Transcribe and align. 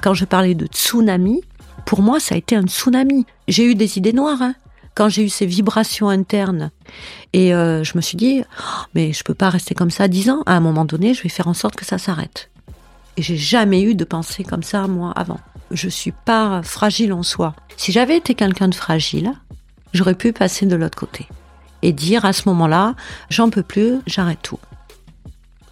Quand 0.00 0.14
je 0.14 0.24
parlais 0.24 0.54
de 0.54 0.66
tsunami, 0.66 1.42
pour 1.84 2.02
moi, 2.02 2.20
ça 2.20 2.34
a 2.34 2.38
été 2.38 2.54
un 2.54 2.66
tsunami. 2.66 3.26
J'ai 3.48 3.64
eu 3.64 3.74
des 3.74 3.98
idées 3.98 4.12
noires. 4.12 4.42
Hein. 4.42 4.54
Quand 4.94 5.08
j'ai 5.08 5.24
eu 5.24 5.28
ces 5.28 5.46
vibrations 5.46 6.08
internes, 6.08 6.70
et 7.32 7.54
euh, 7.54 7.84
je 7.84 7.96
me 7.96 8.00
suis 8.00 8.16
dit, 8.16 8.42
oh, 8.60 8.82
mais 8.94 9.12
je 9.12 9.22
peux 9.24 9.34
pas 9.34 9.50
rester 9.50 9.74
comme 9.74 9.90
ça 9.90 10.08
dix 10.08 10.30
ans. 10.30 10.42
À 10.46 10.54
un 10.54 10.60
moment 10.60 10.84
donné, 10.84 11.14
je 11.14 11.22
vais 11.22 11.28
faire 11.28 11.48
en 11.48 11.54
sorte 11.54 11.76
que 11.76 11.84
ça 11.84 11.98
s'arrête. 11.98 12.50
Et 13.16 13.22
j'ai 13.22 13.36
jamais 13.36 13.82
eu 13.82 13.94
de 13.94 14.04
pensée 14.04 14.44
comme 14.44 14.62
ça, 14.62 14.86
moi, 14.86 15.12
avant. 15.16 15.40
Je 15.70 15.88
suis 15.88 16.12
pas 16.12 16.62
fragile 16.62 17.12
en 17.12 17.22
soi. 17.22 17.54
Si 17.76 17.92
j'avais 17.92 18.16
été 18.16 18.34
quelqu'un 18.34 18.68
de 18.68 18.74
fragile, 18.74 19.32
j'aurais 19.92 20.14
pu 20.14 20.32
passer 20.32 20.66
de 20.66 20.76
l'autre 20.76 20.98
côté. 20.98 21.26
Et 21.82 21.92
dire 21.92 22.24
à 22.24 22.32
ce 22.32 22.48
moment-là, 22.48 22.94
j'en 23.30 23.50
peux 23.50 23.62
plus, 23.62 23.98
j'arrête 24.06 24.40
tout. 24.42 24.58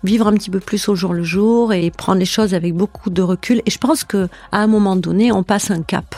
Vivre 0.06 0.28
un 0.28 0.34
petit 0.34 0.50
peu 0.50 0.60
plus 0.60 0.88
au 0.88 0.94
jour 0.94 1.12
le 1.14 1.24
jour 1.24 1.72
et 1.72 1.90
prendre 1.90 2.20
les 2.20 2.26
choses 2.26 2.54
avec 2.54 2.72
beaucoup 2.74 3.10
de 3.10 3.22
recul. 3.22 3.60
Et 3.66 3.72
je 3.72 3.78
pense 3.78 4.04
que, 4.04 4.28
à 4.52 4.58
un 4.58 4.68
moment 4.68 4.94
donné, 4.94 5.32
on 5.32 5.42
passe 5.42 5.72
un 5.72 5.82
cap. 5.82 6.14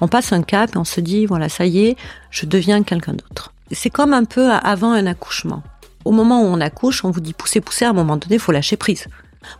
On 0.00 0.08
passe 0.08 0.32
un 0.32 0.42
cap 0.42 0.74
et 0.74 0.76
on 0.76 0.82
se 0.82 1.00
dit, 1.00 1.24
voilà, 1.26 1.48
ça 1.48 1.64
y 1.64 1.86
est, 1.86 1.96
je 2.30 2.46
deviens 2.46 2.82
quelqu'un 2.82 3.12
d'autre. 3.12 3.54
C'est 3.70 3.90
comme 3.90 4.12
un 4.12 4.24
peu 4.24 4.50
avant 4.50 4.90
un 4.90 5.06
accouchement. 5.06 5.62
Au 6.04 6.10
moment 6.10 6.42
où 6.42 6.46
on 6.46 6.60
accouche, 6.60 7.04
on 7.04 7.12
vous 7.12 7.20
dit 7.20 7.32
pousser, 7.32 7.60
pousser, 7.60 7.84
à 7.84 7.90
un 7.90 7.92
moment 7.92 8.16
donné, 8.16 8.34
il 8.34 8.40
faut 8.40 8.50
lâcher 8.50 8.76
prise. 8.76 9.06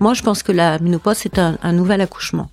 Moi, 0.00 0.12
je 0.14 0.24
pense 0.24 0.42
que 0.42 0.50
la 0.50 0.80
ménopause, 0.80 1.18
c'est 1.18 1.38
un, 1.38 1.72
nouvel 1.72 2.00
accouchement. 2.00 2.50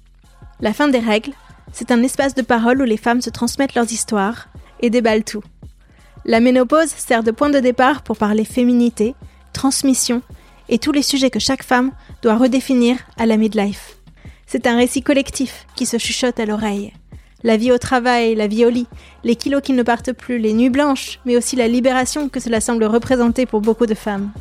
La 0.62 0.74
fin 0.74 0.90
des 0.90 1.00
règles, 1.00 1.32
c'est 1.74 1.90
un 1.90 2.04
espace 2.04 2.36
de 2.36 2.44
parole 2.44 2.84
où 2.84 2.86
les 2.86 2.98
femmes 2.98 3.22
se 3.22 3.32
transmettent 3.32 3.74
leurs 3.74 3.92
histoires 3.92 4.50
et 4.80 4.92
déballent 4.92 5.24
tout. 5.24 5.44
La 6.24 6.40
ménopause 6.40 6.90
sert 6.90 7.24
de 7.24 7.32
point 7.32 7.50
de 7.50 7.60
départ 7.60 8.04
pour 8.04 8.16
parler 8.16 8.46
féminité, 8.46 9.16
transmission 9.54 10.22
et 10.70 10.80
tous 10.80 10.92
les 10.92 11.02
sujets 11.02 11.30
que 11.30 11.40
chaque 11.40 11.64
femme 11.64 11.92
doit 12.22 12.38
redéfinir 12.38 12.98
à 13.18 13.26
la 13.26 13.36
midlife. 13.36 13.98
C'est 14.48 14.68
un 14.68 14.78
récit 14.78 15.02
collectif 15.02 15.68
qui 15.76 15.86
se 15.86 15.98
chuchote 15.98 16.40
à 16.40 16.46
l'oreille. 16.46 16.94
La 17.44 17.58
vie 17.58 17.72
au 17.72 17.78
travail, 17.78 18.36
la 18.36 18.48
vie 18.48 18.66
au 18.66 18.70
lit, 18.70 18.88
les 19.24 19.36
kilos 19.36 19.62
qui 19.62 19.74
ne 19.74 19.84
partent 19.84 20.14
plus, 20.14 20.40
les 20.40 20.54
nuits 20.54 20.70
blanches, 20.70 21.20
mais 21.26 21.38
aussi 21.38 21.56
la 21.56 21.68
libération 21.68 22.30
que 22.30 22.40
cela 22.40 22.62
semble 22.62 22.86
représenter 22.86 23.46
pour 23.46 23.62
beaucoup 23.62 23.86
de 23.86 23.94
femmes 23.94 24.32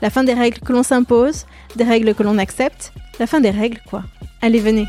la 0.00 0.10
fin 0.10 0.24
des 0.24 0.34
règles 0.34 0.60
que 0.60 0.72
l'on 0.72 0.82
s'impose, 0.82 1.46
des 1.76 1.84
règles 1.84 2.14
que 2.14 2.22
l'on 2.22 2.38
accepte, 2.38 2.92
la 3.18 3.26
fin 3.26 3.40
des 3.40 3.50
règles 3.50 3.80
quoi. 3.88 4.04
Allez, 4.42 4.60
venez. 4.60 4.86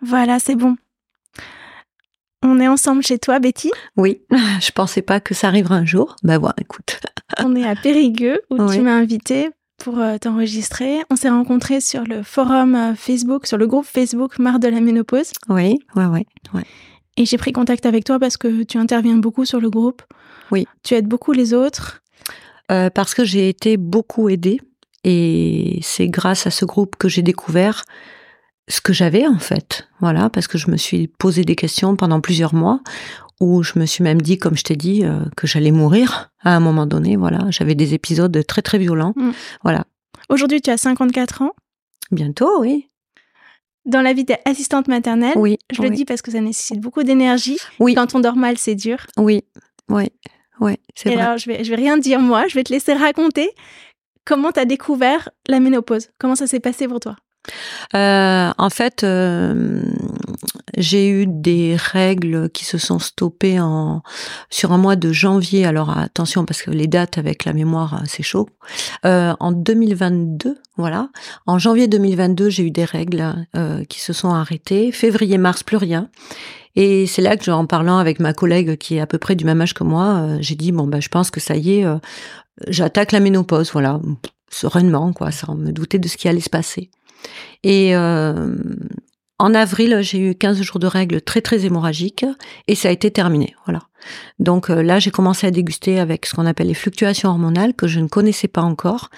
Voilà, 0.00 0.38
c'est 0.38 0.54
bon. 0.54 0.76
On 2.50 2.60
est 2.60 2.68
ensemble 2.68 3.02
chez 3.02 3.18
toi, 3.18 3.40
Betty? 3.40 3.70
Oui, 3.98 4.22
je 4.60 4.70
pensais 4.70 5.02
pas 5.02 5.20
que 5.20 5.34
ça 5.34 5.48
arriverait 5.48 5.74
un 5.74 5.84
jour. 5.84 6.16
Ben 6.22 6.38
voilà, 6.38 6.54
écoute. 6.58 6.98
On 7.44 7.54
est 7.54 7.66
à 7.66 7.76
Périgueux, 7.76 8.40
où 8.48 8.56
tu 8.70 8.80
m'as 8.80 8.94
invité 8.94 9.50
pour 9.76 9.98
euh, 9.98 10.16
t'enregistrer. 10.16 11.00
On 11.10 11.16
s'est 11.16 11.28
rencontrés 11.28 11.82
sur 11.82 12.04
le 12.04 12.22
forum 12.22 12.74
euh, 12.74 12.94
Facebook, 12.94 13.46
sur 13.46 13.58
le 13.58 13.66
groupe 13.66 13.84
Facebook 13.84 14.38
Marre 14.38 14.60
de 14.60 14.68
la 14.68 14.80
ménopause. 14.80 15.32
Oui, 15.50 15.78
ouais, 15.94 16.06
ouais, 16.06 16.26
ouais. 16.54 16.64
Et 17.18 17.26
j'ai 17.26 17.36
pris 17.36 17.52
contact 17.52 17.84
avec 17.84 18.04
toi 18.04 18.18
parce 18.18 18.38
que 18.38 18.62
tu 18.62 18.78
interviens 18.78 19.16
beaucoup 19.16 19.44
sur 19.44 19.60
le 19.60 19.68
groupe. 19.68 20.02
Oui. 20.50 20.66
Tu 20.82 20.94
aides 20.94 21.06
beaucoup 21.06 21.32
les 21.32 21.52
autres. 21.52 22.02
Euh, 22.72 22.88
parce 22.88 23.14
que 23.14 23.24
j'ai 23.24 23.50
été 23.50 23.76
beaucoup 23.76 24.30
aidée. 24.30 24.58
Et 25.04 25.80
c'est 25.82 26.08
grâce 26.08 26.46
à 26.46 26.50
ce 26.50 26.64
groupe 26.64 26.96
que 26.96 27.08
j'ai 27.08 27.22
découvert 27.22 27.84
ce 28.68 28.80
que 28.80 28.92
j'avais 28.92 29.26
en 29.26 29.38
fait. 29.38 29.88
Voilà, 30.00 30.30
parce 30.30 30.46
que 30.46 30.58
je 30.58 30.70
me 30.70 30.76
suis 30.76 31.08
posé 31.08 31.44
des 31.44 31.56
questions 31.56 31.96
pendant 31.96 32.20
plusieurs 32.20 32.54
mois 32.54 32.80
où 33.40 33.62
je 33.62 33.78
me 33.78 33.86
suis 33.86 34.02
même 34.02 34.20
dit, 34.20 34.38
comme 34.38 34.56
je 34.56 34.64
t'ai 34.64 34.76
dit, 34.76 35.04
euh, 35.04 35.20
que 35.36 35.46
j'allais 35.46 35.70
mourir 35.70 36.30
à 36.42 36.56
un 36.56 36.60
moment 36.60 36.86
donné. 36.86 37.16
Voilà, 37.16 37.46
j'avais 37.50 37.74
des 37.74 37.94
épisodes 37.94 38.44
très 38.46 38.62
très 38.62 38.78
violents. 38.78 39.12
Mm. 39.16 39.30
Voilà. 39.62 39.84
Aujourd'hui, 40.28 40.60
tu 40.60 40.70
as 40.70 40.76
54 40.76 41.42
ans. 41.42 41.52
Bientôt, 42.10 42.60
oui. 42.60 42.88
Dans 43.86 44.02
la 44.02 44.12
vie 44.12 44.24
d'assistante 44.24 44.88
maternelle, 44.88 45.32
oui, 45.36 45.56
je 45.72 45.80
le 45.80 45.88
dis 45.88 46.04
parce 46.04 46.20
que 46.20 46.30
ça 46.30 46.40
nécessite 46.40 46.80
beaucoup 46.80 47.04
d'énergie. 47.04 47.58
Oui. 47.78 47.94
Quand 47.94 48.14
on 48.14 48.20
dort 48.20 48.36
mal, 48.36 48.58
c'est 48.58 48.74
dur. 48.74 48.98
Oui, 49.16 49.44
oui, 49.88 50.10
oui, 50.60 50.74
c'est 50.94 51.10
vrai. 51.10 51.22
alors, 51.22 51.38
je 51.38 51.46
vais, 51.46 51.64
je 51.64 51.70
vais 51.70 51.76
rien 51.76 51.96
dire 51.96 52.20
moi, 52.20 52.46
je 52.48 52.54
vais 52.54 52.64
te 52.64 52.72
laisser 52.72 52.92
raconter 52.92 53.50
comment 54.26 54.52
tu 54.52 54.60
as 54.60 54.66
découvert 54.66 55.30
la 55.46 55.58
ménopause. 55.58 56.10
Comment 56.18 56.34
ça 56.34 56.46
s'est 56.46 56.60
passé 56.60 56.86
pour 56.86 57.00
toi? 57.00 57.16
Euh, 57.94 58.50
En 58.56 58.70
fait, 58.70 59.04
euh, 59.04 59.82
j'ai 60.76 61.08
eu 61.08 61.26
des 61.26 61.76
règles 61.76 62.50
qui 62.50 62.64
se 62.64 62.78
sont 62.78 62.98
stoppées 62.98 63.58
sur 64.50 64.72
un 64.72 64.78
mois 64.78 64.96
de 64.96 65.12
janvier. 65.12 65.64
Alors 65.64 65.96
attention 65.96 66.44
parce 66.44 66.62
que 66.62 66.70
les 66.70 66.86
dates 66.86 67.18
avec 67.18 67.44
la 67.44 67.52
mémoire 67.52 68.02
c'est 68.06 68.22
chaud. 68.22 68.48
Euh, 69.04 69.34
en 69.40 69.52
2022, 69.52 70.58
voilà. 70.76 71.08
En 71.46 71.58
janvier 71.58 71.88
2022, 71.88 72.50
j'ai 72.50 72.64
eu 72.64 72.70
des 72.70 72.84
règles 72.84 73.46
qui 73.88 74.00
se 74.00 74.12
sont 74.12 74.30
arrêtées. 74.30 74.92
Février-mars, 74.92 75.62
plus 75.62 75.76
rien. 75.76 76.08
Et 76.76 77.06
c'est 77.06 77.22
là 77.22 77.36
que, 77.36 77.50
en 77.50 77.66
parlant 77.66 77.98
avec 77.98 78.20
ma 78.20 78.32
collègue 78.32 78.76
qui 78.76 78.96
est 78.96 79.00
à 79.00 79.06
peu 79.06 79.18
près 79.18 79.34
du 79.34 79.44
même 79.44 79.60
âge 79.60 79.74
que 79.74 79.82
moi, 79.84 80.36
j'ai 80.40 80.54
dit 80.54 80.70
bon 80.70 80.86
ben 80.86 81.00
je 81.00 81.08
pense 81.08 81.30
que 81.30 81.40
ça 81.40 81.56
y 81.56 81.80
est, 81.80 81.86
j'attaque 82.68 83.12
la 83.12 83.20
ménopause, 83.20 83.72
voilà, 83.72 84.00
sereinement 84.50 85.12
quoi, 85.12 85.30
sans 85.30 85.54
me 85.54 85.72
douter 85.72 85.98
de 85.98 86.08
ce 86.08 86.16
qui 86.16 86.28
allait 86.28 86.40
se 86.40 86.50
passer. 86.50 86.90
Et 87.62 87.94
euh, 87.96 88.56
en 89.38 89.54
avril, 89.54 89.98
j'ai 90.02 90.18
eu 90.18 90.34
15 90.34 90.60
jours 90.62 90.78
de 90.78 90.86
règles 90.86 91.20
très 91.20 91.40
très 91.40 91.64
hémorragiques 91.64 92.26
et 92.66 92.74
ça 92.74 92.88
a 92.88 92.92
été 92.92 93.10
terminé. 93.10 93.54
Voilà. 93.66 93.82
Donc 94.38 94.70
euh, 94.70 94.82
là, 94.82 94.98
j'ai 94.98 95.10
commencé 95.10 95.46
à 95.46 95.50
déguster 95.50 95.98
avec 96.00 96.26
ce 96.26 96.34
qu'on 96.34 96.46
appelle 96.46 96.68
les 96.68 96.74
fluctuations 96.74 97.28
hormonales 97.28 97.74
que 97.74 97.86
je 97.86 98.00
ne 98.00 98.08
connaissais 98.08 98.48
pas 98.48 98.62
encore. 98.62 99.10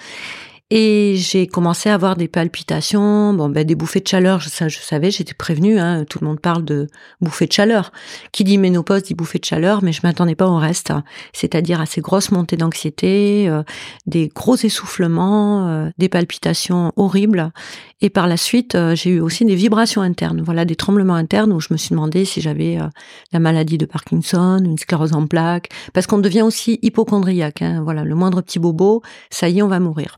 Et 0.73 1.17
j'ai 1.17 1.47
commencé 1.47 1.89
à 1.89 1.95
avoir 1.95 2.15
des 2.15 2.29
palpitations, 2.29 3.33
bon, 3.33 3.49
ben, 3.49 3.65
des 3.65 3.75
bouffées 3.75 3.99
de 3.99 4.07
chaleur, 4.07 4.41
ça 4.41 4.69
je 4.69 4.79
savais, 4.79 5.11
j'étais 5.11 5.33
prévenue, 5.33 5.77
hein, 5.77 6.05
tout 6.09 6.19
le 6.21 6.27
monde 6.27 6.39
parle 6.39 6.63
de 6.63 6.87
bouffées 7.19 7.45
de 7.45 7.51
chaleur. 7.51 7.91
Qui 8.31 8.45
dit 8.45 8.57
ménopause 8.57 9.03
dit 9.03 9.13
bouffées 9.13 9.39
de 9.39 9.43
chaleur, 9.43 9.83
mais 9.83 9.91
je 9.91 9.99
m'attendais 10.01 10.33
pas 10.33 10.47
au 10.47 10.55
reste, 10.55 10.91
hein. 10.91 11.03
c'est-à-dire 11.33 11.81
à 11.81 11.85
ces 11.85 11.99
grosses 11.99 12.31
montées 12.31 12.55
d'anxiété, 12.55 13.49
euh, 13.49 13.63
des 14.05 14.29
gros 14.29 14.55
essoufflements, 14.55 15.67
euh, 15.67 15.89
des 15.97 16.07
palpitations 16.07 16.93
horribles. 16.95 17.51
Et 17.99 18.09
par 18.09 18.27
la 18.27 18.37
suite, 18.37 18.75
euh, 18.75 18.95
j'ai 18.95 19.09
eu 19.09 19.19
aussi 19.19 19.43
des 19.43 19.55
vibrations 19.55 20.01
internes, 20.01 20.41
voilà, 20.41 20.63
des 20.63 20.77
tremblements 20.77 21.15
internes 21.15 21.51
où 21.51 21.59
je 21.59 21.67
me 21.71 21.77
suis 21.77 21.89
demandé 21.89 22.23
si 22.23 22.39
j'avais 22.39 22.79
la 23.33 23.39
maladie 23.39 23.77
de 23.77 23.85
Parkinson, 23.85 24.61
une 24.63 24.77
sclérose 24.77 25.11
en 25.11 25.27
plaques, 25.27 25.67
parce 25.91 26.07
qu'on 26.07 26.19
devient 26.19 26.43
aussi 26.43 26.79
hypochondriaque, 26.81 27.61
hein, 27.61 27.81
voilà, 27.83 28.05
le 28.05 28.15
moindre 28.15 28.39
petit 28.39 28.57
bobo, 28.57 29.01
ça 29.29 29.49
y 29.49 29.59
est, 29.59 29.61
on 29.61 29.67
va 29.67 29.81
mourir. 29.81 30.15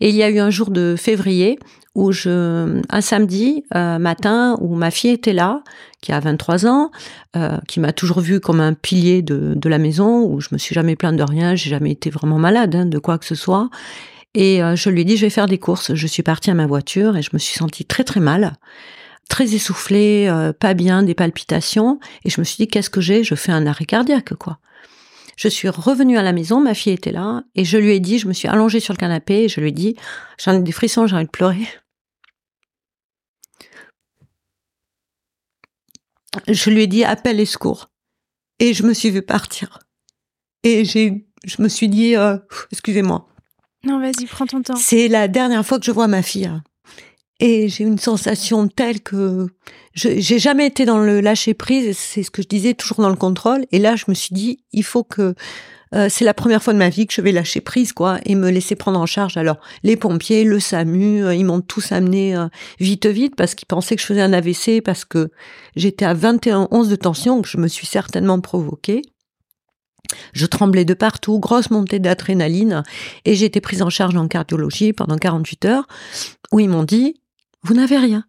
Et 0.00 0.08
il 0.08 0.14
y 0.14 0.22
a 0.22 0.30
eu 0.30 0.38
un 0.38 0.50
jour 0.50 0.70
de 0.70 0.94
février 0.96 1.58
où 1.94 2.12
je, 2.12 2.80
un 2.88 3.00
samedi 3.00 3.64
euh, 3.74 3.98
matin, 3.98 4.56
où 4.60 4.74
ma 4.74 4.90
fille 4.90 5.10
était 5.10 5.32
là, 5.32 5.62
qui 6.00 6.12
a 6.12 6.20
23 6.20 6.66
ans, 6.66 6.90
euh, 7.36 7.58
qui 7.66 7.80
m'a 7.80 7.92
toujours 7.92 8.20
vu 8.20 8.40
comme 8.40 8.60
un 8.60 8.74
pilier 8.74 9.22
de, 9.22 9.54
de, 9.56 9.68
la 9.68 9.78
maison, 9.78 10.22
où 10.22 10.40
je 10.40 10.48
me 10.52 10.58
suis 10.58 10.74
jamais 10.74 10.94
plainte 10.94 11.16
de 11.16 11.22
rien, 11.22 11.54
j'ai 11.56 11.70
jamais 11.70 11.90
été 11.90 12.10
vraiment 12.10 12.38
malade 12.38 12.74
hein, 12.76 12.86
de 12.86 12.98
quoi 12.98 13.18
que 13.18 13.24
ce 13.26 13.34
soit. 13.34 13.70
Et 14.34 14.62
euh, 14.62 14.76
je 14.76 14.88
lui 14.88 15.00
ai 15.00 15.04
dit, 15.04 15.16
je 15.16 15.26
vais 15.26 15.30
faire 15.30 15.46
des 15.46 15.58
courses. 15.58 15.94
Je 15.94 16.06
suis 16.06 16.22
partie 16.22 16.50
à 16.50 16.54
ma 16.54 16.66
voiture 16.66 17.16
et 17.16 17.22
je 17.22 17.30
me 17.32 17.38
suis 17.38 17.58
sentie 17.58 17.84
très 17.84 18.04
très 18.04 18.20
mal, 18.20 18.52
très 19.28 19.54
essoufflée, 19.54 20.30
pas 20.60 20.74
bien, 20.74 21.02
des 21.02 21.14
palpitations. 21.14 21.98
Et 22.24 22.30
je 22.30 22.40
me 22.40 22.44
suis 22.44 22.56
dit, 22.56 22.68
qu'est-ce 22.68 22.90
que 22.90 23.00
j'ai? 23.00 23.24
Je 23.24 23.34
fais 23.34 23.50
un 23.50 23.66
arrêt 23.66 23.84
cardiaque, 23.84 24.34
quoi. 24.34 24.58
Je 25.40 25.48
suis 25.48 25.70
revenue 25.70 26.18
à 26.18 26.22
la 26.22 26.34
maison, 26.34 26.60
ma 26.60 26.74
fille 26.74 26.92
était 26.92 27.12
là, 27.12 27.42
et 27.54 27.64
je 27.64 27.78
lui 27.78 27.94
ai 27.94 28.00
dit, 28.00 28.18
je 28.18 28.28
me 28.28 28.34
suis 28.34 28.46
allongée 28.46 28.78
sur 28.78 28.92
le 28.92 28.98
canapé, 28.98 29.44
et 29.44 29.48
je 29.48 29.58
lui 29.62 29.70
ai 29.70 29.72
dit, 29.72 29.96
j'en 30.38 30.52
ai 30.52 30.60
des 30.60 30.70
frissons, 30.70 31.06
j'ai 31.06 31.16
envie 31.16 31.24
de 31.24 31.30
pleurer. 31.30 31.66
Je 36.46 36.68
lui 36.68 36.82
ai 36.82 36.86
dit, 36.86 37.04
appelle 37.04 37.38
les 37.38 37.46
secours. 37.46 37.88
Et 38.58 38.74
je 38.74 38.82
me 38.82 38.92
suis 38.92 39.08
vue 39.08 39.22
partir. 39.22 39.78
Et 40.62 40.84
j'ai, 40.84 41.26
je 41.44 41.62
me 41.62 41.68
suis 41.68 41.88
dit, 41.88 42.16
euh, 42.16 42.36
excusez-moi. 42.70 43.26
Non, 43.84 43.98
vas-y, 43.98 44.26
prends 44.26 44.46
ton 44.46 44.60
temps. 44.60 44.76
C'est 44.76 45.08
la 45.08 45.26
dernière 45.26 45.64
fois 45.64 45.78
que 45.78 45.86
je 45.86 45.90
vois 45.90 46.06
ma 46.06 46.22
fille. 46.22 46.52
Et 47.40 47.68
j'ai 47.68 47.84
une 47.84 47.98
sensation 47.98 48.68
telle 48.68 49.00
que 49.00 49.46
j'ai 49.94 50.38
jamais 50.38 50.66
été 50.66 50.84
dans 50.84 50.98
le 50.98 51.20
lâcher 51.20 51.54
prise. 51.54 51.96
C'est 51.96 52.22
ce 52.22 52.30
que 52.30 52.42
je 52.42 52.48
disais, 52.48 52.74
toujours 52.74 53.00
dans 53.00 53.08
le 53.08 53.16
contrôle. 53.16 53.64
Et 53.72 53.78
là, 53.78 53.96
je 53.96 54.04
me 54.08 54.14
suis 54.14 54.34
dit, 54.34 54.62
il 54.72 54.84
faut 54.84 55.04
que 55.04 55.34
euh, 55.94 56.08
c'est 56.08 56.24
la 56.24 56.34
première 56.34 56.62
fois 56.62 56.72
de 56.72 56.78
ma 56.78 56.88
vie 56.88 57.06
que 57.06 57.14
je 57.14 57.20
vais 57.20 57.32
lâcher 57.32 57.60
prise, 57.60 57.92
quoi, 57.92 58.18
et 58.24 58.34
me 58.34 58.50
laisser 58.50 58.76
prendre 58.76 59.00
en 59.00 59.06
charge. 59.06 59.36
Alors, 59.36 59.58
les 59.82 59.96
pompiers, 59.96 60.44
le 60.44 60.60
SAMU, 60.60 61.24
euh, 61.24 61.34
ils 61.34 61.44
m'ont 61.44 61.60
tous 61.60 61.90
amené 61.92 62.36
euh, 62.36 62.46
vite, 62.78 63.06
vite, 63.06 63.34
parce 63.36 63.54
qu'ils 63.54 63.66
pensaient 63.66 63.96
que 63.96 64.02
je 64.02 64.06
faisais 64.06 64.20
un 64.20 64.32
AVC, 64.32 64.82
parce 64.84 65.04
que 65.04 65.30
j'étais 65.74 66.04
à 66.04 66.14
21,11 66.14 66.88
de 66.88 66.96
tension, 66.96 67.42
que 67.42 67.48
je 67.48 67.56
me 67.56 67.66
suis 67.66 67.86
certainement 67.86 68.40
provoquée. 68.40 69.02
Je 70.32 70.46
tremblais 70.46 70.84
de 70.84 70.94
partout, 70.94 71.40
grosse 71.40 71.70
montée 71.70 71.98
d'adrénaline, 71.98 72.84
et 73.24 73.34
j'ai 73.34 73.46
été 73.46 73.60
prise 73.60 73.82
en 73.82 73.90
charge 73.90 74.14
en 74.14 74.28
cardiologie 74.28 74.92
pendant 74.92 75.16
48 75.16 75.64
heures, 75.64 75.88
où 76.52 76.60
ils 76.60 76.68
m'ont 76.68 76.84
dit, 76.84 77.16
vous 77.62 77.74
n'avez 77.74 77.98
rien. 77.98 78.24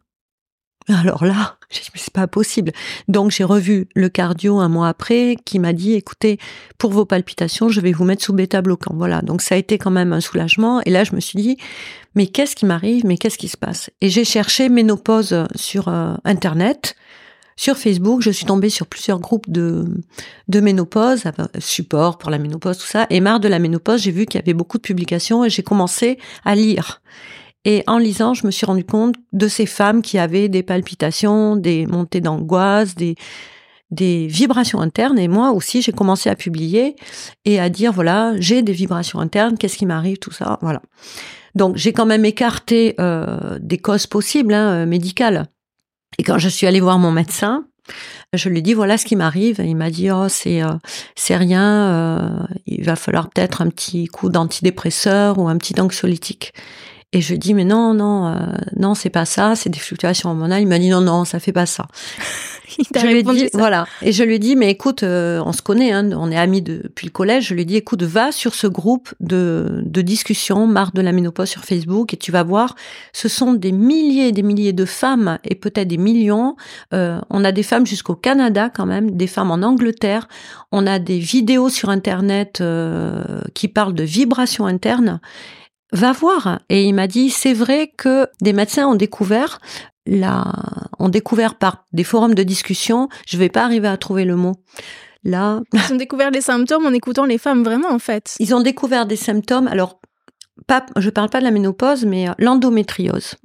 Alors 0.87 1.25
là, 1.25 1.57
c'est 1.69 2.13
pas 2.13 2.27
possible. 2.27 2.71
Donc 3.07 3.31
j'ai 3.31 3.43
revu 3.43 3.87
le 3.95 4.09
cardio 4.09 4.59
un 4.59 4.69
mois 4.69 4.87
après 4.87 5.37
qui 5.45 5.59
m'a 5.59 5.73
dit 5.73 5.93
écoutez, 5.93 6.39
pour 6.77 6.91
vos 6.91 7.05
palpitations, 7.05 7.69
je 7.69 7.81
vais 7.81 7.91
vous 7.91 8.03
mettre 8.03 8.23
sous 8.23 8.33
bêta-bloquant. 8.33 8.93
Voilà. 8.95 9.21
Donc 9.21 9.41
ça 9.41 9.55
a 9.55 9.57
été 9.57 9.77
quand 9.77 9.91
même 9.91 10.13
un 10.13 10.21
soulagement. 10.21 10.81
Et 10.85 10.89
là, 10.89 11.03
je 11.03 11.15
me 11.15 11.19
suis 11.19 11.41
dit 11.41 11.57
mais 12.15 12.27
qu'est-ce 12.27 12.55
qui 12.55 12.65
m'arrive? 12.65 13.05
Mais 13.05 13.17
qu'est-ce 13.17 13.37
qui 13.37 13.47
se 13.47 13.57
passe? 13.57 13.89
Et 14.01 14.09
j'ai 14.09 14.25
cherché 14.25 14.69
ménopause 14.69 15.45
sur 15.55 15.87
euh, 15.87 16.15
internet. 16.25 16.95
Sur 17.57 17.77
Facebook, 17.77 18.21
je 18.21 18.31
suis 18.31 18.45
tombée 18.45 18.69
sur 18.69 18.87
plusieurs 18.87 19.19
groupes 19.19 19.49
de, 19.49 19.85
de 20.47 20.59
ménopause, 20.61 21.25
support 21.59 22.17
pour 22.17 22.31
la 22.31 22.39
ménopause, 22.39 22.79
tout 22.79 22.87
ça. 22.87 23.05
Et 23.11 23.19
marre 23.19 23.39
de 23.39 23.47
la 23.47 23.59
ménopause, 23.59 24.01
j'ai 24.01 24.09
vu 24.09 24.25
qu'il 24.25 24.39
y 24.39 24.43
avait 24.43 24.55
beaucoup 24.55 24.77
de 24.77 24.81
publications 24.81 25.45
et 25.45 25.49
j'ai 25.51 25.61
commencé 25.61 26.17
à 26.43 26.55
lire. 26.55 27.01
Et 27.63 27.83
en 27.87 27.97
lisant, 27.97 28.33
je 28.33 28.45
me 28.45 28.51
suis 28.51 28.65
rendu 28.65 28.83
compte 28.83 29.15
de 29.33 29.47
ces 29.47 29.65
femmes 29.65 30.01
qui 30.01 30.17
avaient 30.17 30.49
des 30.49 30.63
palpitations, 30.63 31.55
des 31.55 31.85
montées 31.85 32.21
d'angoisse, 32.21 32.95
des, 32.95 33.15
des 33.91 34.25
vibrations 34.27 34.81
internes. 34.81 35.19
Et 35.19 35.27
moi 35.27 35.51
aussi, 35.51 35.81
j'ai 35.81 35.91
commencé 35.91 36.29
à 36.29 36.35
publier 36.35 36.95
et 37.45 37.59
à 37.59 37.69
dire, 37.69 37.91
voilà, 37.91 38.33
j'ai 38.39 38.63
des 38.63 38.73
vibrations 38.73 39.19
internes, 39.19 39.57
qu'est-ce 39.57 39.77
qui 39.77 39.85
m'arrive, 39.85 40.17
tout 40.17 40.31
ça, 40.31 40.57
voilà. 40.61 40.81
Donc, 41.53 41.75
j'ai 41.75 41.93
quand 41.93 42.05
même 42.05 42.25
écarté 42.25 42.95
euh, 42.99 43.59
des 43.59 43.77
causes 43.77 44.07
possibles, 44.07 44.53
hein, 44.53 44.71
euh, 44.71 44.85
médicales. 44.85 45.47
Et 46.17 46.23
quand 46.23 46.37
je 46.37 46.49
suis 46.49 46.65
allée 46.65 46.79
voir 46.79 46.97
mon 46.97 47.11
médecin, 47.11 47.65
je 48.33 48.47
lui 48.47 48.59
ai 48.59 48.61
dit 48.61 48.73
voilà 48.73 48.97
ce 48.97 49.05
qui 49.05 49.15
m'arrive. 49.15 49.61
Il 49.63 49.75
m'a 49.75 49.89
dit 49.89 50.11
oh 50.11 50.27
c'est 50.29 50.61
euh, 50.61 50.69
c'est 51.15 51.35
rien. 51.35 52.47
Il 52.65 52.83
va 52.83 52.95
falloir 52.95 53.29
peut-être 53.29 53.61
un 53.61 53.69
petit 53.69 54.05
coup 54.05 54.29
d'antidépresseur 54.29 55.39
ou 55.39 55.47
un 55.47 55.57
petit 55.57 55.79
anxiolytique. 55.79 56.53
Et 57.13 57.19
je 57.19 57.35
dis 57.35 57.53
mais 57.53 57.65
non 57.65 57.93
non 57.93 58.27
euh, 58.27 58.35
non 58.77 58.95
c'est 58.95 59.09
pas 59.09 59.25
ça, 59.25 59.55
c'est 59.55 59.69
des 59.69 59.79
fluctuations 59.79 60.29
hormonales. 60.29 60.61
Il 60.61 60.67
m'a 60.67 60.79
dit 60.79 60.89
non 60.89 61.01
non 61.01 61.25
ça 61.25 61.39
fait 61.39 61.51
pas 61.51 61.65
ça. 61.65 61.87
je 62.95 63.05
lui 63.05 63.17
ai 63.19 63.23
dit 63.23 63.49
voilà 63.53 63.85
et 64.01 64.13
je 64.13 64.23
lui 64.23 64.35
ai 64.35 64.39
dit 64.39 64.55
mais 64.55 64.71
écoute 64.71 65.03
euh, 65.03 65.43
on 65.45 65.51
se 65.51 65.61
connaît 65.61 65.91
hein, 65.91 66.09
on 66.13 66.31
est 66.31 66.37
amis 66.37 66.61
depuis 66.61 67.07
le 67.07 67.11
collège. 67.11 67.47
Je 67.49 67.53
lui 67.53 67.63
ai 67.63 67.65
dit 67.65 67.75
écoute 67.75 68.03
va 68.03 68.31
sur 68.31 68.55
ce 68.55 68.65
groupe 68.65 69.13
de 69.19 69.81
de 69.83 70.01
discussion 70.01 70.67
marre 70.67 70.93
de 70.93 71.01
la 71.01 71.11
ménopause 71.11 71.49
sur 71.49 71.65
Facebook 71.65 72.13
et 72.13 72.17
tu 72.17 72.31
vas 72.31 72.43
voir 72.43 72.75
ce 73.11 73.27
sont 73.27 73.51
des 73.51 73.73
milliers 73.73 74.29
et 74.29 74.31
des 74.31 74.43
milliers 74.43 74.71
de 74.71 74.85
femmes 74.85 75.37
et 75.43 75.55
peut-être 75.55 75.89
des 75.89 75.97
millions. 75.97 76.55
Euh, 76.93 77.19
on 77.29 77.43
a 77.43 77.51
des 77.51 77.63
femmes 77.63 77.85
jusqu'au 77.85 78.15
Canada 78.15 78.71
quand 78.73 78.85
même, 78.85 79.11
des 79.11 79.27
femmes 79.27 79.51
en 79.51 79.63
Angleterre. 79.63 80.29
On 80.71 80.87
a 80.87 80.97
des 80.97 81.19
vidéos 81.19 81.67
sur 81.67 81.89
internet 81.89 82.63
qui 83.53 83.67
parlent 83.67 83.95
de 83.95 84.03
vibrations 84.03 84.65
internes 84.65 85.19
va 85.91 86.11
voir. 86.11 86.59
Et 86.69 86.85
il 86.85 86.93
m'a 86.93 87.07
dit, 87.07 87.29
c'est 87.29 87.53
vrai 87.53 87.91
que 87.97 88.27
des 88.41 88.53
médecins 88.53 88.87
ont 88.87 88.95
découvert 88.95 89.59
la, 90.05 90.51
ont 90.99 91.09
découvert 91.09 91.55
par 91.55 91.85
des 91.93 92.03
forums 92.03 92.33
de 92.33 92.43
discussion, 92.43 93.09
je 93.27 93.37
vais 93.37 93.49
pas 93.49 93.63
arriver 93.63 93.87
à 93.87 93.97
trouver 93.97 94.25
le 94.25 94.35
mot. 94.35 94.55
Là. 95.23 95.61
Ils 95.73 95.93
ont 95.93 95.97
découvert 95.97 96.31
des 96.31 96.41
symptômes 96.41 96.85
en 96.85 96.93
écoutant 96.93 97.25
les 97.25 97.37
femmes 97.37 97.63
vraiment, 97.63 97.91
en 97.91 97.99
fait. 97.99 98.35
Ils 98.39 98.55
ont 98.55 98.61
découvert 98.61 99.05
des 99.05 99.15
symptômes. 99.15 99.67
Alors, 99.67 99.99
pas, 100.67 100.85
je 100.97 101.09
parle 101.09 101.29
pas 101.29 101.39
de 101.39 101.43
la 101.43 101.51
ménopause, 101.51 102.05
mais 102.05 102.29
euh, 102.29 102.33
l'endométriose, 102.39 103.35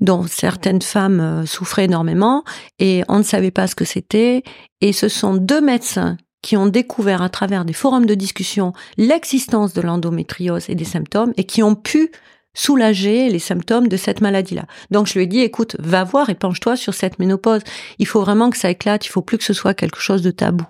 dont 0.00 0.24
certaines 0.26 0.82
femmes 0.82 1.20
euh, 1.20 1.46
souffraient 1.46 1.84
énormément 1.84 2.44
et 2.78 3.02
on 3.08 3.18
ne 3.18 3.22
savait 3.22 3.50
pas 3.50 3.66
ce 3.66 3.74
que 3.74 3.84
c'était. 3.84 4.42
Et 4.80 4.92
ce 4.92 5.08
sont 5.08 5.34
deux 5.34 5.60
médecins 5.60 6.16
qui 6.44 6.58
ont 6.58 6.66
découvert 6.66 7.22
à 7.22 7.30
travers 7.30 7.64
des 7.64 7.72
forums 7.72 8.04
de 8.04 8.14
discussion 8.14 8.74
l'existence 8.98 9.72
de 9.72 9.80
l'endométriose 9.80 10.68
et 10.68 10.74
des 10.74 10.84
symptômes 10.84 11.32
et 11.38 11.44
qui 11.44 11.62
ont 11.62 11.74
pu 11.74 12.12
soulager 12.52 13.30
les 13.30 13.38
symptômes 13.38 13.88
de 13.88 13.96
cette 13.96 14.20
maladie-là. 14.20 14.66
Donc 14.90 15.06
je 15.06 15.14
lui 15.14 15.22
ai 15.22 15.26
dit, 15.26 15.40
écoute, 15.40 15.74
va 15.78 16.04
voir 16.04 16.28
et 16.28 16.34
penche-toi 16.34 16.76
sur 16.76 16.92
cette 16.92 17.18
ménopause. 17.18 17.62
Il 17.98 18.06
faut 18.06 18.20
vraiment 18.20 18.50
que 18.50 18.58
ça 18.58 18.68
éclate, 18.68 19.06
il 19.06 19.08
faut 19.08 19.22
plus 19.22 19.38
que 19.38 19.44
ce 19.44 19.54
soit 19.54 19.72
quelque 19.72 19.98
chose 19.98 20.20
de 20.20 20.30
tabou. 20.30 20.66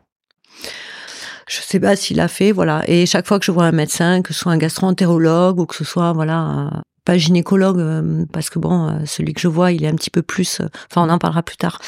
Je 1.49 1.61
sais 1.61 1.81
pas 1.81 1.97
s'il 1.97 2.21
a 2.21 2.29
fait, 2.29 2.53
voilà. 2.53 2.85
Et 2.87 3.05
chaque 3.05 3.27
fois 3.27 3.41
que 3.41 3.45
je 3.45 3.51
vois 3.51 3.65
un 3.65 3.73
médecin, 3.73 4.23
que 4.23 4.33
ce 4.33 4.39
soit 4.39 4.53
un 4.53 4.59
gastro-entérologue 4.59 5.59
ou 5.59 5.67
que 5.67 5.75
ce 5.75 5.85
soit, 5.85 6.13
voilà, 6.13 6.71
pas 7.05 7.19
gynécologue 7.19 7.79
euh, 7.79 8.25
parce 8.33 8.51
que 8.51 8.59
bon, 8.59 8.89
euh, 8.89 9.05
celui 9.05 9.35
que 9.35 9.41
je 9.41 9.49
vois, 9.49 9.73
il 9.73 9.85
est 9.85 9.89
un 9.89 9.95
petit 9.95 10.11
peu 10.11 10.23
plus. 10.23 10.61
Euh, 10.61 10.69
enfin, 10.91 11.07
on 11.07 11.11
en 11.11 11.19
parlera 11.19 11.43
plus 11.43 11.57
tard. 11.57 11.81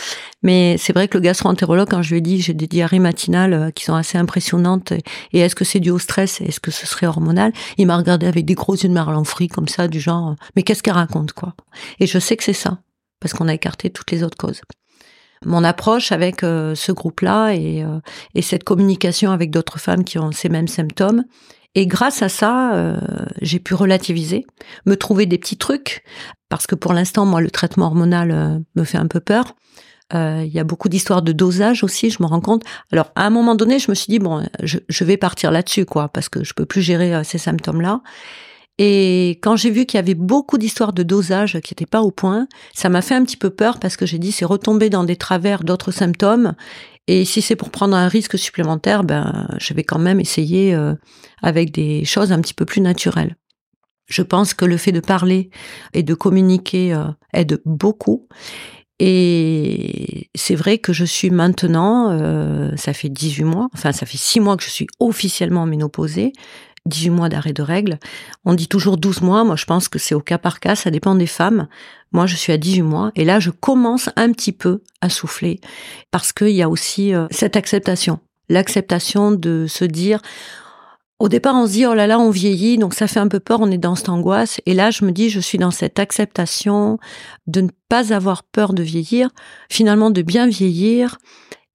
Mais 0.42 0.76
c'est 0.78 0.92
vrai 0.92 1.08
que 1.08 1.16
le 1.16 1.23
gastro-entérologue, 1.23 1.88
quand 1.90 2.02
je 2.02 2.11
lui 2.11 2.18
ai 2.18 2.20
dit 2.20 2.40
j'ai 2.40 2.54
des 2.54 2.66
diarrhées 2.66 2.99
matinales 2.99 3.73
qui 3.75 3.85
sont 3.85 3.94
assez 3.94 4.18
impressionnantes, 4.18 4.92
et 5.32 5.40
est-ce 5.40 5.54
que 5.54 5.64
c'est 5.64 5.80
dû 5.80 5.90
au 5.90 5.99
stress, 5.99 6.40
est-ce 6.40 6.61
que 6.61 6.70
ce 6.70 6.87
serait 6.87 7.06
hormonal, 7.06 7.52
il 7.78 7.87
m'a 7.87 7.96
regardé 7.96 8.26
avec 8.26 8.44
des 8.44 8.54
gros 8.54 8.76
yeux 8.76 8.88
de 8.88 8.94
marlanfri 8.94 9.49
comme 9.49 9.68
ça, 9.68 9.88
du 9.88 10.00
genre 10.00 10.37
mais 10.54 10.62
qu'est-ce 10.62 10.82
qu'elle 10.82 10.94
raconte 10.94 11.32
quoi? 11.32 11.54
Et 11.99 12.06
je 12.06 12.18
sais 12.18 12.37
que 12.37 12.44
c'est 12.44 12.52
ça 12.52 12.78
parce 13.20 13.32
qu'on 13.32 13.49
a 13.49 13.54
écarté 13.54 13.90
toutes 13.90 14.11
les 14.11 14.23
autres 14.23 14.37
causes. 14.37 14.61
Mon 15.44 15.64
approche 15.64 16.12
avec 16.12 16.40
ce 16.40 16.92
groupe-là 16.92 17.54
et, 17.54 17.85
et 18.35 18.42
cette 18.42 18.64
communication 18.64 19.32
avec 19.32 19.50
d'autres 19.50 19.78
femmes 19.78 20.04
qui 20.04 20.18
ont 20.18 20.32
ces 20.32 20.49
mêmes 20.49 20.68
symptômes, 20.68 21.25
et 21.76 21.87
grâce 21.87 22.23
à 22.23 22.30
ça, 22.30 22.75
euh, 22.75 22.97
j'ai 23.42 23.61
pu 23.61 23.75
relativiser, 23.75 24.47
me 24.87 24.97
trouver 24.97 25.26
des 25.26 25.37
petits 25.37 25.59
trucs, 25.59 26.02
parce 26.49 26.66
que 26.66 26.75
pour 26.75 26.95
l'instant, 26.95 27.26
moi, 27.26 27.42
le 27.42 27.50
traitement 27.50 27.87
hormonal 27.87 28.30
euh, 28.30 28.59
me 28.76 28.85
fait 28.85 28.97
un 28.97 29.06
peu 29.06 29.21
peur. 29.21 29.54
Euh, 30.14 30.42
il 30.47 30.52
y 30.54 30.59
a 30.59 30.64
beaucoup 30.64 30.88
d'histoires 30.88 31.21
de 31.21 31.33
dosage 31.33 31.85
aussi, 31.85 32.09
je 32.09 32.23
me 32.23 32.26
rends 32.26 32.40
compte. 32.40 32.62
Alors, 32.92 33.12
à 33.14 33.26
un 33.26 33.30
moment 33.30 33.54
donné, 33.54 33.78
je 33.78 33.90
me 33.90 33.95
suis 33.95 34.06
dit, 34.09 34.18
bon, 34.18 34.42
je, 34.62 35.04
vais 35.04 35.18
partir 35.18 35.50
là-dessus, 35.50 35.85
quoi, 35.85 36.09
parce 36.09 36.30
que 36.30 36.42
je 36.45 36.54
peux 36.54 36.64
plus 36.64 36.80
gérer 36.80 37.23
ces 37.25 37.38
symptômes-là. 37.38 38.00
Et 38.78 39.38
quand 39.42 39.56
j'ai 39.56 39.71
vu 39.71 39.85
qu'il 39.85 39.99
y 39.99 40.00
avait 40.00 40.14
beaucoup 40.14 40.56
d'histoires 40.56 40.92
de 40.95 41.02
dosage 41.02 41.61
qui 41.61 41.73
n'étaient 41.73 41.87
pas 41.87 42.02
au 42.02 42.11
point, 42.11 42.47
ça 42.75 42.88
m'a 42.88 43.02
fait 43.02 43.14
un 43.14 43.25
petit 43.25 43.38
peu 43.38 43.50
peur 43.50 43.78
parce 43.80 43.97
que 43.97 44.04
j'ai 44.04 44.18
dit 44.18 44.33
c'est 44.33 44.45
retomber 44.45 44.90
dans 44.90 45.04
des 45.04 45.16
travers 45.16 45.64
d'autres 45.64 45.92
symptômes 45.92 46.54
et 47.09 47.25
si 47.25 47.41
c'est 47.41 47.57
pour 47.57 47.71
prendre 47.71 47.97
un 47.97 48.09
risque 48.09 48.39
supplémentaire, 48.39 49.05
ben, 49.05 49.49
je 49.59 49.75
vais 49.75 49.85
quand 49.85 49.99
même 49.99 50.21
essayer 50.21 50.75
euh, 50.75 50.95
avec 51.43 51.71
des 51.71 52.05
choses 52.05 52.33
un 52.33 52.41
petit 52.41 52.55
peu 52.55 52.65
plus 52.65 52.81
naturelles. 52.81 53.37
Je 54.07 54.23
pense 54.23 54.55
que 54.55 54.65
le 54.65 54.77
fait 54.77 54.93
de 54.93 55.01
parler 55.01 55.51
et 55.93 56.03
de 56.03 56.15
communiquer 56.15 56.95
euh, 56.95 57.05
aide 57.33 57.61
beaucoup. 57.65 58.29
Et 58.99 60.31
c'est 60.35 60.55
vrai 60.55 60.79
que 60.79 60.93
je 60.93 61.05
suis 61.05 61.31
maintenant, 61.31 62.11
euh, 62.11 62.75
ça 62.77 62.93
fait 62.93 63.11
18 63.11 63.45
mois, 63.45 63.69
enfin 63.75 63.93
ça 63.93 64.07
fait 64.07 64.17
6 64.17 64.41
mois 64.41 64.57
que 64.57 64.65
je 64.65 64.71
suis 64.71 64.87
officiellement 65.01 65.67
ménopausée, 65.67 66.33
18 66.87 67.11
mois 67.11 67.29
d'arrêt 67.29 67.53
de 67.53 67.63
règles. 67.63 67.99
On 68.45 68.55
dit 68.55 68.69
toujours 68.69 68.97
12 68.97 69.21
mois, 69.21 69.45
moi 69.45 69.57
je 69.57 69.67
pense 69.67 69.89
que 69.89 69.99
c'est 69.99 70.15
au 70.15 70.21
cas 70.21 70.39
par 70.39 70.61
cas, 70.61 70.77
ça 70.77 70.91
dépend 70.91 71.15
des 71.15 71.27
femmes. 71.27 71.69
Moi 72.16 72.25
je 72.25 72.35
suis 72.35 72.50
à 72.50 72.56
18 72.56 72.80
mois 72.80 73.12
et 73.14 73.26
là 73.26 73.40
je 73.40 73.50
commence 73.50 74.08
un 74.16 74.32
petit 74.32 74.52
peu 74.52 74.80
à 75.02 75.11
souffler 75.11 75.61
parce 76.11 76.32
qu'il 76.32 76.49
y 76.49 76.62
a 76.62 76.68
aussi 76.70 77.14
euh, 77.14 77.26
cette 77.30 77.56
acceptation. 77.56 78.20
L'acceptation 78.49 79.32
de 79.32 79.66
se 79.68 79.85
dire, 79.85 80.23
au 81.18 81.28
départ, 81.28 81.54
on 81.54 81.66
se 81.66 81.73
dit, 81.73 81.85
oh 81.85 81.92
là 81.92 82.06
là, 82.06 82.18
on 82.18 82.30
vieillit, 82.30 82.78
donc 82.78 82.94
ça 82.94 83.06
fait 83.06 83.20
un 83.20 83.28
peu 83.28 83.38
peur, 83.38 83.61
on 83.61 83.70
est 83.70 83.76
dans 83.76 83.96
cette 83.96 84.08
angoisse. 84.08 84.62
Et 84.64 84.73
là, 84.73 84.90
je 84.90 85.04
me 85.04 85.12
dis, 85.12 85.28
je 85.28 85.40
suis 85.40 85.58
dans 85.58 85.70
cette 85.70 85.99
acceptation 85.99 86.99
de 87.49 87.61
ne 87.61 87.68
pas 87.90 88.14
avoir 88.14 88.44
peur 88.44 88.73
de 88.73 88.82
vieillir, 88.82 89.28
finalement 89.68 90.11
de 90.11 90.23
bien 90.23 90.46
vieillir, 90.46 91.18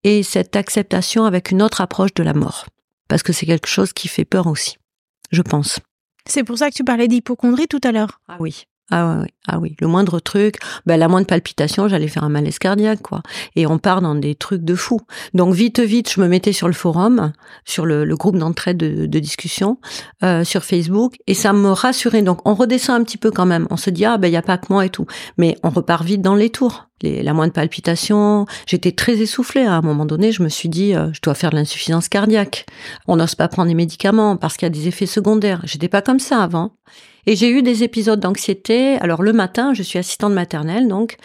et 0.04 0.22
cette 0.22 0.56
acceptation 0.56 1.26
avec 1.26 1.50
une 1.50 1.60
autre 1.60 1.82
approche 1.82 2.14
de 2.14 2.22
la 2.22 2.32
mort. 2.32 2.64
Parce 3.08 3.22
que 3.22 3.34
c'est 3.34 3.44
quelque 3.44 3.68
chose 3.68 3.92
qui 3.92 4.08
fait 4.08 4.24
peur 4.24 4.46
aussi, 4.46 4.78
je 5.32 5.42
pense. 5.42 5.80
C'est 6.24 6.44
pour 6.44 6.56
ça 6.56 6.70
que 6.70 6.76
tu 6.76 6.84
parlais 6.84 7.08
d'hypochondrie 7.08 7.68
tout 7.68 7.80
à 7.84 7.92
l'heure. 7.92 8.20
Ah 8.26 8.38
oui. 8.40 8.64
Ah 8.92 9.20
oui, 9.22 9.28
ah 9.46 9.58
oui, 9.58 9.76
le 9.80 9.86
moindre 9.86 10.18
truc, 10.18 10.56
ben 10.84 10.98
la 10.98 11.06
moindre 11.06 11.26
palpitation, 11.26 11.86
j'allais 11.86 12.08
faire 12.08 12.24
un 12.24 12.28
malaise 12.28 12.58
cardiaque 12.58 13.02
quoi. 13.02 13.22
Et 13.54 13.66
on 13.66 13.78
part 13.78 14.02
dans 14.02 14.16
des 14.16 14.34
trucs 14.34 14.64
de 14.64 14.74
fou. 14.74 15.00
Donc 15.32 15.54
vite 15.54 15.78
vite, 15.78 16.12
je 16.12 16.20
me 16.20 16.26
mettais 16.26 16.52
sur 16.52 16.66
le 16.66 16.72
forum, 16.74 17.32
sur 17.64 17.86
le, 17.86 18.04
groupe 18.16 18.36
d'entraide 18.36 18.76
de, 18.78 19.06
de, 19.06 19.18
discussion 19.20 19.78
euh, 20.24 20.42
sur 20.42 20.64
Facebook, 20.64 21.16
et 21.28 21.34
ça 21.34 21.52
me 21.52 21.70
rassurait. 21.70 22.22
Donc 22.22 22.40
on 22.44 22.54
redescend 22.54 23.00
un 23.00 23.04
petit 23.04 23.16
peu 23.16 23.30
quand 23.30 23.46
même. 23.46 23.68
On 23.70 23.76
se 23.76 23.90
dit 23.90 24.04
ah 24.04 24.18
ben 24.18 24.26
il 24.26 24.32
y 24.32 24.36
a 24.36 24.42
pas 24.42 24.58
que 24.58 24.66
moi 24.72 24.84
et 24.84 24.90
tout, 24.90 25.06
mais 25.38 25.56
on 25.62 25.70
repart 25.70 26.04
vite 26.04 26.22
dans 26.22 26.34
les 26.34 26.50
tours. 26.50 26.88
Les, 27.02 27.22
la 27.22 27.32
moindre 27.32 27.52
palpitation, 27.52 28.44
j'étais 28.66 28.92
très 28.92 29.18
essoufflée 29.18 29.62
à 29.62 29.74
un 29.74 29.80
moment 29.82 30.04
donné. 30.04 30.32
Je 30.32 30.42
me 30.42 30.48
suis 30.48 30.68
dit 30.68 30.94
euh, 30.94 31.10
je 31.12 31.20
dois 31.22 31.34
faire 31.34 31.50
de 31.50 31.56
l'insuffisance 31.56 32.08
cardiaque. 32.08 32.66
On 33.06 33.16
n'ose 33.16 33.36
pas 33.36 33.48
prendre 33.48 33.68
des 33.68 33.74
médicaments 33.74 34.36
parce 34.36 34.56
qu'il 34.56 34.66
y 34.66 34.70
a 34.70 34.70
des 34.70 34.88
effets 34.88 35.06
secondaires. 35.06 35.60
J'étais 35.64 35.88
pas 35.88 36.02
comme 36.02 36.18
ça 36.18 36.42
avant. 36.42 36.72
Et 37.26 37.36
j'ai 37.36 37.50
eu 37.50 37.62
des 37.62 37.82
épisodes 37.82 38.20
d'anxiété. 38.20 38.96
Alors 38.98 39.22
le 39.22 39.32
matin, 39.32 39.74
je 39.74 39.82
suis 39.82 39.98
assistante 39.98 40.32
maternelle, 40.32 40.88
donc 40.88 41.16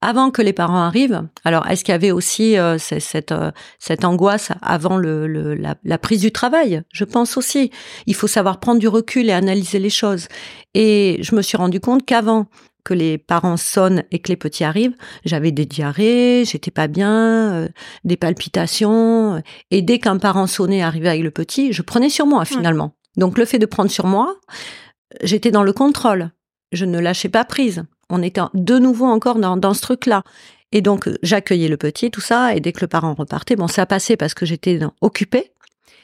avant 0.00 0.30
que 0.30 0.42
les 0.42 0.52
parents 0.52 0.82
arrivent. 0.82 1.22
Alors 1.44 1.66
est-ce 1.68 1.84
qu'il 1.84 1.92
y 1.92 1.94
avait 1.94 2.10
aussi 2.10 2.56
euh, 2.56 2.78
cette, 2.78 3.32
euh, 3.32 3.50
cette 3.78 4.04
angoisse 4.04 4.50
avant 4.62 4.96
le, 4.96 5.26
la, 5.54 5.74
la, 5.82 5.98
prise 5.98 6.20
du 6.20 6.30
travail? 6.30 6.82
Je 6.92 7.04
pense 7.04 7.36
aussi. 7.36 7.70
Il 8.06 8.14
faut 8.14 8.28
savoir 8.28 8.60
prendre 8.60 8.78
du 8.78 8.88
recul 8.88 9.28
et 9.28 9.32
analyser 9.32 9.78
les 9.78 9.90
choses. 9.90 10.28
Et 10.74 11.18
je 11.22 11.34
me 11.34 11.42
suis 11.42 11.56
rendu 11.56 11.80
compte 11.80 12.06
qu'avant 12.06 12.46
que 12.84 12.94
les 12.94 13.18
parents 13.18 13.56
sonnent 13.56 14.04
et 14.12 14.18
que 14.20 14.28
les 14.28 14.36
petits 14.36 14.64
arrivent, 14.64 14.94
j'avais 15.24 15.50
des 15.50 15.66
diarrhées, 15.66 16.44
j'étais 16.46 16.70
pas 16.70 16.86
bien, 16.86 17.52
euh, 17.52 17.68
des 18.04 18.16
palpitations. 18.16 19.42
Et 19.70 19.82
dès 19.82 19.98
qu'un 19.98 20.16
parent 20.18 20.46
sonnait, 20.46 20.82
arrivait 20.82 21.08
avec 21.08 21.22
le 21.22 21.30
petit, 21.30 21.72
je 21.72 21.82
prenais 21.82 22.08
sur 22.08 22.26
moi 22.26 22.44
finalement. 22.44 22.94
Donc 23.16 23.36
le 23.36 23.44
fait 23.44 23.58
de 23.58 23.66
prendre 23.66 23.90
sur 23.90 24.06
moi, 24.06 24.36
j'étais 25.22 25.50
dans 25.50 25.62
le 25.62 25.72
contrôle. 25.72 26.30
Je 26.72 26.84
ne 26.84 26.98
lâchais 26.98 27.28
pas 27.28 27.44
prise. 27.44 27.84
On 28.10 28.22
était 28.22 28.40
de 28.54 28.78
nouveau 28.78 29.06
encore 29.06 29.38
dans, 29.38 29.74
ce 29.74 29.82
truc-là. 29.82 30.22
Et 30.72 30.80
donc, 30.82 31.08
j'accueillais 31.22 31.68
le 31.68 31.76
petit, 31.76 32.10
tout 32.10 32.20
ça, 32.20 32.54
et 32.54 32.60
dès 32.60 32.72
que 32.72 32.80
le 32.80 32.88
parent 32.88 33.14
repartait, 33.14 33.56
bon, 33.56 33.68
ça 33.68 33.86
passait 33.86 34.16
parce 34.16 34.34
que 34.34 34.44
j'étais 34.44 34.80
occupée. 35.00 35.52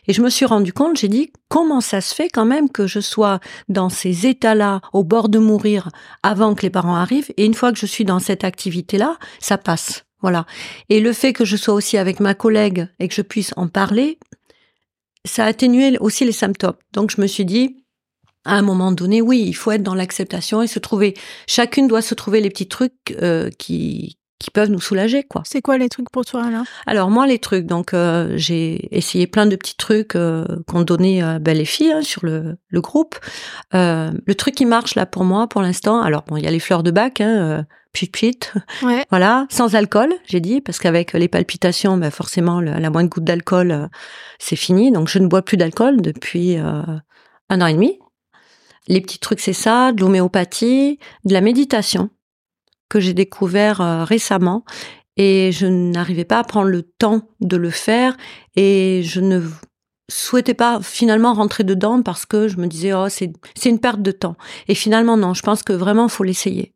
Et 0.07 0.13
je 0.13 0.23
me 0.23 0.29
suis 0.29 0.45
rendu 0.45 0.73
compte, 0.73 0.99
j'ai 0.99 1.09
dit, 1.09 1.33
comment 1.49 1.81
ça 1.81 2.01
se 2.01 2.15
fait 2.15 2.29
quand 2.29 2.45
même 2.45 2.69
que 2.69 2.87
je 2.87 3.01
sois 3.01 3.41
dans 3.69 3.89
ces 3.89 4.27
états-là, 4.27 4.81
au 4.93 5.03
bord 5.03 5.29
de 5.29 5.39
mourir, 5.39 5.89
avant 6.23 6.55
que 6.55 6.63
les 6.63 6.71
parents 6.71 6.97
arrivent, 6.97 7.33
et 7.37 7.45
une 7.45 7.55
fois 7.55 7.73
que 7.73 7.79
je 7.79 7.87
suis 7.87 8.05
dans 8.05 8.19
cette 8.19 8.45
activité-là, 8.45 9.17
ça 9.39 9.59
passe. 9.59 10.05
Voilà. 10.21 10.47
Et 10.89 11.01
le 11.01 11.13
fait 11.13 11.33
que 11.35 11.45
je 11.45 11.57
sois 11.57 11.75
aussi 11.75 11.99
avec 11.99 12.21
ma 12.21 12.35
collègue 12.35 12.89
et 12.99 13.09
que 13.09 13.15
je 13.15 13.23
puisse 13.23 13.53
en 13.57 13.69
parler, 13.69 14.19
ça 15.27 15.45
a 15.45 15.49
atténué 15.49 15.99
aussi 15.99 16.25
les 16.25 16.33
symptômes. 16.33 16.77
Donc 16.93 17.11
je 17.11 17.21
me 17.21 17.27
suis 17.27 17.45
dit, 17.45 17.84
à 18.45 18.57
un 18.57 18.63
moment 18.63 18.93
donné, 18.93 19.23
oui, 19.23 19.43
il 19.47 19.55
faut 19.55 19.71
être 19.73 19.83
dans 19.83 19.95
l'acceptation 19.95 20.63
et 20.63 20.67
se 20.67 20.79
trouver. 20.79 21.15
Chacune 21.47 21.89
doit 21.89 22.03
se 22.03 22.15
trouver 22.15 22.41
les 22.41 22.51
petits 22.51 22.69
trucs 22.69 23.17
euh, 23.23 23.51
qui 23.59 24.19
qui 24.45 24.51
peuvent 24.51 24.71
nous 24.71 24.81
soulager, 24.81 25.23
quoi. 25.23 25.43
C'est 25.47 25.63
quoi 25.63 25.79
les 25.79 25.89
trucs 25.89 26.11
pour 26.11 26.27
toi 26.27 26.51
là 26.51 26.65
Alors 26.87 27.09
moi, 27.09 27.27
les 27.27 27.39
trucs, 27.39 27.65
donc 27.65 27.95
euh, 27.95 28.35
j'ai 28.37 28.95
essayé 28.95 29.27
plein 29.27 29.47
de 29.47 29.57
petits 29.57 29.77
trucs 29.77 30.17
euh, 30.17 30.45
qu'on 30.67 30.83
donnait 30.83 31.23
euh, 31.23 31.39
ben, 31.39 31.57
les 31.57 31.65
filles 31.65 31.93
hein, 31.93 32.03
sur 32.03 32.27
le, 32.27 32.59
le 32.69 32.81
groupe. 32.83 33.17
Euh, 33.75 34.13
le 34.27 34.35
truc 34.35 34.55
qui 34.55 34.67
marche 34.67 34.97
là 34.97 35.07
pour 35.07 35.25
moi, 35.25 35.49
pour 35.49 35.63
l'instant, 35.63 36.03
alors 36.03 36.25
bon, 36.27 36.37
il 36.37 36.45
y 36.45 36.47
a 36.47 36.51
les 36.51 36.59
fleurs 36.61 36.83
de 36.83 36.91
bac, 36.91 37.23
hein, 37.23 37.65
pit 37.95 38.13
pit, 38.13 38.53
ouais. 38.83 39.07
voilà, 39.09 39.47
sans 39.49 39.77
alcool, 39.77 40.13
j'ai 40.27 40.41
dit, 40.41 40.61
parce 40.61 40.79
qu'avec 40.79 41.15
les 41.15 41.29
palpitations, 41.29 41.97
ben, 41.97 42.11
forcément, 42.11 42.61
la 42.61 42.91
moindre 42.91 43.09
goutte 43.09 43.25
d'alcool, 43.25 43.89
c'est 44.39 44.57
fini. 44.57 44.93
Donc 44.93 45.09
je 45.09 45.21
ne 45.21 45.27
bois 45.27 45.41
plus 45.41 45.57
d'alcool 45.57 46.03
depuis 46.03 46.57
un 46.57 47.61
an 47.63 47.67
et 47.67 47.73
demi. 47.73 47.99
Les 48.89 49.01
petits 49.01 49.19
trucs, 49.19 49.41
c'est 49.41 49.53
ça, 49.53 49.93
de 49.93 50.01
l'homéopathie, 50.01 50.99
de 51.25 51.33
la 51.33 51.41
méditation 51.41 52.11
que 52.89 53.01
j'ai 53.01 53.15
découvert 53.15 53.81
euh, 53.81 54.05
récemment. 54.05 54.65
Et 55.17 55.53
je 55.53 55.67
n'arrivais 55.67 56.25
pas 56.25 56.39
à 56.39 56.45
prendre 56.45 56.69
le 56.69 56.83
temps 56.83 57.23
de 57.41 57.57
le 57.57 57.71
faire 57.71 58.17
et 58.57 59.03
je 59.05 59.21
ne 59.21 59.43
souhaitais 60.11 60.55
pas 60.55 60.81
finalement 60.83 61.35
rentrer 61.35 61.63
dedans 61.63 62.03
parce 62.03 62.27
que 62.27 62.49
je 62.49 62.57
me 62.57 62.67
disais 62.67 62.93
oh 62.93 63.09
c'est 63.09 63.33
une 63.65 63.79
perte 63.79 64.03
de 64.03 64.11
temps. 64.11 64.37
Et 64.67 64.75
finalement 64.75 65.17
non 65.17 65.33
je 65.33 65.43
pense 65.43 65.63
que 65.63 65.73
vraiment 65.73 66.09
faut 66.09 66.25
l'essayer. 66.25 66.75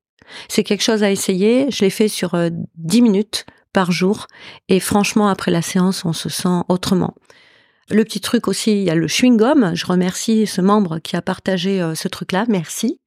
C'est 0.48 0.62
quelque 0.62 0.82
chose 0.82 1.02
à 1.02 1.10
essayer. 1.10 1.70
Je 1.70 1.84
l'ai 1.84 1.90
fait 1.90 2.06
sur 2.06 2.34
euh, 2.34 2.50
dix 2.76 3.02
minutes 3.02 3.44
par 3.72 3.90
jour. 3.90 4.28
Et 4.68 4.78
franchement 4.78 5.28
après 5.28 5.50
la 5.50 5.62
séance 5.62 6.04
on 6.04 6.12
se 6.12 6.28
sent 6.28 6.62
autrement 6.68 7.14
le 7.90 8.04
petit 8.04 8.20
truc 8.20 8.48
aussi, 8.48 8.72
il 8.72 8.84
y 8.84 8.90
a 8.90 8.94
le 8.94 9.06
chewing-gum. 9.06 9.74
Je 9.74 9.86
remercie 9.86 10.46
ce 10.46 10.60
membre 10.60 10.98
qui 10.98 11.16
a 11.16 11.22
partagé 11.22 11.80
euh, 11.80 11.94
ce 11.94 12.08
truc-là. 12.08 12.44
Merci. 12.48 13.00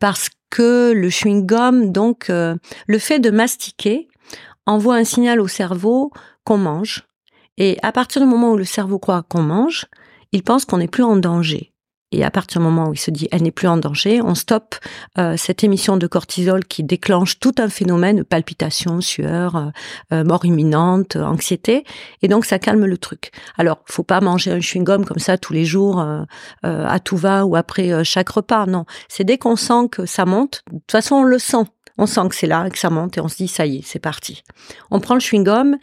Parce 0.00 0.28
que 0.50 0.92
le 0.92 1.08
chewing-gum, 1.08 1.92
donc, 1.92 2.30
euh, 2.30 2.56
le 2.86 2.98
fait 2.98 3.18
de 3.18 3.30
mastiquer 3.30 4.08
envoie 4.66 4.96
un 4.96 5.04
signal 5.04 5.40
au 5.40 5.48
cerveau 5.48 6.12
qu'on 6.44 6.58
mange. 6.58 7.04
Et 7.58 7.78
à 7.82 7.92
partir 7.92 8.22
du 8.22 8.28
moment 8.28 8.52
où 8.52 8.56
le 8.56 8.64
cerveau 8.64 8.98
croit 8.98 9.22
qu'on 9.22 9.42
mange, 9.42 9.86
il 10.32 10.42
pense 10.42 10.64
qu'on 10.64 10.78
n'est 10.78 10.88
plus 10.88 11.02
en 11.02 11.16
danger. 11.16 11.71
Et 12.12 12.24
à 12.24 12.30
partir 12.30 12.60
du 12.60 12.66
moment 12.66 12.88
où 12.88 12.92
il 12.92 12.98
se 12.98 13.10
dit 13.10 13.26
elle 13.32 13.42
n'est 13.42 13.50
plus 13.50 13.66
en 13.66 13.78
danger, 13.78 14.20
on 14.22 14.34
stoppe 14.34 14.76
euh, 15.18 15.36
cette 15.36 15.64
émission 15.64 15.96
de 15.96 16.06
cortisol 16.06 16.64
qui 16.64 16.84
déclenche 16.84 17.40
tout 17.40 17.54
un 17.58 17.68
phénomène, 17.68 18.22
palpitation, 18.22 19.00
sueur, 19.00 19.56
euh, 19.56 19.70
euh, 20.12 20.24
mort 20.24 20.44
imminente, 20.44 21.16
anxiété, 21.16 21.84
et 22.20 22.28
donc 22.28 22.44
ça 22.44 22.58
calme 22.58 22.84
le 22.84 22.98
truc. 22.98 23.32
Alors, 23.56 23.78
faut 23.86 24.02
pas 24.02 24.20
manger 24.20 24.52
un 24.52 24.58
chewing-gum 24.58 25.04
comme 25.04 25.18
ça 25.18 25.38
tous 25.38 25.52
les 25.52 25.64
jours 25.64 26.04
à 26.62 27.00
tout 27.00 27.16
va 27.16 27.46
ou 27.46 27.56
après 27.56 28.04
chaque 28.04 28.28
repas, 28.28 28.66
non. 28.66 28.84
C'est 29.08 29.24
dès 29.24 29.38
qu'on 29.38 29.56
sent 29.56 29.88
que 29.90 30.06
ça 30.06 30.26
monte, 30.26 30.62
de 30.70 30.78
toute 30.78 30.92
façon 30.92 31.16
on 31.16 31.22
le 31.22 31.38
sent, 31.38 31.64
on 31.98 32.06
sent 32.06 32.28
que 32.28 32.34
c'est 32.34 32.46
là, 32.46 32.68
que 32.68 32.78
ça 32.78 32.90
monte, 32.90 33.16
et 33.16 33.20
on 33.20 33.28
se 33.28 33.36
dit 33.36 33.48
ça 33.48 33.64
y 33.64 33.78
est, 33.78 33.82
c'est 33.84 33.98
parti. 33.98 34.42
On 34.90 35.00
prend 35.00 35.14
le 35.14 35.20
chewing-gum 35.20 35.76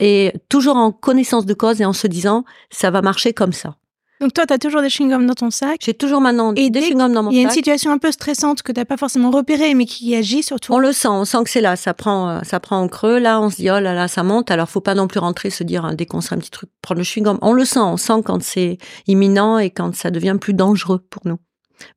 et 0.00 0.32
toujours 0.48 0.76
en 0.76 0.90
connaissance 0.90 1.46
de 1.46 1.54
cause 1.54 1.80
et 1.80 1.84
en 1.84 1.92
se 1.92 2.06
disant 2.06 2.44
ça 2.70 2.90
va 2.90 3.02
marcher 3.02 3.32
comme 3.32 3.52
ça. 3.52 3.76
Donc 4.20 4.34
toi, 4.34 4.44
tu 4.44 4.52
as 4.52 4.58
toujours 4.58 4.82
des 4.82 4.88
chewing-gums 4.88 5.24
dans 5.24 5.34
ton 5.34 5.50
sac. 5.50 5.80
J'ai 5.82 5.94
toujours 5.94 6.20
maintenant 6.20 6.52
et 6.54 6.68
des 6.68 6.80
chewing-gums 6.80 7.12
dans 7.12 7.22
mon 7.22 7.30
sac. 7.30 7.32
Il 7.32 7.38
y 7.38 7.40
a 7.40 7.42
une 7.44 7.50
situation 7.50 7.90
un 7.90 7.96
peu 7.96 8.12
stressante 8.12 8.62
que 8.62 8.70
tu 8.70 8.78
n'as 8.78 8.84
pas 8.84 8.98
forcément 8.98 9.30
repérée, 9.30 9.72
mais 9.74 9.86
qui 9.86 10.14
agit 10.14 10.42
surtout. 10.42 10.74
On 10.74 10.78
le 10.78 10.92
sent, 10.92 11.08
on 11.08 11.24
sent 11.24 11.38
que 11.44 11.50
c'est 11.50 11.62
là, 11.62 11.76
ça 11.76 11.94
prend, 11.94 12.28
euh, 12.28 12.40
ça 12.42 12.60
prend 12.60 12.78
en 12.78 12.88
creux. 12.88 13.18
Là, 13.18 13.40
on 13.40 13.48
se 13.48 13.56
dit 13.56 13.70
oh 13.70 13.80
là 13.80 13.94
là, 13.94 14.08
ça 14.08 14.22
monte. 14.22 14.50
Alors 14.50 14.68
faut 14.68 14.82
pas 14.82 14.94
non 14.94 15.08
plus 15.08 15.20
rentrer, 15.20 15.48
se 15.48 15.64
dire 15.64 15.86
hein, 15.86 15.94
dès 15.94 16.04
qu'on 16.04 16.20
sent 16.20 16.34
un 16.34 16.38
petit 16.38 16.50
truc, 16.50 16.68
prendre 16.82 16.98
le 16.98 17.04
chewing-gum. 17.04 17.38
On 17.40 17.54
le 17.54 17.64
sent, 17.64 17.80
on 17.80 17.96
sent 17.96 18.22
quand 18.24 18.42
c'est 18.42 18.76
imminent 19.06 19.58
et 19.58 19.70
quand 19.70 19.94
ça 19.94 20.10
devient 20.10 20.36
plus 20.38 20.52
dangereux 20.52 21.02
pour 21.08 21.22
nous. 21.24 21.38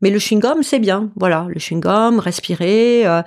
Mais 0.01 0.09
le 0.09 0.17
chewing-gum, 0.17 0.63
c'est 0.63 0.79
bien. 0.79 1.09
Voilà, 1.17 1.47
le 1.49 1.59
chewing-gum, 1.59 2.19
respirer. 2.19 3.05
Euh, 3.05 3.21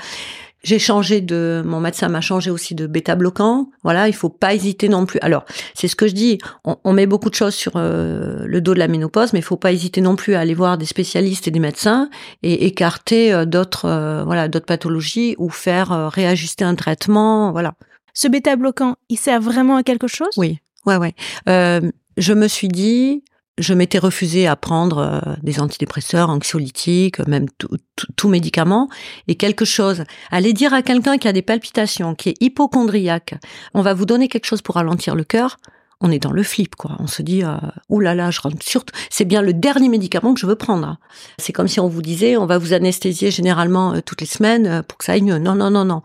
j'ai 0.66 0.80
changé 0.80 1.20
de, 1.20 1.62
mon 1.64 1.78
médecin 1.78 2.08
m'a 2.08 2.20
changé 2.20 2.50
aussi 2.50 2.74
de 2.74 2.88
bêta 2.88 3.14
bloquant. 3.14 3.70
Voilà, 3.84 4.08
il 4.08 4.14
faut 4.14 4.28
pas 4.28 4.52
hésiter 4.52 4.88
non 4.88 5.06
plus. 5.06 5.20
Alors, 5.22 5.44
c'est 5.74 5.86
ce 5.86 5.94
que 5.94 6.08
je 6.08 6.12
dis. 6.12 6.38
On, 6.64 6.92
met 6.92 7.06
beaucoup 7.06 7.30
de 7.30 7.36
choses 7.36 7.54
sur 7.54 7.74
euh, 7.76 8.44
le 8.44 8.60
dos 8.60 8.74
de 8.74 8.80
la 8.80 8.88
ménopause, 8.88 9.32
mais 9.32 9.38
il 9.38 9.44
faut 9.44 9.56
pas 9.56 9.70
hésiter 9.70 10.00
non 10.00 10.16
plus 10.16 10.34
à 10.34 10.40
aller 10.40 10.54
voir 10.54 10.76
des 10.76 10.84
spécialistes 10.84 11.46
et 11.46 11.52
des 11.52 11.60
médecins 11.60 12.10
et 12.42 12.66
écarter 12.66 13.32
euh, 13.32 13.44
d'autres, 13.44 13.84
euh, 13.84 14.24
voilà, 14.24 14.48
d'autres 14.48 14.66
pathologies 14.66 15.36
ou 15.38 15.50
faire 15.50 16.10
réajuster 16.10 16.64
un 16.64 16.74
traitement. 16.74 17.52
Voilà. 17.52 17.74
Ce 18.12 18.26
bêta 18.26 18.56
bloquant, 18.56 18.96
il 19.08 19.18
sert 19.18 19.40
vraiment 19.40 19.76
à 19.76 19.84
quelque 19.84 20.08
chose? 20.08 20.34
Oui, 20.36 20.58
ouais, 20.84 20.96
ouais. 20.96 21.14
je 21.46 22.32
me 22.32 22.48
suis 22.48 22.68
dit, 22.68 23.22
je 23.58 23.74
m'étais 23.74 23.98
refusé 23.98 24.46
à 24.46 24.56
prendre 24.56 24.98
euh, 24.98 25.34
des 25.42 25.60
antidépresseurs, 25.60 26.30
anxiolytiques, 26.30 27.26
même 27.26 27.46
tout, 27.58 28.28
médicament, 28.28 28.88
et 29.28 29.36
quelque 29.36 29.64
chose. 29.64 30.04
Aller 30.30 30.52
dire 30.52 30.74
à 30.74 30.82
quelqu'un 30.82 31.18
qui 31.18 31.28
a 31.28 31.32
des 31.32 31.42
palpitations, 31.42 32.14
qui 32.14 32.30
est 32.30 32.42
hypochondriaque, 32.42 33.34
on 33.74 33.82
va 33.82 33.94
vous 33.94 34.04
donner 34.04 34.28
quelque 34.28 34.46
chose 34.46 34.62
pour 34.62 34.74
ralentir 34.74 35.14
le 35.14 35.24
cœur. 35.24 35.56
on 36.02 36.10
est 36.10 36.18
dans 36.18 36.32
le 36.32 36.42
flip, 36.42 36.76
quoi. 36.76 36.96
On 36.98 37.06
se 37.06 37.22
dit, 37.22 37.42
euh, 37.42 37.56
là, 37.88 38.30
je 38.30 38.40
rentre 38.42 38.62
surtout. 38.62 38.92
C'est 39.08 39.24
bien 39.24 39.40
le 39.40 39.54
dernier 39.54 39.88
médicament 39.88 40.34
que 40.34 40.40
je 40.40 40.44
veux 40.46 40.56
prendre. 40.56 40.98
C'est 41.38 41.54
comme 41.54 41.68
si 41.68 41.80
on 41.80 41.88
vous 41.88 42.02
disait, 42.02 42.36
on 42.36 42.44
va 42.44 42.58
vous 42.58 42.74
anesthésier 42.74 43.30
généralement 43.30 43.94
euh, 43.94 44.00
toutes 44.04 44.20
les 44.20 44.26
semaines 44.26 44.66
euh, 44.66 44.82
pour 44.82 44.98
que 44.98 45.06
ça 45.06 45.12
aille 45.12 45.22
mieux. 45.22 45.38
Non, 45.38 45.54
non, 45.54 45.70
non, 45.70 45.86
non. 45.86 46.02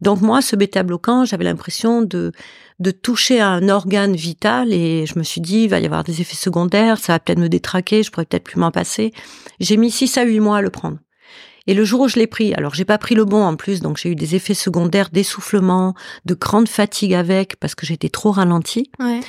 Donc 0.00 0.22
moi, 0.22 0.40
ce 0.40 0.56
bêta 0.56 0.82
bloquant, 0.82 1.26
j'avais 1.26 1.44
l'impression 1.44 2.00
de 2.00 2.32
de 2.80 2.90
toucher 2.90 3.40
à 3.40 3.48
un 3.48 3.68
organe 3.68 4.16
vital 4.16 4.72
et 4.72 5.06
je 5.06 5.18
me 5.18 5.24
suis 5.24 5.40
dit, 5.40 5.64
il 5.64 5.68
va 5.68 5.78
y 5.78 5.86
avoir 5.86 6.04
des 6.04 6.20
effets 6.20 6.36
secondaires, 6.36 6.98
ça 6.98 7.12
va 7.12 7.18
peut-être 7.18 7.38
me 7.38 7.48
détraquer, 7.48 8.02
je 8.02 8.10
pourrais 8.10 8.26
peut-être 8.26 8.44
plus 8.44 8.58
m'en 8.58 8.70
passer. 8.70 9.12
J'ai 9.60 9.76
mis 9.76 9.90
six 9.90 10.16
à 10.18 10.24
huit 10.24 10.40
mois 10.40 10.58
à 10.58 10.62
le 10.62 10.70
prendre. 10.70 10.98
Et 11.66 11.74
le 11.74 11.84
jour 11.84 12.02
où 12.02 12.08
je 12.08 12.18
l'ai 12.18 12.26
pris, 12.26 12.52
alors 12.54 12.74
j'ai 12.74 12.84
pas 12.84 12.98
pris 12.98 13.14
le 13.14 13.24
bon 13.24 13.42
en 13.42 13.56
plus, 13.56 13.80
donc 13.80 13.96
j'ai 13.96 14.10
eu 14.10 14.14
des 14.14 14.34
effets 14.34 14.54
secondaires 14.54 15.08
d'essoufflement, 15.10 15.94
de 16.26 16.34
grande 16.34 16.68
fatigue 16.68 17.14
avec 17.14 17.56
parce 17.56 17.74
que 17.74 17.86
j'étais 17.86 18.10
trop 18.10 18.32
ralentie. 18.32 18.90
Ouais. 18.98 19.20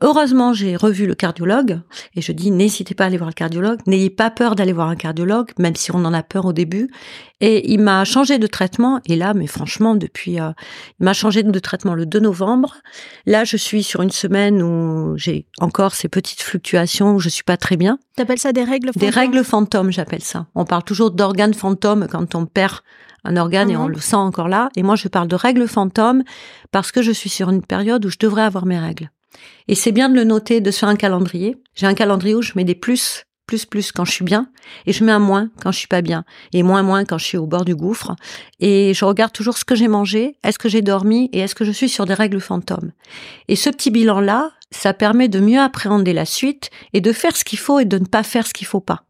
Heureusement, 0.00 0.52
j'ai 0.52 0.76
revu 0.76 1.06
le 1.08 1.16
cardiologue 1.16 1.80
et 2.14 2.20
je 2.20 2.30
dis 2.30 2.52
n'hésitez 2.52 2.94
pas 2.94 3.02
à 3.04 3.06
aller 3.08 3.16
voir 3.16 3.30
le 3.30 3.34
cardiologue, 3.34 3.80
n'ayez 3.88 4.10
pas 4.10 4.30
peur 4.30 4.54
d'aller 4.54 4.72
voir 4.72 4.88
un 4.88 4.94
cardiologue, 4.94 5.50
même 5.58 5.74
si 5.74 5.90
on 5.92 6.04
en 6.04 6.14
a 6.14 6.22
peur 6.22 6.44
au 6.44 6.52
début. 6.52 6.88
Et 7.40 7.72
il 7.72 7.80
m'a 7.80 8.04
changé 8.04 8.38
de 8.38 8.46
traitement 8.46 9.00
et 9.06 9.16
là, 9.16 9.34
mais 9.34 9.48
franchement, 9.48 9.96
depuis, 9.96 10.40
euh, 10.40 10.50
il 11.00 11.04
m'a 11.04 11.14
changé 11.14 11.42
de 11.42 11.58
traitement 11.58 11.94
le 11.94 12.06
2 12.06 12.20
novembre. 12.20 12.76
Là, 13.26 13.42
je 13.42 13.56
suis 13.56 13.82
sur 13.82 14.00
une 14.02 14.10
semaine 14.10 14.62
où 14.62 15.16
j'ai 15.18 15.46
encore 15.58 15.94
ces 15.94 16.08
petites 16.08 16.42
fluctuations 16.42 17.14
où 17.14 17.18
je 17.18 17.28
suis 17.28 17.42
pas 17.44 17.56
très 17.56 17.76
bien. 17.76 17.98
T'appelles 18.14 18.38
ça 18.38 18.52
des 18.52 18.62
règles 18.64 18.92
Des 18.94 19.10
règles 19.10 19.42
fantômes, 19.42 19.90
j'appelle 19.90 20.22
ça. 20.22 20.46
On 20.54 20.64
parle 20.64 20.84
toujours 20.84 21.10
d'organes 21.10 21.54
fantômes 21.54 22.06
quand 22.08 22.36
on 22.36 22.46
perd 22.46 22.76
un 23.24 23.36
organe 23.36 23.68
et 23.68 23.76
on 23.76 23.86
Mhm. 23.88 23.94
le 23.94 24.00
sent 24.00 24.14
encore 24.16 24.46
là. 24.48 24.68
Et 24.76 24.84
moi, 24.84 24.94
je 24.94 25.08
parle 25.08 25.26
de 25.26 25.34
règles 25.34 25.66
fantômes 25.66 26.22
parce 26.70 26.92
que 26.92 27.02
je 27.02 27.10
suis 27.10 27.30
sur 27.30 27.50
une 27.50 27.62
période 27.62 28.06
où 28.06 28.10
je 28.10 28.18
devrais 28.20 28.42
avoir 28.42 28.64
mes 28.64 28.78
règles. 28.78 29.10
Et 29.68 29.74
c'est 29.74 29.92
bien 29.92 30.08
de 30.08 30.14
le 30.14 30.24
noter, 30.24 30.60
de 30.60 30.70
se 30.70 30.80
faire 30.80 30.88
un 30.88 30.96
calendrier. 30.96 31.56
J'ai 31.74 31.86
un 31.86 31.94
calendrier 31.94 32.34
où 32.34 32.42
je 32.42 32.52
mets 32.56 32.64
des 32.64 32.74
plus, 32.74 33.24
plus, 33.48 33.66
plus 33.66 33.90
quand 33.90 34.04
je 34.04 34.12
suis 34.12 34.24
bien, 34.24 34.48
et 34.86 34.92
je 34.92 35.02
mets 35.02 35.10
un 35.10 35.18
moins 35.18 35.50
quand 35.60 35.72
je 35.72 35.78
suis 35.78 35.88
pas 35.88 36.02
bien, 36.02 36.24
et 36.52 36.62
moins, 36.62 36.84
moins 36.84 37.04
quand 37.04 37.18
je 37.18 37.24
suis 37.24 37.38
au 37.38 37.46
bord 37.46 37.64
du 37.64 37.74
gouffre. 37.74 38.14
Et 38.60 38.94
je 38.94 39.04
regarde 39.04 39.32
toujours 39.32 39.58
ce 39.58 39.64
que 39.64 39.74
j'ai 39.74 39.88
mangé, 39.88 40.36
est-ce 40.44 40.58
que 40.58 40.68
j'ai 40.68 40.82
dormi, 40.82 41.30
et 41.32 41.40
est-ce 41.40 41.56
que 41.56 41.64
je 41.64 41.72
suis 41.72 41.88
sur 41.88 42.06
des 42.06 42.14
règles 42.14 42.40
fantômes. 42.40 42.92
Et 43.48 43.56
ce 43.56 43.70
petit 43.70 43.90
bilan-là, 43.90 44.52
ça 44.70 44.92
permet 44.92 45.28
de 45.28 45.40
mieux 45.40 45.58
appréhender 45.58 46.12
la 46.12 46.26
suite 46.26 46.70
et 46.92 47.00
de 47.00 47.12
faire 47.12 47.36
ce 47.36 47.42
qu'il 47.42 47.58
faut 47.58 47.80
et 47.80 47.86
de 47.86 47.98
ne 47.98 48.04
pas 48.04 48.22
faire 48.22 48.46
ce 48.46 48.52
qu'il 48.52 48.66
faut 48.66 48.80
pas. 48.80 49.04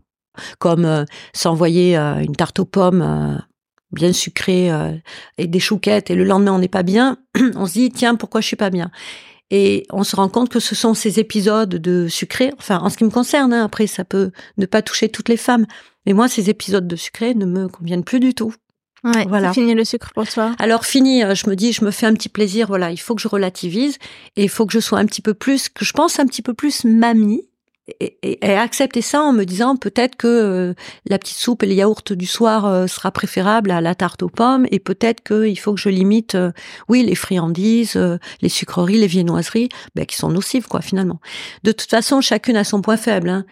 Comme 0.61 0.85
euh, 0.85 1.05
s'envoyer 1.35 1.99
euh, 1.99 2.21
une 2.21 2.37
tarte 2.37 2.61
aux 2.61 2.65
pommes 2.65 3.03
euh, 3.03 3.37
bien 3.91 4.13
sucrée 4.13 4.71
et 5.39 5.47
des 5.47 5.61
chouquettes, 5.61 6.11
et 6.11 6.15
le 6.15 6.25
lendemain 6.25 6.53
on 6.53 6.59
n'est 6.59 6.69
pas 6.69 6.83
bien, 6.83 7.17
on 7.57 7.67
se 7.67 7.73
dit 7.73 7.91
tiens 7.91 8.15
pourquoi 8.15 8.41
je 8.41 8.47
suis 8.47 8.57
pas 8.57 8.71
bien? 8.71 8.91
Et 9.51 9.87
on 9.91 10.05
se 10.05 10.15
rend 10.15 10.29
compte 10.29 10.51
que 10.51 10.61
ce 10.61 10.75
sont 10.75 10.95
ces 10.95 11.19
épisodes 11.21 11.71
de 11.71 12.07
sucré, 12.09 12.53
enfin 12.59 12.79
en 12.79 12.91
ce 12.91 12.99
qui 12.99 13.05
me 13.05 13.11
concerne, 13.11 13.53
hein, 13.53 13.65
après 13.65 13.87
ça 13.87 14.05
peut 14.05 14.31
ne 14.59 14.67
pas 14.67 14.83
toucher 14.83 15.09
toutes 15.09 15.29
les 15.31 15.39
femmes, 15.39 15.67
mais 16.05 16.13
moi 16.13 16.29
ces 16.29 16.51
épisodes 16.51 16.87
de 16.87 16.97
sucré 16.97 17.35
ne 17.35 17.47
me 17.47 17.69
conviennent 17.69 18.05
plus 18.05 18.21
du 18.21 18.35
tout. 18.35 18.53
Ouais, 19.05 19.27
Voilà. 19.29 19.53
fini 19.53 19.75
le 19.75 19.85
sucre 19.85 20.11
pour 20.13 20.27
toi. 20.29 20.55
Alors 20.59 20.85
fini, 20.85 21.23
euh, 21.23 21.35
je 21.35 21.49
me 21.49 21.55
dis, 21.55 21.73
je 21.73 21.85
me 21.85 21.91
fais 21.93 22.05
un 22.07 22.15
petit 22.15 22.29
plaisir, 22.29 22.67
voilà, 22.67 22.91
il 22.91 22.97
faut 22.99 23.15
que 23.15 23.23
je 23.23 23.29
relativise 23.29 23.97
et 24.37 24.43
il 24.43 24.49
faut 24.49 24.67
que 24.67 24.73
je 24.73 24.81
sois 24.81 24.99
un 24.99 25.07
petit 25.07 25.23
peu 25.23 25.35
plus, 25.35 25.69
que 25.69 25.85
je 25.85 25.93
pense 25.93 26.19
un 26.19 26.27
petit 26.27 26.43
peu 26.43 26.53
plus 26.53 26.85
mamie 26.85 27.48
et, 28.01 28.19
et- 28.23 28.45
et 28.47 28.53
accepter 28.55 29.03
ça 29.03 29.23
en 29.23 29.33
me 29.33 29.45
disant 29.45 29.77
peut-être 29.77 30.17
que 30.17 30.27
euh, 30.27 30.75
la 31.07 31.19
petite 31.19 31.37
soupe 31.37 31.63
et 31.63 31.67
les 31.67 31.75
yaourts 31.77 32.03
du 32.11 32.27
soir 32.27 32.67
euh, 32.67 32.87
sera 32.87 33.11
préférable 33.11 33.71
à 33.71 33.81
la 33.81 33.95
tarte 33.95 34.23
aux 34.23 34.29
pommes 34.29 34.67
et 34.71 34.79
peut-être 34.79 35.23
qu'il 35.23 35.59
faut 35.59 35.75
que 35.75 35.81
je 35.81 35.89
limite, 35.89 36.35
euh, 36.35 36.53
oui, 36.89 37.03
les 37.05 37.15
friandises, 37.15 37.97
euh, 37.97 38.19
les 38.43 38.49
sucreries, 38.49 38.99
les 38.99 39.07
viennoiseries, 39.07 39.69
ben, 39.95 40.07
qui 40.07 40.17
sont 40.17 40.29
nocives 40.31 40.67
quoi 40.69 40.81
finalement. 40.81 41.21
De 41.65 41.73
toute 41.73 41.91
façon, 41.91 42.21
chacune 42.21 42.57
a 42.57 42.65
son 42.65 42.81
point 42.83 42.97
faible. 42.97 43.29
Hein. 43.29 43.45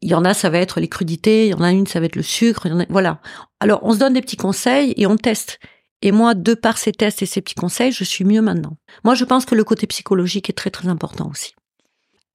Il 0.00 0.08
y 0.10 0.14
en 0.14 0.24
a, 0.24 0.32
ça 0.34 0.48
va 0.48 0.58
être 0.58 0.78
les 0.80 0.88
crudités, 0.88 1.46
il 1.46 1.50
y 1.50 1.54
en 1.54 1.62
a 1.62 1.72
une, 1.72 1.86
ça 1.86 1.98
va 2.00 2.06
être 2.06 2.14
le 2.16 2.22
sucre, 2.22 2.66
il 2.66 2.70
y 2.70 2.74
en 2.74 2.80
a, 2.80 2.84
voilà. 2.88 3.20
Alors, 3.58 3.80
on 3.82 3.92
se 3.92 3.98
donne 3.98 4.12
des 4.14 4.20
petits 4.20 4.36
conseils 4.36 4.94
et 4.96 5.06
on 5.06 5.16
teste. 5.16 5.58
Et 6.02 6.12
moi, 6.12 6.34
de 6.34 6.54
par 6.54 6.78
ces 6.78 6.92
tests 6.92 7.22
et 7.22 7.26
ces 7.26 7.40
petits 7.40 7.56
conseils, 7.56 7.90
je 7.90 8.04
suis 8.04 8.24
mieux 8.24 8.40
maintenant. 8.40 8.76
Moi, 9.02 9.16
je 9.16 9.24
pense 9.24 9.44
que 9.44 9.56
le 9.56 9.64
côté 9.64 9.88
psychologique 9.88 10.48
est 10.48 10.52
très 10.52 10.70
très 10.70 10.86
important 10.86 11.28
aussi. 11.28 11.54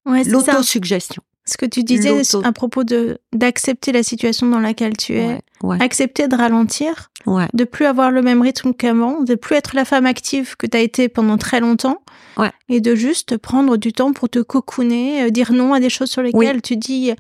Ouais. 0.06 0.26
L'autosuggestion. 0.26 1.24
Ce 1.46 1.58
que 1.58 1.66
tu 1.66 1.84
disais 1.84 2.22
à 2.46 2.52
propos 2.54 2.84
de 2.86 3.18
d'accepter 3.34 3.92
la 3.92 4.02
situation 4.04 4.48
dans 4.48 4.60
laquelle 4.60 4.96
tu 4.96 5.16
es, 5.18 5.28
Ouais, 5.28 5.42
ouais, 5.64 5.78
accepter 5.84 6.28
de 6.30 6.36
ralentir, 6.36 7.12
ouais. 7.26 7.48
de 7.54 7.64
plus 7.66 7.86
avoir 7.86 8.12
le 8.12 8.22
même 8.22 8.42
rythme 8.42 8.74
qu'avant, 8.74 9.22
de 9.22 9.36
plus 9.36 9.56
être 9.58 9.76
la 9.76 9.84
femme 9.84 10.06
active 10.06 10.56
que 10.58 10.68
tu 10.68 10.78
as 10.78 10.82
été 10.82 11.10
pendant 11.10 11.38
très 11.38 11.60
longtemps, 11.60 12.02
Ouais. 12.38 12.52
et 12.70 12.80
de 12.80 12.96
juste 12.96 13.38
prendre 13.38 13.76
du 13.76 13.92
temps 13.92 14.14
pour 14.14 14.30
te 14.30 14.40
cocooner, 14.40 15.24
euh, 15.24 15.30
dire 15.32 15.52
non 15.52 15.74
à 15.74 15.80
des 15.82 15.90
choses 15.90 16.10
sur 16.10 16.22
lesquelles 16.22 16.62
tu 16.62 16.78
dis. 16.78 17.12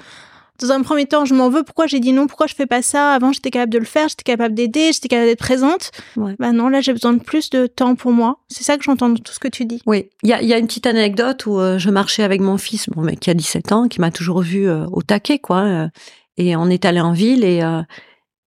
Dans 0.61 0.71
un 0.71 0.81
premier 0.81 1.05
temps, 1.07 1.25
je 1.25 1.33
m'en 1.33 1.49
veux. 1.49 1.63
Pourquoi 1.63 1.87
j'ai 1.87 1.99
dit 1.99 2.13
non? 2.13 2.27
Pourquoi 2.27 2.47
je 2.47 2.53
fais 2.55 2.67
pas 2.67 2.81
ça? 2.81 3.11
Avant, 3.13 3.31
j'étais 3.31 3.49
capable 3.49 3.73
de 3.73 3.79
le 3.79 3.85
faire. 3.85 4.07
J'étais 4.07 4.23
capable 4.23 4.53
d'aider. 4.53 4.91
J'étais 4.93 5.07
capable 5.07 5.27
d'être 5.29 5.39
présente. 5.39 5.91
Ouais. 6.15 6.35
Bah 6.39 6.51
non, 6.51 6.69
là, 6.69 6.79
j'ai 6.79 6.93
besoin 6.93 7.13
de 7.13 7.21
plus 7.23 7.49
de 7.49 7.65
temps 7.67 7.95
pour 7.95 8.11
moi. 8.11 8.39
C'est 8.49 8.63
ça 8.63 8.77
que 8.77 8.83
j'entends 8.83 9.09
dans 9.09 9.15
tout 9.17 9.33
ce 9.33 9.39
que 9.39 9.47
tu 9.47 9.65
dis. 9.65 9.81
Oui, 9.87 10.09
il 10.21 10.29
y 10.29 10.33
a, 10.33 10.41
y 10.43 10.53
a 10.53 10.57
une 10.59 10.67
petite 10.67 10.85
anecdote 10.85 11.45
où 11.47 11.59
euh, 11.59 11.79
je 11.79 11.89
marchais 11.89 12.23
avec 12.23 12.39
mon 12.39 12.57
fils, 12.57 12.87
bon, 12.89 13.01
mais 13.01 13.15
qui 13.15 13.29
a 13.29 13.33
17 13.33 13.71
ans, 13.71 13.87
qui 13.87 13.99
m'a 13.99 14.11
toujours 14.11 14.41
vu 14.41 14.67
euh, 14.69 14.85
au 14.91 15.01
taquet, 15.01 15.39
quoi. 15.39 15.61
euh, 15.61 15.87
et 16.37 16.55
on 16.55 16.67
est 16.69 16.85
allé 16.85 16.99
en 17.01 17.13
ville 17.13 17.43
et, 17.43 17.61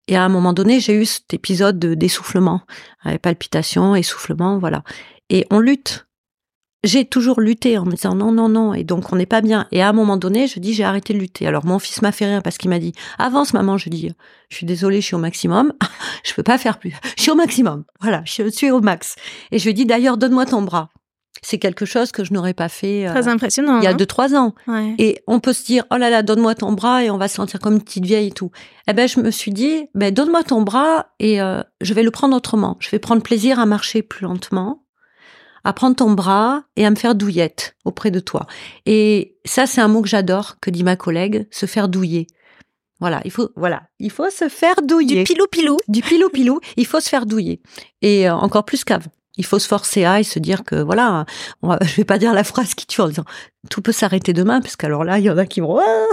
et 0.09 0.15
à 0.15 0.23
un 0.23 0.29
moment 0.29 0.53
donné, 0.53 0.79
j'ai 0.79 0.93
eu 0.93 1.05
cet 1.05 1.33
épisode 1.33 1.77
de- 1.79 1.93
d'essoufflement, 1.93 2.61
avec 3.03 3.21
palpitations, 3.21 3.95
essoufflement, 3.95 4.57
voilà. 4.59 4.83
Et 5.29 5.45
on 5.51 5.59
lutte. 5.59 6.06
J'ai 6.87 7.03
toujours 7.03 7.41
lutté 7.41 7.77
en 7.77 7.83
me 7.83 7.91
disant 7.91 8.15
non, 8.15 8.31
non, 8.31 8.47
non, 8.47 8.73
et 8.73 8.85
donc 8.85 9.11
on 9.11 9.17
n'est 9.17 9.25
pas 9.25 9.41
bien. 9.41 9.67
Et 9.73 9.81
à 9.81 9.89
un 9.89 9.93
moment 9.93 10.15
donné, 10.15 10.47
je 10.47 10.57
dis 10.61 10.73
j'ai 10.73 10.85
arrêté 10.85 11.13
de 11.13 11.19
lutter. 11.19 11.45
Alors 11.45 11.65
mon 11.65 11.79
fils 11.79 12.01
m'a 12.01 12.13
fait 12.13 12.25
rire 12.25 12.41
parce 12.41 12.57
qu'il 12.57 12.69
m'a 12.69 12.79
dit 12.79 12.93
avance 13.19 13.53
maman. 13.53 13.77
Je 13.77 13.89
dis 13.89 14.09
je 14.47 14.55
suis 14.55 14.65
désolée, 14.65 15.01
je 15.01 15.07
suis 15.07 15.15
au 15.15 15.19
maximum, 15.19 15.73
je 16.23 16.33
peux 16.33 16.43
pas 16.43 16.57
faire 16.57 16.79
plus. 16.79 16.95
Je 17.17 17.23
suis 17.23 17.31
au 17.31 17.35
maximum, 17.35 17.83
voilà, 17.99 18.21
je 18.23 18.49
suis 18.49 18.71
au 18.71 18.79
max. 18.79 19.15
Et 19.51 19.59
je 19.59 19.65
lui 19.65 19.73
dis 19.73 19.85
d'ailleurs 19.85 20.15
donne-moi 20.15 20.45
ton 20.45 20.61
bras. 20.61 20.89
C'est 21.41 21.57
quelque 21.57 21.85
chose 21.85 22.13
que 22.13 22.23
je 22.23 22.33
n'aurais 22.33 22.53
pas 22.53 22.69
fait 22.69 23.05
euh, 23.05 23.11
Très 23.11 23.27
impressionnant. 23.27 23.79
il 23.79 23.83
y 23.83 23.87
a 23.87 23.89
hein 23.89 23.93
deux 23.93 24.05
trois 24.05 24.33
ans. 24.33 24.55
Ouais. 24.67 24.95
Et 24.97 25.21
on 25.27 25.41
peut 25.41 25.51
se 25.53 25.65
dire 25.65 25.83
oh 25.91 25.97
là 25.97 26.09
là 26.09 26.23
donne-moi 26.23 26.55
ton 26.55 26.71
bras 26.71 27.03
et 27.03 27.11
on 27.11 27.17
va 27.17 27.27
se 27.27 27.35
sentir 27.35 27.59
comme 27.59 27.73
une 27.73 27.83
petite 27.83 28.05
vieille 28.05 28.27
et 28.27 28.31
tout. 28.31 28.51
Eh 28.87 28.93
ben 28.93 29.09
je 29.09 29.19
me 29.19 29.29
suis 29.29 29.51
dit 29.51 29.87
ben 29.93 30.13
donne-moi 30.13 30.43
ton 30.43 30.61
bras 30.61 31.07
et 31.19 31.41
euh, 31.41 31.61
je 31.81 31.93
vais 31.93 32.03
le 32.03 32.11
prendre 32.11 32.35
autrement. 32.35 32.77
Je 32.79 32.89
vais 32.89 32.99
prendre 32.99 33.21
plaisir 33.21 33.59
à 33.59 33.65
marcher 33.65 34.03
plus 34.03 34.23
lentement, 34.23 34.83
à 35.63 35.73
prendre 35.73 35.95
ton 35.95 36.11
bras 36.11 36.63
et 36.75 36.85
à 36.85 36.89
me 36.89 36.95
faire 36.95 37.15
douillette 37.15 37.75
auprès 37.85 38.11
de 38.11 38.19
toi. 38.19 38.45
Et 38.85 39.35
ça 39.45 39.65
c'est 39.67 39.81
un 39.81 39.87
mot 39.87 40.01
que 40.01 40.07
j'adore 40.09 40.55
que 40.61 40.69
dit 40.69 40.83
ma 40.83 40.95
collègue, 40.95 41.47
se 41.51 41.65
faire 41.65 41.87
douiller. 41.89 42.27
Voilà, 42.99 43.21
il 43.25 43.31
faut 43.31 43.49
voilà, 43.55 43.83
il 43.99 44.11
faut 44.11 44.29
se 44.31 44.49
faire 44.49 44.81
douiller 44.81 45.23
Du 45.23 45.33
pilou-pilou. 45.33 45.77
du 45.87 46.01
pilou 46.01 46.29
pilou, 46.29 46.59
il 46.77 46.85
faut 46.87 46.99
se 46.99 47.09
faire 47.09 47.25
douiller. 47.27 47.61
Et 48.01 48.27
euh, 48.27 48.33
encore 48.33 48.65
plus 48.65 48.83
qu'avant. 48.83 49.11
Il 49.39 49.45
faut 49.45 49.59
se 49.59 49.67
forcer 49.67 50.03
à 50.03 50.19
et 50.19 50.23
se 50.23 50.39
dire 50.39 50.63
que 50.63 50.81
voilà, 50.81 51.25
on 51.61 51.67
va- 51.67 51.77
je 51.83 51.95
vais 51.95 52.05
pas 52.05 52.17
dire 52.17 52.33
la 52.33 52.43
phrase 52.43 52.73
qui 52.73 52.87
tue 52.87 53.01
en 53.01 53.07
disant 53.07 53.25
tout 53.69 53.83
peut 53.83 53.91
s'arrêter 53.91 54.33
demain 54.33 54.61
parce 54.61 54.75
qu'alors 54.75 55.03
là 55.03 55.19
il 55.19 55.25
y 55.25 55.29
en 55.29 55.37
a 55.37 55.45
qui 55.45 55.59
vont 55.61 55.77
Ah 55.79 56.05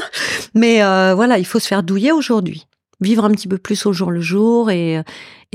mais 0.55 0.83
euh, 0.83 1.15
voilà 1.15 1.39
il 1.39 1.47
faut 1.47 1.59
se 1.59 1.67
faire 1.69 1.83
douiller 1.83 2.13
aujourd'hui 2.13 2.67
vivre 3.01 3.25
un 3.25 3.31
petit 3.31 3.49
peu 3.49 3.57
plus 3.59 3.87
au 3.87 3.93
jour 3.95 4.11
le 4.11 4.21
jour 4.21 4.71
et 4.71 5.03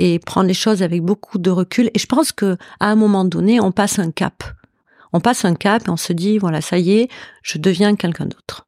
et 0.02 0.18
prendre 0.20 0.48
les 0.48 0.54
choses 0.54 0.82
avec 0.82 1.02
beaucoup 1.04 1.38
de 1.38 1.50
recul 1.52 1.92
et 1.94 2.00
je 2.00 2.06
pense 2.08 2.32
que 2.32 2.58
à 2.80 2.88
un 2.88 2.96
moment 2.96 3.26
donné 3.26 3.60
on 3.60 3.72
passe 3.72 4.00
un 4.00 4.12
cap 4.12 4.44
on 5.14 5.20
passe 5.20 5.44
un 5.46 5.56
cap 5.56 5.88
et 5.88 5.90
on 5.90 5.98
se 5.98 6.14
dit 6.14 6.38
voilà 6.38 6.62
ça 6.62 6.78
y 6.78 6.92
est 7.00 7.10
je 7.44 7.58
deviens 7.58 7.96
quelqu'un 7.96 8.26
d'autre 8.26 8.66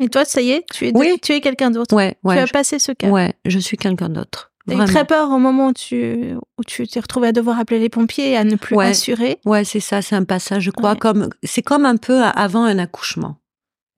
Et 0.00 0.08
toi, 0.08 0.24
ça 0.26 0.40
y 0.42 0.50
est, 0.50 0.64
tu 0.72 0.88
es, 0.88 0.92
Oui. 0.94 1.18
tu 1.22 1.32
es 1.32 1.40
quelqu'un 1.40 1.70
d'autre. 1.70 1.94
ouais 1.94 2.12
tu 2.22 2.28
ouais 2.28 2.38
as 2.40 2.46
je- 2.46 2.52
passé 2.52 2.78
ce 2.78 2.92
cap. 2.92 3.10
ouais 3.10 3.32
je 3.46 3.58
suis 3.58 3.76
quelqu'un 3.76 4.08
d'autre 4.10 4.50
T'as 4.68 4.74
eu 4.74 4.84
très 4.86 5.04
peur 5.04 5.30
au 5.30 5.38
moment 5.38 5.68
où 5.68 5.72
tu 5.72 6.34
où 6.58 6.64
tu 6.66 6.88
t'es 6.88 6.98
retrouvé 6.98 7.28
à 7.28 7.32
devoir 7.32 7.56
appeler 7.60 7.78
les 7.78 7.88
pompiers 7.88 8.30
et 8.32 8.36
à 8.36 8.42
ne 8.42 8.56
plus 8.56 8.74
Ouais. 8.74 8.88
assurer. 8.88 9.38
Ouais, 9.44 9.62
c'est 9.62 9.78
ça, 9.78 10.02
c'est 10.02 10.16
un 10.16 10.24
passage, 10.24 10.64
je 10.64 10.72
crois, 10.72 10.94
Ouais. 10.94 10.98
comme 10.98 11.28
c'est 11.44 11.62
comme 11.62 11.84
un 11.86 11.96
peu 11.96 12.20
avant 12.24 12.64
un 12.64 12.78
accouchement, 12.80 13.36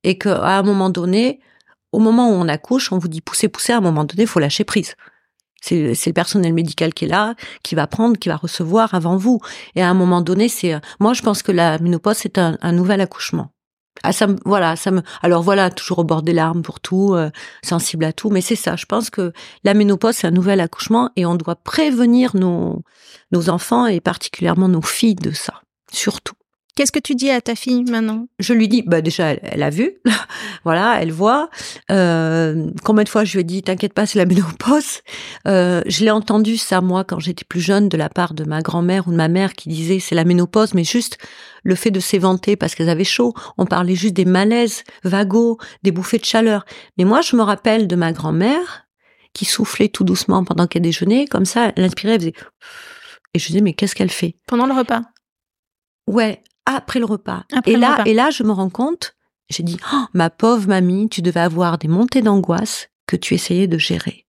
et 0.04 0.18
que 0.18 0.28
à 0.28 0.58
un 0.58 0.62
moment 0.62 0.90
donné, 0.90 1.40
au 1.92 2.00
moment 2.00 2.28
où 2.28 2.34
on 2.34 2.48
accouche, 2.48 2.92
on 2.92 2.98
vous 2.98 3.08
dit 3.08 3.22
pousser, 3.22 3.48
pousser. 3.48 3.72
À 3.72 3.78
un 3.78 3.80
moment 3.80 4.04
donné, 4.04 4.24
il 4.24 4.28
faut 4.28 4.40
lâcher 4.40 4.64
prise. 4.64 4.94
C'est 5.60 6.06
le 6.06 6.12
personnel 6.12 6.52
médical 6.54 6.94
qui 6.94 7.04
est 7.04 7.08
là, 7.08 7.34
qui 7.62 7.74
va 7.74 7.86
prendre, 7.86 8.16
qui 8.16 8.28
va 8.28 8.36
recevoir 8.36 8.94
avant 8.94 9.16
vous. 9.16 9.40
Et 9.74 9.82
à 9.82 9.88
un 9.88 9.94
moment 9.94 10.20
donné, 10.20 10.48
c'est 10.48 10.74
euh, 10.74 10.78
moi, 11.00 11.14
je 11.14 11.22
pense 11.22 11.42
que 11.42 11.52
la 11.52 11.78
ménopause 11.78 12.16
c'est 12.18 12.38
un, 12.38 12.56
un 12.62 12.72
nouvel 12.72 13.00
accouchement. 13.00 13.50
Ah, 14.02 14.12
ça 14.12 14.28
me, 14.28 14.36
voilà, 14.44 14.76
ça 14.76 14.90
me. 14.90 15.02
Alors 15.22 15.42
voilà, 15.42 15.70
toujours 15.70 16.00
au 16.00 16.04
bord 16.04 16.22
des 16.22 16.32
larmes 16.32 16.62
pour 16.62 16.80
tout, 16.80 17.14
euh, 17.14 17.30
sensible 17.62 18.04
à 18.04 18.12
tout, 18.12 18.30
mais 18.30 18.40
c'est 18.40 18.56
ça. 18.56 18.76
Je 18.76 18.86
pense 18.86 19.10
que 19.10 19.32
la 19.64 19.74
ménopause 19.74 20.14
c'est 20.16 20.26
un 20.26 20.32
nouvel 20.32 20.60
accouchement 20.60 21.10
et 21.16 21.26
on 21.26 21.34
doit 21.34 21.56
prévenir 21.56 22.36
nos 22.36 22.82
nos 23.32 23.50
enfants 23.50 23.86
et 23.86 24.00
particulièrement 24.00 24.68
nos 24.68 24.82
filles 24.82 25.16
de 25.16 25.32
ça, 25.32 25.62
surtout. 25.92 26.37
Qu'est-ce 26.78 26.92
que 26.92 27.00
tu 27.00 27.16
dis 27.16 27.28
à 27.28 27.40
ta 27.40 27.56
fille 27.56 27.82
maintenant? 27.90 28.28
Je 28.38 28.52
lui 28.52 28.68
dis, 28.68 28.84
bah 28.86 29.00
déjà, 29.00 29.30
elle, 29.30 29.64
a 29.64 29.68
vu, 29.68 29.94
voilà, 30.64 31.02
elle 31.02 31.10
voit. 31.10 31.50
Euh, 31.90 32.70
combien 32.84 33.02
de 33.02 33.08
fois 33.08 33.24
je 33.24 33.32
lui 33.32 33.40
ai 33.40 33.42
dit, 33.42 33.64
t'inquiète 33.64 33.94
pas, 33.94 34.06
c'est 34.06 34.16
la 34.16 34.26
ménopause. 34.26 35.00
Euh, 35.48 35.82
je 35.86 36.04
l'ai 36.04 36.12
entendu 36.12 36.56
ça 36.56 36.80
moi 36.80 37.02
quand 37.02 37.18
j'étais 37.18 37.44
plus 37.44 37.60
jeune 37.60 37.88
de 37.88 37.96
la 37.96 38.08
part 38.08 38.32
de 38.32 38.44
ma 38.44 38.62
grand-mère 38.62 39.08
ou 39.08 39.10
de 39.10 39.16
ma 39.16 39.26
mère 39.26 39.54
qui 39.54 39.68
disait 39.68 39.98
c'est 39.98 40.14
la 40.14 40.24
ménopause, 40.24 40.72
mais 40.74 40.84
juste 40.84 41.18
le 41.64 41.74
fait 41.74 41.90
de 41.90 41.98
s'éventer 41.98 42.54
parce 42.54 42.76
qu'elles 42.76 42.90
avaient 42.90 43.02
chaud. 43.02 43.34
On 43.56 43.66
parlait 43.66 43.96
juste 43.96 44.14
des 44.14 44.24
malaises 44.24 44.84
vagos, 45.02 45.58
des 45.82 45.90
bouffées 45.90 46.18
de 46.18 46.24
chaleur. 46.24 46.64
Mais 46.96 47.02
moi, 47.02 47.22
je 47.22 47.34
me 47.34 47.42
rappelle 47.42 47.88
de 47.88 47.96
ma 47.96 48.12
grand-mère 48.12 48.86
qui 49.32 49.46
soufflait 49.46 49.88
tout 49.88 50.04
doucement 50.04 50.44
pendant 50.44 50.68
qu'elle 50.68 50.82
déjeunait, 50.82 51.26
comme 51.26 51.44
ça, 51.44 51.72
elle 51.74 51.82
inspirait, 51.82 52.14
elle 52.14 52.20
faisait. 52.20 52.34
Et 53.34 53.40
je 53.40 53.48
disais, 53.48 53.62
mais 53.62 53.72
qu'est-ce 53.72 53.96
qu'elle 53.96 54.12
fait? 54.12 54.36
Pendant 54.46 54.66
le 54.66 54.74
repas? 54.74 55.02
Ouais, 56.06 56.40
après 56.76 56.98
le 56.98 57.06
repas. 57.06 57.44
et 57.66 57.76
là, 57.76 58.02
et 58.04 58.14
là, 58.14 58.30
je 58.30 58.42
me 58.42 58.52
rends 58.52 58.70
compte, 58.70 59.14
j'ai 59.50 59.62
dit, 59.62 59.78
oh, 59.92 60.04
ma 60.12 60.30
pauvre 60.30 60.68
mamie, 60.68 61.08
tu 61.08 61.22
devais 61.22 61.40
avoir 61.40 61.78
des 61.78 61.88
montées 61.88 62.22
d'angoisse 62.22 62.88
que 63.06 63.16
tu 63.16 63.34
essayais 63.34 63.66
de 63.66 63.78
gérer. 63.78 64.26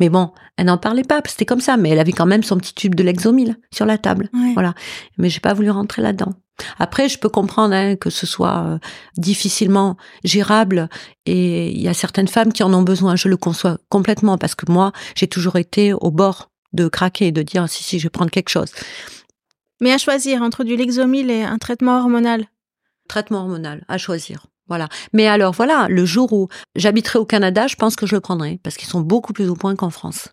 Mais 0.00 0.08
bon, 0.08 0.32
elle 0.56 0.66
n'en 0.66 0.78
parlait 0.78 1.04
pas, 1.04 1.20
c'était 1.26 1.44
comme 1.44 1.60
ça, 1.60 1.76
mais 1.76 1.90
elle 1.90 1.98
avait 1.98 2.12
quand 2.12 2.26
même 2.26 2.42
son 2.42 2.56
petit 2.56 2.74
tube 2.74 2.94
de 2.94 3.02
Lexomil 3.02 3.56
sur 3.70 3.84
la 3.84 3.98
table. 3.98 4.30
Voilà. 4.54 4.74
Mais 5.18 5.28
j'ai 5.28 5.40
pas 5.40 5.52
voulu 5.52 5.70
rentrer 5.70 6.00
là-dedans. 6.00 6.32
Après, 6.78 7.08
je 7.08 7.18
peux 7.18 7.28
comprendre 7.28 7.74
hein, 7.74 7.96
que 7.96 8.10
ce 8.10 8.26
soit 8.26 8.64
euh, 8.66 8.78
difficilement 9.16 9.96
gérable 10.24 10.88
et 11.26 11.70
il 11.70 11.80
y 11.80 11.88
a 11.88 11.94
certaines 11.94 12.28
femmes 12.28 12.52
qui 12.52 12.62
en 12.62 12.72
ont 12.72 12.82
besoin. 12.82 13.16
Je 13.16 13.28
le 13.28 13.36
conçois 13.36 13.78
complètement 13.88 14.38
parce 14.38 14.54
que 14.54 14.70
moi, 14.70 14.92
j'ai 15.14 15.26
toujours 15.26 15.56
été 15.56 15.92
au 15.92 16.10
bord 16.10 16.50
de 16.72 16.88
craquer 16.88 17.28
et 17.28 17.32
de 17.32 17.42
dire 17.42 17.68
si 17.68 17.82
si, 17.82 17.98
je 17.98 18.04
vais 18.04 18.10
prendre 18.10 18.30
quelque 18.30 18.50
chose. 18.50 18.72
Mais 19.80 19.92
à 19.92 19.98
choisir 19.98 20.42
entre 20.42 20.64
du 20.64 20.76
Lexomil 20.76 21.30
et 21.30 21.42
un 21.42 21.58
traitement 21.58 21.98
hormonal. 21.98 22.46
Traitement 23.08 23.40
hormonal, 23.40 23.84
à 23.88 23.98
choisir. 23.98 24.46
Voilà. 24.68 24.88
Mais 25.12 25.26
alors 25.26 25.52
voilà, 25.52 25.88
le 25.88 26.04
jour 26.04 26.32
où 26.32 26.48
j'habiterai 26.76 27.18
au 27.18 27.26
Canada, 27.26 27.66
je 27.66 27.76
pense 27.76 27.96
que 27.96 28.06
je 28.06 28.14
le 28.14 28.20
prendrai 28.20 28.60
parce 28.62 28.76
qu'ils 28.76 28.88
sont 28.88 29.00
beaucoup 29.00 29.32
plus 29.32 29.48
au 29.48 29.56
point 29.56 29.74
qu'en 29.74 29.90
France. 29.90 30.28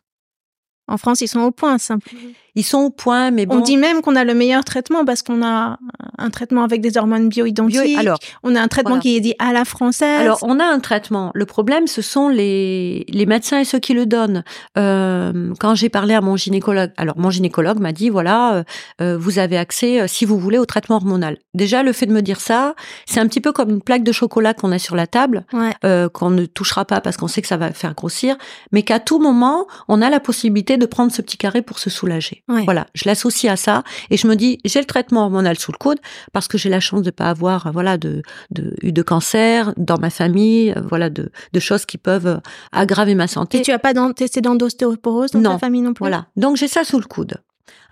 En 0.88 0.98
France, 0.98 1.22
ils 1.22 1.28
sont 1.28 1.42
au 1.42 1.52
point, 1.52 1.78
simple. 1.78 2.10
Ils 2.58 2.64
sont 2.64 2.80
au 2.80 2.90
point, 2.90 3.30
mais 3.30 3.46
bon. 3.46 3.58
On 3.58 3.60
dit 3.60 3.78
même 3.78 4.02
qu'on 4.02 4.16
a 4.16 4.24
le 4.24 4.34
meilleur 4.34 4.64
traitement 4.66 5.06
parce 5.06 5.22
qu'on 5.22 5.44
a 5.44 5.78
un 6.18 6.30
traitement 6.32 6.64
avec 6.64 6.82
des 6.82 6.98
hormones 6.98 7.30
bioidentiques. 7.30 7.98
alors, 7.98 8.18
on 8.42 8.56
a 8.56 8.62
un 8.62 8.68
traitement 8.68 8.98
qui 8.98 9.16
est 9.16 9.20
dit 9.20 9.36
à 9.38 9.54
la 9.54 9.64
française. 9.64 10.22
Alors, 10.22 10.40
on 10.42 10.60
a 10.60 10.66
un 10.66 10.80
traitement. 10.80 11.30
Le 11.36 11.46
problème, 11.46 11.86
ce 11.86 12.02
sont 12.02 12.30
les, 12.30 13.06
les 13.10 13.26
médecins 13.28 13.60
et 13.60 13.66
ceux 13.66 13.78
qui 13.78 13.94
le 13.94 14.08
donnent. 14.08 14.44
Euh, 14.78 15.54
quand 15.60 15.76
j'ai 15.76 15.90
parlé 15.90 16.16
à 16.16 16.22
mon 16.22 16.36
gynécologue, 16.36 16.92
alors 16.98 17.20
mon 17.20 17.30
gynécologue 17.30 17.80
m'a 17.80 17.92
dit 17.92 18.10
voilà, 18.10 18.56
euh, 18.56 18.64
euh, 19.02 19.18
vous 19.20 19.38
avez 19.38 19.58
accès, 19.58 20.08
si 20.08 20.26
vous 20.26 20.40
voulez, 20.40 20.58
au 20.58 20.66
traitement 20.66 20.96
hormonal. 20.96 21.38
Déjà, 21.54 21.84
le 21.84 21.94
fait 21.94 22.08
de 22.08 22.14
me 22.14 22.22
dire 22.22 22.42
ça, 22.42 22.74
c'est 23.06 23.20
un 23.20 23.28
petit 23.28 23.42
peu 23.42 23.52
comme 23.52 23.70
une 23.70 23.82
plaque 23.82 24.04
de 24.04 24.12
chocolat 24.12 24.56
qu'on 24.56 24.72
a 24.72 24.80
sur 24.80 24.96
la 24.96 25.06
table, 25.06 25.46
qu'on 25.52 26.30
ne 26.32 26.46
touchera 26.46 26.86
pas 26.86 27.02
parce 27.02 27.18
qu'on 27.18 27.28
sait 27.28 27.42
que 27.42 27.48
ça 27.48 27.58
va 27.58 27.72
faire 27.72 27.94
grossir, 27.94 28.36
mais 28.72 28.82
qu'à 28.82 29.00
tout 29.00 29.20
moment, 29.20 29.68
on 29.88 30.02
a 30.02 30.10
la 30.10 30.20
possibilité 30.20 30.77
de 30.78 30.86
prendre 30.86 31.12
ce 31.12 31.22
petit 31.22 31.38
carré 31.38 31.62
pour 31.62 31.80
se 31.80 31.90
soulager. 31.90 32.44
Voilà, 32.48 32.88
je 32.94 33.04
l'associe 33.06 33.52
à 33.52 33.56
ça 33.56 33.84
et 34.10 34.18
je 34.18 34.28
me 34.28 34.36
dis 34.36 34.60
j'ai 34.66 34.80
le 34.80 34.86
traitement 34.86 35.24
hormonal 35.24 35.58
sous 35.58 35.72
le 35.72 35.78
coude 35.78 36.00
parce 36.34 36.48
que 36.48 36.58
j'ai 36.58 36.70
la 36.70 36.80
chance 36.80 37.02
de 37.02 37.12
pas 37.12 37.30
avoir 37.30 37.72
voilà 37.72 37.98
de, 37.98 38.22
de 38.52 38.76
eu 38.82 38.92
de 38.92 39.02
cancer 39.02 39.74
dans 39.78 39.98
ma 39.98 40.10
famille, 40.10 40.74
voilà 40.90 41.10
de, 41.10 41.32
de 41.54 41.60
choses 41.60 41.86
qui 41.86 41.98
peuvent 41.98 42.40
aggraver 42.72 43.16
ma 43.16 43.28
santé. 43.28 43.60
Et 43.60 43.62
tu 43.62 43.72
as 43.72 43.80
pas 43.80 43.94
testé 44.14 44.42
d'endostéoporose 44.42 45.32
dans 45.32 45.42
ta 45.42 45.58
famille 45.58 45.82
non 45.82 45.94
plus? 45.94 46.04
Voilà, 46.04 46.28
donc 46.36 46.58
j'ai 46.58 46.68
ça 46.68 46.84
sous 46.84 47.00
le 47.00 47.06
coude. 47.06 47.38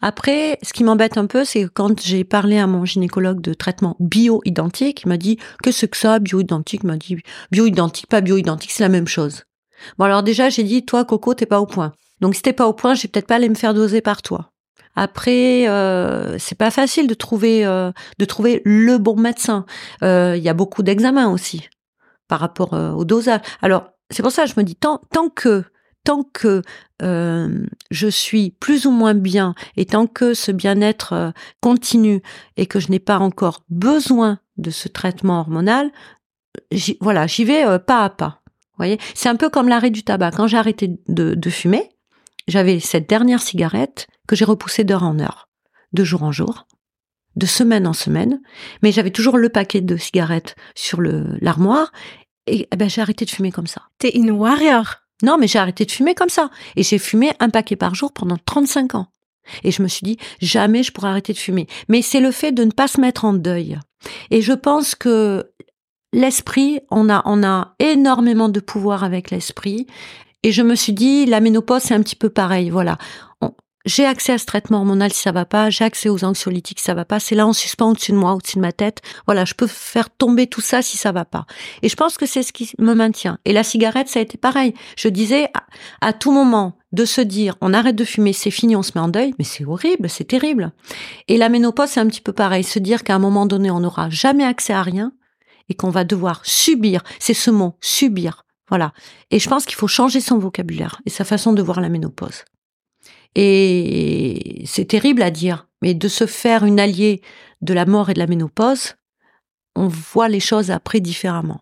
Après, 0.02 0.60
ce 0.62 0.74
qui 0.74 0.84
m'embête 0.84 1.18
un 1.18 1.26
peu, 1.26 1.46
c'est 1.46 1.68
quand 1.74 2.00
j'ai 2.02 2.24
parlé 2.24 2.58
à 2.58 2.68
mon 2.68 2.86
gynécologue 2.86 3.42
de 3.42 3.54
traitement 3.54 3.96
bio-identique, 4.00 5.04
il 5.06 5.10
m'a 5.10 5.18
dit 5.18 5.38
que 5.64 5.72
ce 5.72 5.86
que 5.86 5.98
ça, 5.98 6.20
bio-identique, 6.20 6.82
il 6.84 6.88
m'a 6.88 6.98
dit 6.98 7.18
bio-identique, 7.52 8.08
pas 8.08 8.22
bio-identique, 8.22 8.72
c'est 8.72 8.84
la 8.84 8.90
même 8.90 9.08
chose. 9.08 9.44
Bon 9.98 10.06
alors 10.06 10.24
déjà, 10.24 10.50
j'ai 10.50 10.64
dit 10.64 10.86
toi 10.86 11.06
Coco, 11.06 11.34
t'es 11.34 11.46
pas 11.46 11.60
au 11.60 11.66
point. 11.66 11.94
Donc 12.22 12.36
si 12.36 12.42
t'es 12.42 12.54
pas 12.54 12.68
au 12.68 12.74
point, 12.74 12.94
je 12.94 13.08
peut-être 13.08 13.28
pas 13.28 13.36
aller 13.36 13.50
me 13.50 13.56
faire 13.56 13.74
doser 13.74 14.02
par 14.02 14.22
toi. 14.22 14.52
Après, 14.96 15.68
euh, 15.68 16.38
c'est 16.40 16.58
pas 16.58 16.72
facile 16.72 17.08
de 17.08 17.14
trouver 17.14 17.66
euh, 17.66 17.92
de 18.18 18.26
trouver 18.26 18.62
le 18.64 18.98
bon 18.98 19.18
médecin. 19.18 19.66
Euh, 20.04 20.36
il 20.38 20.44
y 20.44 20.50
a 20.50 20.54
beaucoup 20.54 20.84
d'examens 20.84 21.32
aussi 21.32 21.68
par 22.28 22.40
rapport 22.40 22.74
euh, 22.74 22.92
au 22.92 23.04
dosage. 23.04 23.42
Alors 23.62 23.90
c'est 24.10 24.24
pour 24.24 24.32
ça 24.32 24.46
que 24.46 24.50
je 24.50 24.56
me 24.58 24.64
dis 24.64 24.76
tant 24.76 25.02
tant 25.12 25.30
que 25.30 25.64
tant 26.06 26.24
que 26.24 26.62
je 27.00 28.08
suis 28.08 28.52
plus 28.52 28.86
ou 28.86 28.92
moins 28.92 29.16
bien 29.16 29.56
et 29.76 29.86
tant 29.86 30.08
que 30.08 30.34
ce 30.34 30.52
bien-être 30.52 31.34
continue 31.62 32.22
et 32.58 32.68
que 32.68 32.80
je 32.80 32.90
n'ai 32.90 33.00
pas 33.00 33.18
encore 33.18 33.64
besoin 33.70 34.40
de 34.58 34.70
ce 34.70 34.88
traitement 34.88 35.40
hormonal, 35.40 35.92
voilà, 37.02 37.28
j'y 37.28 37.44
vais 37.44 37.80
pas 37.80 38.04
à 38.04 38.10
pas. 38.12 38.44
voyez, 38.78 39.00
c'est 39.16 39.30
un 39.30 39.36
peu 39.36 39.50
comme 39.50 39.68
l'arrêt 39.68 39.90
du 39.90 40.04
tabac. 40.04 40.32
Quand 40.32 40.46
j'ai 40.48 40.58
arrêté 40.58 40.96
de, 41.08 41.34
de 41.34 41.50
fumer, 41.50 41.95
j'avais 42.48 42.80
cette 42.80 43.10
dernière 43.10 43.42
cigarette 43.42 44.08
que 44.28 44.36
j'ai 44.36 44.46
repoussée 44.46 44.84
d'heure 44.84 45.04
en 45.04 45.20
heure, 45.20 45.50
de 45.94 46.04
jour 46.04 46.24
en 46.24 46.32
jour, 46.32 46.68
de 47.36 47.46
semaine 47.46 47.88
en 47.88 47.94
semaine, 47.94 48.42
mais 48.82 48.92
j'avais 48.92 49.12
toujours 49.12 49.38
le 49.38 49.50
paquet 49.50 49.82
de 49.82 49.98
cigarettes 49.98 50.56
sur 50.74 51.02
le 51.02 51.38
l'armoire 51.42 51.92
et 52.48 52.68
eh 52.72 52.76
ben 52.76 52.90
j'ai 52.90 53.02
arrêté 53.02 53.26
de 53.26 53.30
fumer 53.30 53.52
comme 53.52 53.68
ça. 53.68 53.84
T'es 53.98 54.10
une 54.10 54.32
warrior. 54.32 54.96
Non, 55.24 55.38
mais 55.38 55.48
j'ai 55.48 55.60
arrêté 55.60 55.86
de 55.86 55.92
fumer 55.92 56.14
comme 56.14 56.30
ça 56.30 56.50
et 56.76 56.84
j'ai 56.84 56.98
fumé 56.98 57.32
un 57.40 57.50
paquet 57.50 57.76
par 57.76 57.96
jour 57.96 58.12
pendant 58.14 58.38
35 58.38 58.96
ans. 58.96 59.08
Et 59.64 59.72
je 59.72 59.82
me 59.82 59.88
suis 59.88 60.04
dit 60.04 60.18
jamais 60.42 60.84
je 60.84 60.92
pourrais 60.92 61.10
arrêter 61.10 61.34
de 61.34 61.38
fumer. 61.38 61.68
Mais 61.90 62.02
c'est 62.02 62.20
le 62.20 62.32
fait 62.32 62.52
de 62.52 62.64
ne 62.64 62.72
pas 62.72 62.88
se 62.88 63.00
mettre 63.02 63.26
en 63.26 63.34
deuil. 63.34 63.80
Et 64.32 64.42
je 64.42 64.54
pense 64.54 64.96
que 64.96 65.52
l'esprit, 66.14 66.80
on 66.92 67.10
a 67.10 67.22
on 67.26 67.44
a 67.44 67.76
énormément 67.80 68.50
de 68.50 68.60
pouvoir 68.60 69.04
avec 69.04 69.32
l'esprit 69.32 69.88
et 70.46 70.52
je 70.52 70.62
me 70.62 70.76
suis 70.76 70.94
dit, 70.94 71.26
la 71.26 71.40
ménopause, 71.40 71.82
c'est 71.82 71.96
un 71.96 72.04
petit 72.04 72.16
peu 72.16 72.30
pareil. 72.30 72.70
Voilà. 72.70 73.00
J'ai 73.84 74.06
accès 74.06 74.34
à 74.34 74.38
ce 74.38 74.46
traitement 74.46 74.78
hormonal 74.78 75.12
si 75.12 75.20
ça 75.20 75.32
va 75.32 75.44
pas, 75.44 75.72
j'ai 75.72 75.84
accès 75.84 76.08
aux 76.08 76.24
anxiolytiques 76.24 76.78
si 76.80 76.86
ça 76.86 76.94
va 76.94 77.04
pas, 77.04 77.20
c'est 77.20 77.34
là 77.34 77.48
en 77.48 77.54
suspens 77.54 77.90
au-dessus 77.90 78.12
de 78.12 78.18
moi, 78.18 78.34
au-dessus 78.34 78.58
de 78.58 78.62
ma 78.62 78.72
tête. 78.72 79.02
Voilà, 79.26 79.44
je 79.44 79.56
peux 79.56 79.66
faire 79.66 80.12
tomber 80.12 80.46
tout 80.46 80.62
ça 80.62 80.84
si 80.84 80.98
ça 80.98 81.12
va 81.12 81.26
pas. 81.26 81.48
Et 81.82 81.90
je 81.90 81.96
pense 81.96 82.20
que 82.20 82.28
c'est 82.28 82.44
ce 82.44 82.54
qui 82.54 82.72
me 82.78 82.94
maintient. 82.94 83.40
Et 83.44 83.54
la 83.54 83.64
cigarette, 83.64 84.08
ça 84.08 84.20
a 84.20 84.22
été 84.22 84.38
pareil. 84.38 84.76
Je 84.98 85.08
disais 85.08 85.50
à, 86.00 86.14
tout 86.14 86.32
moment 86.32 86.78
de 86.92 87.06
se 87.06 87.22
dire, 87.22 87.56
on 87.62 87.74
arrête 87.74 87.96
de 87.96 88.06
fumer, 88.06 88.34
c'est 88.34 88.52
fini, 88.52 88.76
on 88.76 88.84
se 88.84 88.92
met 88.94 89.02
en 89.02 89.08
deuil, 89.08 89.34
mais 89.40 89.46
c'est 89.46 89.66
horrible, 89.66 90.12
c'est 90.12 90.26
terrible. 90.26 90.74
Et 91.28 91.38
la 91.38 91.50
ménopause, 91.50 91.90
c'est 91.90 92.00
un 92.00 92.08
petit 92.08 92.22
peu 92.22 92.34
pareil. 92.34 92.64
Se 92.64 92.78
dire 92.78 93.04
qu'à 93.04 93.16
un 93.16 93.20
moment 93.20 93.48
donné, 93.48 93.72
on 93.72 93.80
n'aura 93.80 94.12
jamais 94.12 94.46
accès 94.46 94.74
à 94.74 94.84
rien 94.84 95.12
et 95.70 95.74
qu'on 95.74 95.90
va 95.90 96.04
devoir 96.04 96.42
subir, 96.44 97.02
c'est 97.18 97.34
ce 97.34 97.50
mot, 97.50 97.78
subir, 97.82 98.45
voilà. 98.70 98.94
Et 99.32 99.40
je 99.40 99.50
pense 99.50 99.66
qu'il 99.66 99.76
faut 99.76 99.88
changer 99.88 100.22
son 100.22 100.38
vocabulaire 100.38 101.02
et 101.06 101.10
sa 101.10 101.24
façon 101.24 101.54
de 101.54 101.62
voir 101.62 101.82
la 101.82 101.90
ménopause. 101.90 102.44
Et 103.36 104.64
c'est 104.66 104.86
terrible 104.86 105.22
à 105.22 105.30
dire, 105.30 105.68
mais 105.82 105.94
de 105.94 106.08
se 106.08 106.26
faire 106.26 106.64
une 106.64 106.80
alliée 106.80 107.22
de 107.62 107.74
la 107.74 107.86
mort 107.86 108.10
et 108.10 108.14
de 108.14 108.20
la 108.20 108.28
ménopause, 108.28 108.96
on 109.76 109.88
voit 109.88 110.30
les 110.30 110.40
choses 110.40 110.72
après 110.72 111.00
différemment. 111.00 111.62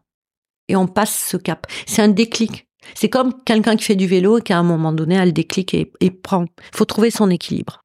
Et 0.67 0.75
on 0.75 0.87
passe 0.87 1.27
ce 1.29 1.37
cap. 1.37 1.67
C'est 1.85 2.01
un 2.01 2.09
déclic. 2.09 2.67
C'est 2.95 3.09
comme 3.09 3.33
quelqu'un 3.43 3.75
qui 3.75 3.85
fait 3.85 3.95
du 3.95 4.07
vélo 4.07 4.37
et 4.37 4.41
qui 4.41 4.53
à 4.53 4.59
un 4.59 4.63
moment 4.63 4.93
donné 4.93 5.17
a 5.17 5.25
le 5.25 5.31
déclic 5.31 5.73
et, 5.73 5.91
et 5.99 6.11
prend. 6.11 6.43
Il 6.43 6.77
faut 6.77 6.85
trouver 6.85 7.11
son 7.11 7.29
équilibre. 7.29 7.81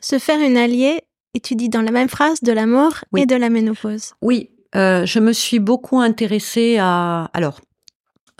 Se 0.00 0.18
faire 0.18 0.40
une 0.40 0.56
alliée, 0.56 1.00
et 1.34 1.40
tu 1.40 1.54
dis 1.54 1.68
dans 1.68 1.82
la 1.82 1.90
même 1.90 2.08
phrase 2.08 2.40
de 2.42 2.52
la 2.52 2.66
mort 2.66 3.04
et 3.16 3.26
de 3.26 3.36
la 3.36 3.50
ménopause. 3.50 4.12
Oui, 4.22 4.50
euh, 4.74 5.04
je 5.06 5.18
me 5.18 5.32
suis 5.32 5.58
beaucoup 5.58 6.00
intéressée 6.00 6.78
à. 6.78 7.30
Alors, 7.32 7.60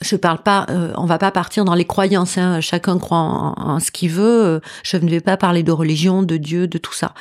je 0.01 0.17
parle 0.17 0.43
pas, 0.43 0.67
euh, 0.71 0.93
on 0.97 1.05
va 1.05 1.19
pas 1.19 1.31
partir 1.31 1.65
dans 1.65 1.75
les 1.75 1.85
croyances. 1.85 2.39
Hein, 2.39 2.61
chacun 2.61 2.99
croit 2.99 3.19
en, 3.19 3.81
ce 3.81 3.91
qu'il 3.91 4.11
veut. 4.11 4.61
Je 4.83 4.97
ne 4.97 5.09
vais 5.09 5.21
pas 5.21 5.37
parler 5.37 5.63
de 5.63 5.73
religion, 5.73 6.23
de 6.23 6.37
Dieu, 6.37 6.67
de 6.67 6.79
tout 6.79 6.95
ça. 6.95 7.15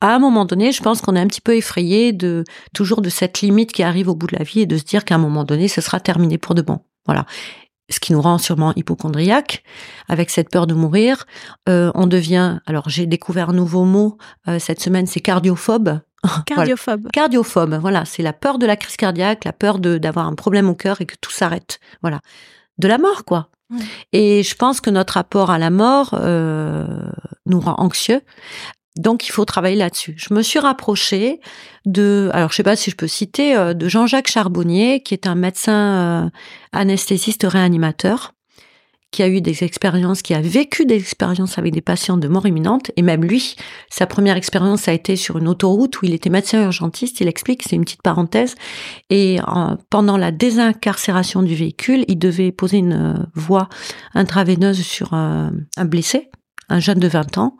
À 0.00 0.14
un 0.14 0.18
moment 0.18 0.44
donné, 0.44 0.72
je 0.72 0.82
pense 0.82 1.02
qu'on 1.02 1.14
est 1.14 1.20
un 1.20 1.26
petit 1.26 1.42
peu 1.42 1.56
effrayé 1.56 2.12
de 2.12 2.44
toujours 2.72 3.02
de 3.02 3.10
cette 3.10 3.42
limite 3.42 3.72
qui 3.72 3.82
arrive 3.82 4.08
au 4.08 4.14
bout 4.14 4.26
de 4.26 4.36
la 4.36 4.44
vie 4.44 4.60
et 4.60 4.66
de 4.66 4.78
se 4.78 4.84
dire 4.84 5.04
qu'à 5.04 5.16
un 5.16 5.18
moment 5.18 5.44
donné, 5.44 5.68
ce 5.68 5.80
sera 5.80 6.00
terminé 6.00 6.38
pour 6.38 6.54
de 6.54 6.62
bon. 6.62 6.80
Voilà. 7.06 7.26
Ce 7.90 8.00
qui 8.00 8.12
nous 8.12 8.20
rend 8.20 8.38
sûrement 8.38 8.72
hypochondriaque, 8.76 9.62
avec 10.08 10.30
cette 10.30 10.50
peur 10.50 10.66
de 10.66 10.74
mourir. 10.74 11.26
Euh, 11.68 11.90
on 11.94 12.06
devient, 12.06 12.60
alors 12.66 12.88
j'ai 12.88 13.06
découvert 13.06 13.50
un 13.50 13.54
nouveau 13.54 13.84
mot 13.84 14.16
euh, 14.48 14.58
cette 14.58 14.80
semaine, 14.80 15.06
c'est 15.06 15.20
cardiophobe. 15.20 16.00
Cardiophobe. 16.46 17.08
Cardiophobe, 17.12 17.74
voilà, 17.80 18.04
c'est 18.04 18.22
la 18.22 18.34
peur 18.34 18.58
de 18.58 18.66
la 18.66 18.76
crise 18.76 18.96
cardiaque, 18.96 19.46
la 19.46 19.54
peur 19.54 19.78
de 19.78 19.96
d'avoir 19.96 20.26
un 20.26 20.34
problème 20.34 20.68
au 20.68 20.74
cœur 20.74 21.00
et 21.00 21.06
que 21.06 21.14
tout 21.18 21.30
s'arrête. 21.30 21.80
Voilà, 22.02 22.20
de 22.78 22.88
la 22.88 22.98
mort, 22.98 23.24
quoi. 23.24 23.48
Et 24.12 24.42
je 24.42 24.54
pense 24.56 24.80
que 24.80 24.90
notre 24.90 25.14
rapport 25.14 25.50
à 25.50 25.58
la 25.58 25.70
mort 25.70 26.14
euh, 26.14 26.86
nous 27.46 27.60
rend 27.60 27.76
anxieux. 27.78 28.20
Donc 28.96 29.26
il 29.26 29.30
faut 29.30 29.44
travailler 29.44 29.76
là-dessus. 29.76 30.14
Je 30.16 30.34
me 30.34 30.42
suis 30.42 30.58
rapprochée 30.58 31.40
de, 31.86 32.28
alors 32.32 32.50
je 32.50 32.56
sais 32.56 32.62
pas 32.62 32.76
si 32.76 32.90
je 32.90 32.96
peux 32.96 33.06
citer, 33.06 33.56
euh, 33.56 33.72
de 33.72 33.88
Jean-Jacques 33.88 34.28
Charbonnier, 34.28 35.02
qui 35.02 35.14
est 35.14 35.26
un 35.26 35.36
médecin 35.36 36.24
euh, 36.24 36.30
anesthésiste 36.72 37.44
réanimateur, 37.44 38.34
qui 39.10 39.22
a 39.22 39.28
eu 39.28 39.40
des 39.40 39.64
expériences, 39.64 40.22
qui 40.22 40.34
a 40.34 40.40
vécu 40.40 40.86
des 40.86 40.96
expériences 40.96 41.58
avec 41.58 41.72
des 41.72 41.80
patients 41.80 42.16
de 42.16 42.28
mort 42.28 42.46
imminente. 42.46 42.92
Et 42.96 43.02
même 43.02 43.24
lui, 43.24 43.56
sa 43.90 44.06
première 44.06 44.36
expérience 44.36 44.86
a 44.86 44.92
été 44.92 45.16
sur 45.16 45.38
une 45.38 45.48
autoroute 45.48 46.00
où 46.00 46.06
il 46.06 46.14
était 46.14 46.30
médecin 46.30 46.62
urgentiste. 46.62 47.20
Il 47.20 47.26
explique, 47.26 47.64
c'est 47.64 47.74
une 47.74 47.84
petite 47.84 48.02
parenthèse. 48.02 48.54
Et 49.08 49.38
pendant 49.88 50.16
la 50.16 50.30
désincarcération 50.30 51.42
du 51.42 51.56
véhicule, 51.56 52.04
il 52.06 52.18
devait 52.18 52.52
poser 52.52 52.78
une 52.78 53.16
euh, 53.16 53.22
voie 53.34 53.68
intraveineuse 54.14 54.80
sur 54.82 55.12
un, 55.12 55.52
un 55.76 55.84
blessé, 55.86 56.30
un 56.68 56.78
jeune 56.78 57.00
de 57.00 57.08
20 57.08 57.38
ans. 57.38 57.56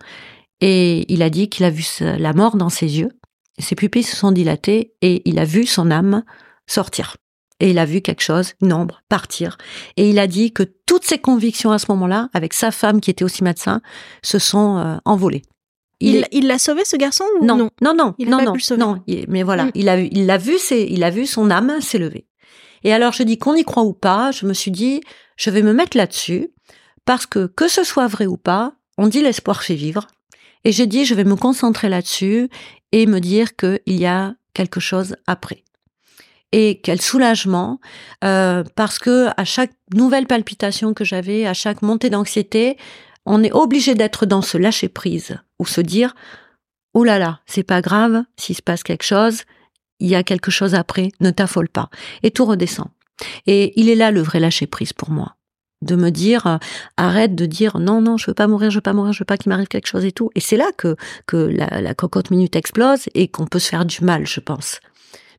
Et 0.60 1.10
il 1.12 1.22
a 1.22 1.30
dit 1.30 1.48
qu'il 1.48 1.64
a 1.64 1.70
vu 1.70 1.84
la 2.00 2.32
mort 2.32 2.56
dans 2.56 2.68
ses 2.68 2.98
yeux. 2.98 3.10
Ses 3.58 3.74
pupilles 3.74 4.02
se 4.02 4.16
sont 4.16 4.32
dilatées 4.32 4.94
et 5.02 5.22
il 5.28 5.38
a 5.38 5.44
vu 5.44 5.66
son 5.66 5.90
âme 5.90 6.24
sortir 6.66 7.16
et 7.60 7.70
il 7.70 7.78
a 7.78 7.84
vu 7.84 8.00
quelque 8.00 8.22
chose, 8.22 8.54
une 8.62 8.72
ombre, 8.72 9.02
partir. 9.08 9.58
Et 9.98 10.08
il 10.08 10.18
a 10.18 10.26
dit 10.26 10.52
que 10.52 10.62
toutes 10.86 11.04
ses 11.04 11.18
convictions 11.18 11.70
à 11.72 11.78
ce 11.78 11.86
moment-là, 11.90 12.30
avec 12.32 12.54
sa 12.54 12.70
femme 12.70 13.00
qui 13.02 13.10
était 13.10 13.24
aussi 13.24 13.44
médecin, 13.44 13.82
se 14.22 14.38
sont 14.38 14.78
euh, 14.78 14.96
envolées. 15.04 15.42
Il, 16.00 16.26
il 16.32 16.46
l'a 16.46 16.58
sauvé 16.58 16.86
ce 16.86 16.96
garçon 16.96 17.24
ou 17.38 17.44
non 17.44 17.56
Non, 17.58 17.70
non, 17.82 17.94
non, 17.94 18.14
il 18.18 18.30
non, 18.30 18.38
non, 18.42 18.54
non. 18.78 19.02
Mais 19.28 19.42
voilà, 19.42 19.66
Mm. 19.66 19.70
il 19.74 19.88
a, 19.90 20.00
il 20.00 20.24
l'a 20.24 20.38
vu, 20.38 20.56
c'est, 20.58 20.86
il 20.88 21.04
a 21.04 21.10
vu 21.10 21.26
son 21.26 21.50
âme 21.50 21.82
s'élever. 21.82 22.26
Et 22.82 22.94
alors 22.94 23.12
je 23.12 23.22
dis 23.22 23.36
qu'on 23.36 23.54
y 23.54 23.64
croit 23.64 23.82
ou 23.82 23.92
pas, 23.92 24.30
je 24.30 24.46
me 24.46 24.54
suis 24.54 24.70
dit, 24.70 25.02
je 25.36 25.50
vais 25.50 25.60
me 25.60 25.74
mettre 25.74 25.98
là-dessus 25.98 26.48
parce 27.04 27.26
que 27.26 27.46
que 27.46 27.68
ce 27.68 27.84
soit 27.84 28.06
vrai 28.06 28.24
ou 28.24 28.38
pas, 28.38 28.72
on 28.96 29.06
dit 29.08 29.20
l'espoir 29.20 29.62
fait 29.62 29.74
vivre. 29.74 30.06
Et 30.64 30.72
j'ai 30.72 30.86
dit, 30.86 31.04
je 31.04 31.14
vais 31.14 31.24
me 31.24 31.36
concentrer 31.36 31.88
là-dessus 31.88 32.48
et 32.92 33.06
me 33.06 33.20
dire 33.20 33.56
qu'il 33.56 33.80
y 33.86 34.06
a 34.06 34.34
quelque 34.52 34.80
chose 34.80 35.16
après 35.26 35.64
et 36.52 36.80
quel 36.82 37.00
soulagement 37.00 37.80
euh, 38.24 38.64
parce 38.74 38.98
que 38.98 39.28
à 39.36 39.44
chaque 39.44 39.72
nouvelle 39.94 40.26
palpitation 40.26 40.94
que 40.94 41.04
j'avais, 41.04 41.46
à 41.46 41.54
chaque 41.54 41.82
montée 41.82 42.10
d'anxiété, 42.10 42.76
on 43.26 43.42
est 43.42 43.52
obligé 43.52 43.94
d'être 43.94 44.26
dans 44.26 44.42
ce 44.42 44.58
lâcher 44.58 44.88
prise 44.88 45.38
ou 45.58 45.66
se 45.66 45.80
dire 45.80 46.14
oh 46.94 47.04
là 47.04 47.18
là, 47.18 47.40
c'est 47.46 47.62
pas 47.62 47.80
grave, 47.80 48.24
s'il 48.36 48.56
se 48.56 48.62
passe 48.62 48.82
quelque 48.82 49.04
chose, 49.04 49.42
il 50.00 50.08
y 50.08 50.14
a 50.14 50.22
quelque 50.22 50.50
chose 50.50 50.74
après, 50.74 51.10
ne 51.20 51.30
t'affole 51.30 51.68
pas 51.68 51.90
et 52.22 52.30
tout 52.30 52.44
redescend. 52.44 52.88
Et 53.46 53.78
il 53.78 53.88
est 53.88 53.94
là 53.94 54.10
le 54.10 54.22
vrai 54.22 54.40
lâcher 54.40 54.66
prise 54.66 54.92
pour 54.92 55.10
moi. 55.10 55.36
De 55.82 55.96
me 55.96 56.10
dire, 56.10 56.46
euh, 56.46 56.58
arrête 56.96 57.34
de 57.34 57.46
dire 57.46 57.78
non, 57.78 58.02
non, 58.02 58.16
je 58.18 58.26
veux 58.26 58.34
pas 58.34 58.46
mourir, 58.46 58.70
je 58.70 58.76
veux 58.76 58.82
pas 58.82 58.92
mourir, 58.92 59.12
je 59.12 59.20
veux 59.20 59.24
pas 59.24 59.38
qu'il 59.38 59.48
m'arrive 59.48 59.68
quelque 59.68 59.86
chose 59.86 60.04
et 60.04 60.12
tout. 60.12 60.30
Et 60.34 60.40
c'est 60.40 60.58
là 60.58 60.70
que, 60.76 60.94
que 61.26 61.36
la, 61.36 61.94
cocotte 61.94 62.30
minute 62.30 62.54
explose 62.54 63.08
et 63.14 63.28
qu'on 63.28 63.46
peut 63.46 63.58
se 63.58 63.68
faire 63.68 63.86
du 63.86 64.04
mal, 64.04 64.26
je 64.26 64.40
pense. 64.40 64.80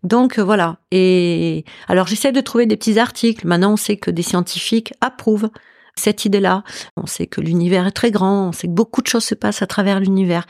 Donc 0.03 0.39
euh, 0.39 0.43
voilà. 0.43 0.77
Et 0.89 1.63
alors 1.87 2.07
j'essaie 2.07 2.31
de 2.31 2.41
trouver 2.41 2.65
des 2.65 2.75
petits 2.75 2.97
articles. 2.97 3.45
Maintenant, 3.47 3.73
on 3.73 3.77
sait 3.77 3.97
que 3.97 4.09
des 4.09 4.23
scientifiques 4.23 4.93
approuvent 4.99 5.49
cette 5.95 6.25
idée-là. 6.25 6.63
On 6.97 7.05
sait 7.05 7.27
que 7.27 7.41
l'univers 7.41 7.85
est 7.87 7.91
très 7.91 8.11
grand. 8.11 8.49
On 8.49 8.51
sait 8.51 8.67
que 8.67 8.73
beaucoup 8.73 9.01
de 9.01 9.07
choses 9.07 9.25
se 9.25 9.35
passent 9.35 9.61
à 9.61 9.67
travers 9.67 9.99
l'univers. 9.99 10.47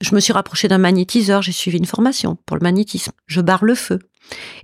Je 0.00 0.14
me 0.14 0.20
suis 0.20 0.32
rapprochée 0.32 0.68
d'un 0.68 0.78
magnétiseur. 0.78 1.42
J'ai 1.42 1.52
suivi 1.52 1.78
une 1.78 1.86
formation 1.86 2.36
pour 2.46 2.56
le 2.56 2.62
magnétisme. 2.62 3.12
Je 3.26 3.40
barre 3.40 3.64
le 3.64 3.74
feu. 3.74 3.98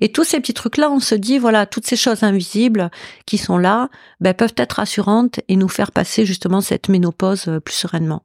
Et 0.00 0.12
tous 0.12 0.24
ces 0.24 0.40
petits 0.40 0.54
trucs-là, 0.54 0.90
on 0.90 1.00
se 1.00 1.14
dit, 1.14 1.38
voilà, 1.38 1.66
toutes 1.66 1.86
ces 1.86 1.96
choses 1.96 2.22
invisibles 2.22 2.90
qui 3.26 3.38
sont 3.38 3.58
là, 3.58 3.88
ben, 4.20 4.34
peuvent 4.34 4.54
être 4.56 4.74
rassurantes 4.74 5.40
et 5.48 5.56
nous 5.56 5.68
faire 5.68 5.92
passer 5.92 6.26
justement 6.26 6.60
cette 6.60 6.88
ménopause 6.88 7.48
euh, 7.48 7.60
plus 7.60 7.74
sereinement. 7.74 8.24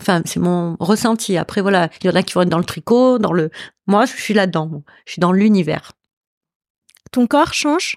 Enfin, 0.00 0.22
c'est 0.24 0.40
mon 0.40 0.76
ressenti. 0.78 1.36
Après, 1.36 1.60
voilà, 1.62 1.88
il 2.00 2.06
y 2.06 2.10
en 2.10 2.14
a 2.14 2.22
qui 2.22 2.34
vont 2.34 2.42
être 2.42 2.48
dans 2.48 2.58
le 2.58 2.64
tricot, 2.64 3.18
dans 3.18 3.32
le. 3.32 3.50
Moi, 3.86 4.04
je 4.04 4.12
suis 4.12 4.34
là-dedans. 4.34 4.82
Je 5.06 5.12
suis 5.12 5.20
dans 5.20 5.32
l'univers. 5.32 5.92
Ton 7.12 7.26
corps 7.26 7.54
change? 7.54 7.96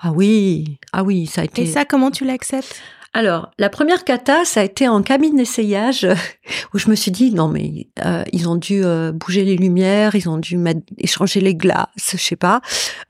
Ah 0.00 0.12
oui, 0.12 0.78
ah 0.92 1.02
oui, 1.02 1.26
ça 1.26 1.42
a 1.42 1.44
été. 1.44 1.62
Et 1.62 1.66
ça, 1.66 1.84
comment 1.84 2.10
tu 2.10 2.24
l'acceptes? 2.24 2.80
Alors, 3.16 3.50
la 3.58 3.70
première 3.70 4.04
cata, 4.04 4.44
ça 4.44 4.60
a 4.60 4.64
été 4.64 4.88
en 4.88 5.00
cabine 5.00 5.36
d'essayage 5.36 6.06
où 6.74 6.78
je 6.78 6.90
me 6.90 6.94
suis 6.94 7.10
dit 7.10 7.32
non 7.32 7.48
mais 7.48 7.86
euh, 8.04 8.22
ils 8.30 8.46
ont 8.46 8.56
dû 8.56 8.84
euh, 8.84 9.10
bouger 9.10 9.42
les 9.42 9.56
lumières, 9.56 10.14
ils 10.14 10.28
ont 10.28 10.36
dû 10.36 10.58
échanger 10.98 11.40
les 11.40 11.54
glaces, 11.54 11.86
je 12.10 12.18
sais 12.18 12.36
pas. 12.36 12.60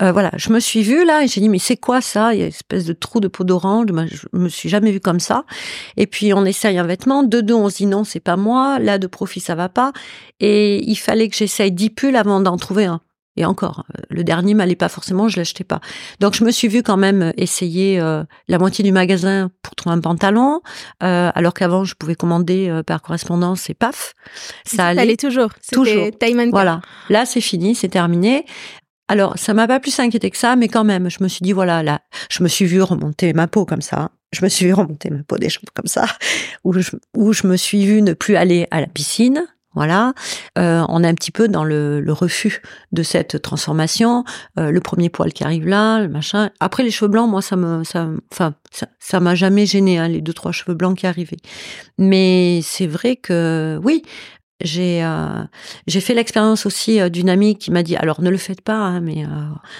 Euh, 0.00 0.12
voilà, 0.12 0.30
je 0.36 0.50
me 0.50 0.60
suis 0.60 0.84
vue 0.84 1.04
là 1.04 1.24
et 1.24 1.26
j'ai 1.26 1.40
dit 1.40 1.48
mais 1.48 1.58
c'est 1.58 1.76
quoi 1.76 2.00
ça? 2.00 2.34
Il 2.34 2.38
y 2.38 2.42
a 2.42 2.44
une 2.44 2.50
espèce 2.50 2.84
de 2.84 2.92
trou 2.92 3.18
de 3.18 3.26
peau 3.26 3.42
d'orange. 3.42 3.86
Je 3.88 4.38
me 4.38 4.48
suis 4.48 4.68
jamais 4.68 4.92
vue 4.92 5.00
comme 5.00 5.18
ça. 5.18 5.44
Et 5.96 6.06
puis 6.06 6.32
on 6.32 6.44
essaye 6.44 6.78
un 6.78 6.86
vêtement, 6.86 7.24
de 7.24 7.40
deux 7.40 7.54
on 7.54 7.68
se 7.68 7.78
dit 7.78 7.86
non 7.86 8.04
c'est 8.04 8.20
pas 8.20 8.36
moi, 8.36 8.78
là 8.78 8.98
de 8.98 9.08
profit 9.08 9.40
ça 9.40 9.56
va 9.56 9.68
pas. 9.68 9.92
Et 10.38 10.88
il 10.88 10.94
fallait 10.94 11.28
que 11.28 11.34
j'essaye 11.34 11.72
dix 11.72 11.90
pulls 11.90 12.14
avant 12.14 12.38
d'en 12.38 12.56
trouver 12.58 12.84
un. 12.84 13.00
Et 13.36 13.44
encore, 13.44 13.84
le 14.08 14.24
dernier 14.24 14.54
m'allait 14.54 14.76
pas 14.76 14.88
forcément, 14.88 15.28
je 15.28 15.36
l'achetais 15.36 15.64
pas. 15.64 15.80
Donc 16.20 16.34
je 16.34 16.44
me 16.44 16.50
suis 16.50 16.68
vue 16.68 16.82
quand 16.82 16.96
même 16.96 17.32
essayer 17.36 18.00
euh, 18.00 18.24
la 18.48 18.58
moitié 18.58 18.82
du 18.82 18.92
magasin 18.92 19.50
pour 19.62 19.74
trouver 19.74 19.94
un 19.94 20.00
pantalon, 20.00 20.60
euh, 21.02 21.30
alors 21.34 21.52
qu'avant 21.52 21.84
je 21.84 21.94
pouvais 21.94 22.14
commander 22.14 22.68
euh, 22.68 22.82
par 22.82 23.02
correspondance 23.02 23.68
et 23.68 23.74
paf, 23.74 24.14
ça 24.64 24.86
allait. 24.86 25.02
allait 25.02 25.16
toujours. 25.16 25.50
Toujours. 25.70 26.10
mannequin. 26.22 26.50
Voilà, 26.50 26.80
là 27.10 27.26
c'est 27.26 27.40
fini, 27.40 27.74
c'est 27.74 27.88
terminé. 27.88 28.46
Alors 29.08 29.38
ça 29.38 29.54
m'a 29.54 29.66
pas 29.68 29.80
plus 29.80 29.98
inquiété 30.00 30.30
que 30.30 30.38
ça, 30.38 30.56
mais 30.56 30.68
quand 30.68 30.84
même, 30.84 31.10
je 31.10 31.22
me 31.22 31.28
suis 31.28 31.42
dit 31.42 31.52
voilà, 31.52 31.82
là, 31.82 32.00
je 32.30 32.42
me 32.42 32.48
suis 32.48 32.64
vue 32.64 32.82
remonter 32.82 33.32
ma 33.32 33.46
peau 33.46 33.66
comme 33.66 33.82
ça. 33.82 34.10
Je 34.32 34.44
me 34.44 34.48
suis 34.48 34.66
vue 34.66 34.74
remonter 34.74 35.10
ma 35.10 35.22
peau 35.22 35.38
des 35.38 35.48
cheveux 35.48 35.66
comme 35.74 35.86
ça, 35.86 36.06
où 36.64 36.72
je, 36.72 36.90
où 37.16 37.32
je 37.32 37.46
me 37.46 37.56
suis 37.56 37.84
vue 37.84 38.02
ne 38.02 38.12
plus 38.12 38.36
aller 38.36 38.66
à 38.70 38.80
la 38.80 38.86
piscine. 38.86 39.46
Voilà, 39.76 40.14
Euh, 40.58 40.84
on 40.88 41.04
est 41.04 41.08
un 41.08 41.14
petit 41.14 41.30
peu 41.30 41.48
dans 41.48 41.62
le, 41.62 42.02
refus 42.08 42.62
de 42.92 43.02
cette 43.02 43.42
transformation. 43.42 44.24
Euh, 44.58 44.70
le 44.70 44.80
premier 44.80 45.10
poil 45.10 45.34
qui 45.34 45.44
arrive 45.44 45.68
là, 45.68 46.00
le 46.00 46.08
machin. 46.08 46.50
Après 46.60 46.82
les 46.82 46.90
cheveux 46.90 47.10
blancs, 47.10 47.30
moi 47.30 47.42
ça 47.42 47.56
me, 47.56 47.84
ça, 47.84 48.08
enfin 48.32 48.54
ça, 48.72 48.86
ça 48.98 49.20
m'a 49.20 49.34
jamais 49.34 49.66
gêné 49.66 49.98
hein, 49.98 50.08
les 50.08 50.22
deux 50.22 50.32
trois 50.32 50.50
cheveux 50.52 50.74
blancs 50.74 50.96
qui 50.96 51.06
arrivaient. 51.06 51.36
Mais 51.98 52.60
c'est 52.62 52.86
vrai 52.86 53.16
que 53.16 53.78
oui, 53.84 54.02
j'ai 54.60 55.04
euh, 55.04 55.44
j'ai 55.86 56.00
fait 56.00 56.14
l'expérience 56.14 56.64
aussi 56.64 57.00
euh, 57.00 57.08
d'une 57.08 57.28
amie 57.28 57.56
qui 57.56 57.70
m'a 57.70 57.82
dit 57.82 57.96
alors 57.96 58.22
ne 58.22 58.30
le 58.30 58.38
faites 58.38 58.62
pas 58.62 58.76
hein, 58.76 59.00
mais 59.00 59.24
euh, 59.24 59.28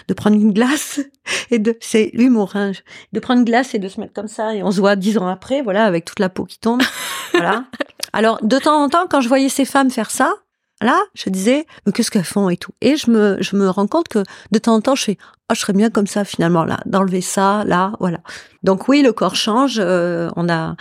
de 0.08 0.14
prendre 0.14 0.36
une 0.36 0.52
glace 0.52 1.00
et 1.50 1.58
de 1.58 1.76
c'est 1.80 2.10
l'humour 2.12 2.56
hein, 2.56 2.72
de 3.12 3.20
prendre 3.20 3.40
une 3.40 3.46
glace 3.46 3.74
et 3.74 3.78
de 3.78 3.88
se 3.88 4.00
mettre 4.00 4.12
comme 4.12 4.28
ça 4.28 4.54
et 4.54 4.62
on 4.62 4.70
se 4.70 4.80
voit 4.80 4.96
dix 4.96 5.16
ans 5.16 5.28
après 5.28 5.62
voilà 5.62 5.84
avec 5.84 6.04
toute 6.04 6.20
la 6.20 6.28
peau 6.28 6.44
qui 6.44 6.58
tombe 6.58 6.82
voilà. 7.32 7.64
Alors 8.12 8.38
de 8.42 8.58
temps 8.58 8.82
en 8.82 8.88
temps 8.88 9.06
quand 9.08 9.22
je 9.22 9.28
voyais 9.28 9.48
ces 9.48 9.64
femmes 9.64 9.90
faire 9.90 10.10
ça 10.10 10.34
là 10.80 11.00
je 11.14 11.30
disais 11.30 11.66
mais 11.84 11.92
qu'est-ce 11.92 12.10
qu'elles 12.10 12.24
font 12.24 12.48
et 12.48 12.56
tout 12.56 12.72
et 12.80 12.96
je 12.96 13.10
me 13.10 13.38
je 13.40 13.56
me 13.56 13.68
rends 13.68 13.86
compte 13.86 14.08
que 14.08 14.22
de 14.50 14.58
temps 14.58 14.74
en 14.74 14.80
temps 14.80 14.94
je 14.94 15.04
fais 15.04 15.18
oh 15.50 15.54
je 15.54 15.60
serais 15.60 15.72
bien 15.72 15.90
comme 15.90 16.06
ça 16.06 16.24
finalement 16.24 16.64
là 16.64 16.80
d'enlever 16.86 17.20
ça 17.20 17.64
là 17.64 17.92
voilà 18.00 18.18
donc 18.62 18.88
oui 18.88 19.02
le 19.02 19.12
corps 19.12 19.36
change 19.36 19.78
euh, 19.78 20.28
on 20.36 20.48
a 20.48 20.76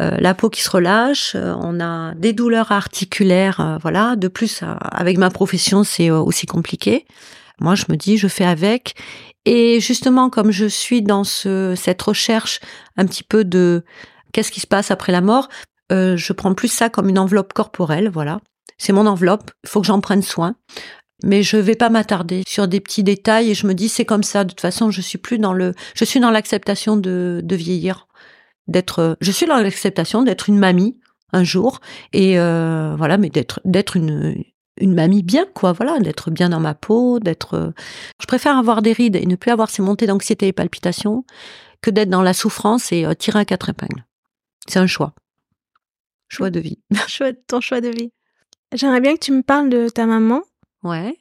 euh, 0.00 0.16
la 0.18 0.34
peau 0.34 0.48
qui 0.48 0.62
se 0.62 0.70
relâche, 0.70 1.34
euh, 1.34 1.54
on 1.60 1.78
a 1.80 2.14
des 2.14 2.32
douleurs 2.32 2.72
articulaires, 2.72 3.60
euh, 3.60 3.78
voilà. 3.82 4.16
De 4.16 4.28
plus, 4.28 4.62
euh, 4.62 4.74
avec 4.90 5.18
ma 5.18 5.30
profession, 5.30 5.84
c'est 5.84 6.10
euh, 6.10 6.18
aussi 6.18 6.46
compliqué. 6.46 7.04
Moi, 7.60 7.74
je 7.74 7.84
me 7.90 7.96
dis, 7.96 8.16
je 8.16 8.28
fais 8.28 8.46
avec. 8.46 8.94
Et 9.44 9.80
justement, 9.80 10.30
comme 10.30 10.52
je 10.52 10.66
suis 10.66 11.02
dans 11.02 11.24
ce, 11.24 11.74
cette 11.76 12.00
recherche 12.00 12.60
un 12.96 13.04
petit 13.04 13.24
peu 13.24 13.44
de 13.44 13.84
qu'est-ce 14.32 14.50
qui 14.52 14.60
se 14.60 14.66
passe 14.66 14.90
après 14.90 15.12
la 15.12 15.20
mort, 15.20 15.48
euh, 15.92 16.16
je 16.16 16.32
prends 16.32 16.54
plus 16.54 16.68
ça 16.68 16.88
comme 16.88 17.08
une 17.08 17.18
enveloppe 17.18 17.52
corporelle, 17.52 18.08
voilà. 18.08 18.40
C'est 18.78 18.92
mon 18.92 19.06
enveloppe, 19.06 19.50
il 19.64 19.68
faut 19.70 19.80
que 19.80 19.86
j'en 19.86 20.00
prenne 20.00 20.22
soin. 20.22 20.56
Mais 21.22 21.42
je 21.42 21.56
vais 21.56 21.74
pas 21.74 21.90
m'attarder 21.90 22.42
sur 22.46 22.66
des 22.66 22.80
petits 22.80 23.02
détails 23.02 23.50
et 23.50 23.54
je 23.54 23.66
me 23.66 23.74
dis 23.74 23.88
c'est 23.88 24.04
comme 24.04 24.22
ça. 24.22 24.44
De 24.44 24.50
toute 24.50 24.60
façon, 24.60 24.90
je 24.90 25.00
suis 25.00 25.18
plus 25.18 25.38
dans 25.38 25.52
le, 25.52 25.74
je 25.94 26.04
suis 26.04 26.20
dans 26.20 26.30
l'acceptation 26.30 26.96
de, 26.96 27.42
vieillir 27.50 28.06
d'être 28.68 29.16
je 29.20 29.32
suis 29.32 29.46
dans 29.46 29.56
l'acceptation 29.56 30.22
d'être 30.22 30.48
une 30.48 30.58
mamie 30.58 31.00
un 31.32 31.42
jour 31.42 31.80
et 32.12 32.38
euh, 32.38 32.94
voilà 32.96 33.18
mais 33.18 33.28
d'être 33.28 33.60
d'être 33.64 33.96
une 33.96 34.44
une 34.76 34.94
mamie 34.94 35.24
bien 35.24 35.44
quoi 35.54 35.72
voilà 35.72 35.98
d'être 35.98 36.30
bien 36.30 36.50
dans 36.50 36.60
ma 36.60 36.74
peau 36.74 37.18
d'être 37.18 37.72
je 38.20 38.26
préfère 38.26 38.56
avoir 38.56 38.80
des 38.82 38.92
rides 38.92 39.16
et 39.16 39.26
ne 39.26 39.34
plus 39.34 39.50
avoir 39.50 39.70
ces 39.70 39.82
montées 39.82 40.06
d'anxiété 40.06 40.46
et 40.46 40.52
palpitations 40.52 41.24
que 41.80 41.90
d'être 41.90 42.10
dans 42.10 42.22
la 42.22 42.34
souffrance 42.34 42.92
et 42.92 43.04
euh, 43.04 43.14
tirer 43.14 43.40
à 43.40 43.44
quatre 43.44 43.70
épingles 43.70 44.04
c'est 44.68 44.78
un 44.78 44.86
choix 44.86 45.14
choix 46.28 46.50
de 46.50 46.60
vie 46.60 46.78
ton 47.48 47.60
choix 47.60 47.80
de 47.80 47.88
vie. 47.88 48.12
J'aimerais 48.72 49.00
bien 49.00 49.14
que 49.14 49.20
tu 49.20 49.32
me 49.32 49.42
parles 49.42 49.68
de 49.68 49.88
ta 49.88 50.06
maman. 50.06 50.42
ouais 50.84 51.16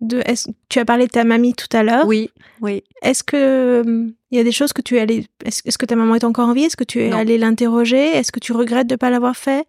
De, 0.00 0.20
est-ce- 0.26 0.48
tu 0.68 0.78
as 0.78 0.84
parlé 0.84 1.06
de 1.06 1.10
ta 1.12 1.24
mamie 1.24 1.54
tout 1.54 1.68
à 1.76 1.82
l'heure. 1.82 2.06
oui 2.06 2.30
oui 2.60 2.82
Est-ce 3.02 3.22
que 3.22 3.82
hum, 3.86 4.12
il 4.30 4.38
y 4.38 4.40
a 4.40 4.44
des 4.44 4.52
choses 4.52 4.72
que 4.72 4.82
tu 4.82 4.96
es 4.96 5.00
allé 5.00 5.26
est-ce, 5.44 5.62
est-ce 5.64 5.78
que 5.78 5.86
ta 5.86 5.96
maman 5.96 6.14
est 6.16 6.24
encore 6.24 6.48
en 6.48 6.52
vie? 6.52 6.64
Est-ce 6.64 6.76
que 6.76 6.84
tu 6.84 7.00
es 7.02 7.08
Non. 7.10 7.18
allé 7.18 7.38
l'interroger? 7.38 8.16
Est-ce 8.16 8.30
que 8.32 8.40
tu 8.40 8.52
regrettes 8.52 8.86
de 8.88 8.96
pas 8.96 9.10
l'avoir 9.10 9.36
fait? 9.36 9.66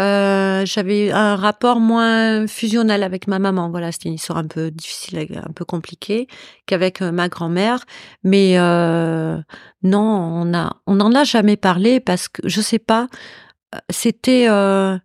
Euh, 0.00 0.64
j'avais 0.64 1.10
un 1.12 1.36
rapport 1.36 1.78
moins 1.78 2.46
fusionnel 2.46 3.02
avec 3.02 3.26
ma 3.26 3.38
maman. 3.38 3.70
Voilà, 3.70 3.92
c'était 3.92 4.08
une 4.08 4.14
histoire 4.14 4.38
un 4.38 4.46
peu 4.46 4.70
difficile, 4.70 5.28
un 5.36 5.52
peu 5.52 5.64
compliquée 5.66 6.28
qu'avec 6.66 7.02
euh, 7.02 7.12
ma 7.12 7.28
grand-mère. 7.28 7.84
Mais 8.24 8.54
euh, 8.58 9.36
non, 9.82 10.00
on 10.00 10.54
a, 10.54 10.76
on 10.86 10.94
n'en 10.94 11.12
a 11.14 11.24
jamais 11.24 11.56
parlé 11.58 12.00
parce 12.00 12.28
que 12.28 12.40
je 12.48 12.60
sais 12.62 12.78
pas. 12.78 13.08
euh, 13.74 13.78
C'était, 13.90 14.46
euh, 14.48 14.96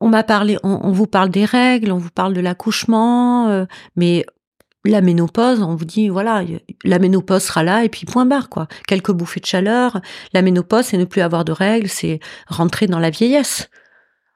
on 0.00 0.08
m'a 0.08 0.22
parlé, 0.22 0.58
on, 0.62 0.92
vous 0.92 1.06
parle 1.06 1.30
des 1.30 1.44
règles, 1.44 1.90
on 1.90 1.98
vous 1.98 2.10
parle 2.10 2.32
de 2.32 2.40
l'accouchement, 2.40 3.48
euh, 3.48 3.64
mais 3.96 4.24
la 4.84 5.00
ménopause, 5.00 5.60
on 5.60 5.74
vous 5.74 5.84
dit 5.84 6.08
voilà, 6.08 6.42
la 6.84 6.98
ménopause 6.98 7.42
sera 7.42 7.62
là 7.62 7.84
et 7.84 7.88
puis 7.88 8.06
point 8.06 8.26
barre 8.26 8.48
quoi. 8.48 8.68
Quelques 8.86 9.10
bouffées 9.10 9.40
de 9.40 9.46
chaleur, 9.46 10.00
la 10.32 10.42
ménopause 10.42 10.86
c'est 10.86 10.98
ne 10.98 11.04
plus 11.04 11.20
avoir 11.20 11.44
de 11.44 11.52
règles, 11.52 11.88
c'est 11.88 12.20
rentrer 12.46 12.86
dans 12.86 13.00
la 13.00 13.10
vieillesse. 13.10 13.70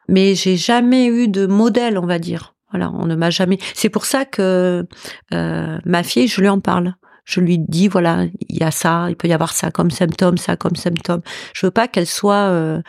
Mais 0.09 0.35
j'ai 0.35 0.57
jamais 0.57 1.07
eu 1.07 1.29
de 1.29 1.47
modèle, 1.47 1.97
on 1.97 2.07
va 2.07 2.19
dire. 2.19 2.55
Voilà, 2.73 2.91
on 2.91 3.07
ne 3.07 3.15
m'a 3.15 3.31
jamais. 3.31 3.59
C'est 3.75 3.89
pour 3.89 4.05
ça 4.05 4.25
que 4.25 4.87
euh, 5.33 5.79
ma 5.85 6.03
fille, 6.03 6.27
je 6.27 6.41
lui 6.41 6.49
en 6.49 6.61
parle. 6.61 6.95
Je 7.25 7.41
lui 7.41 7.59
dis 7.59 7.87
voilà, 7.87 8.25
il 8.49 8.59
y 8.59 8.65
a 8.65 8.73
ça, 8.73 9.07
il 9.09 9.17
peut 9.17 9.29
y 9.29 9.33
avoir 9.33 9.53
ça 9.53 9.71
comme 9.71 9.93
symptôme, 9.93 10.39
ça 10.39 10.57
comme 10.57 10.75
symptôme. 10.75 11.21
Je 11.55 11.67
veux 11.67 11.71
pas 11.71 11.87
qu'elle 11.87 12.07
soit 12.07 12.49
euh, 12.51 12.83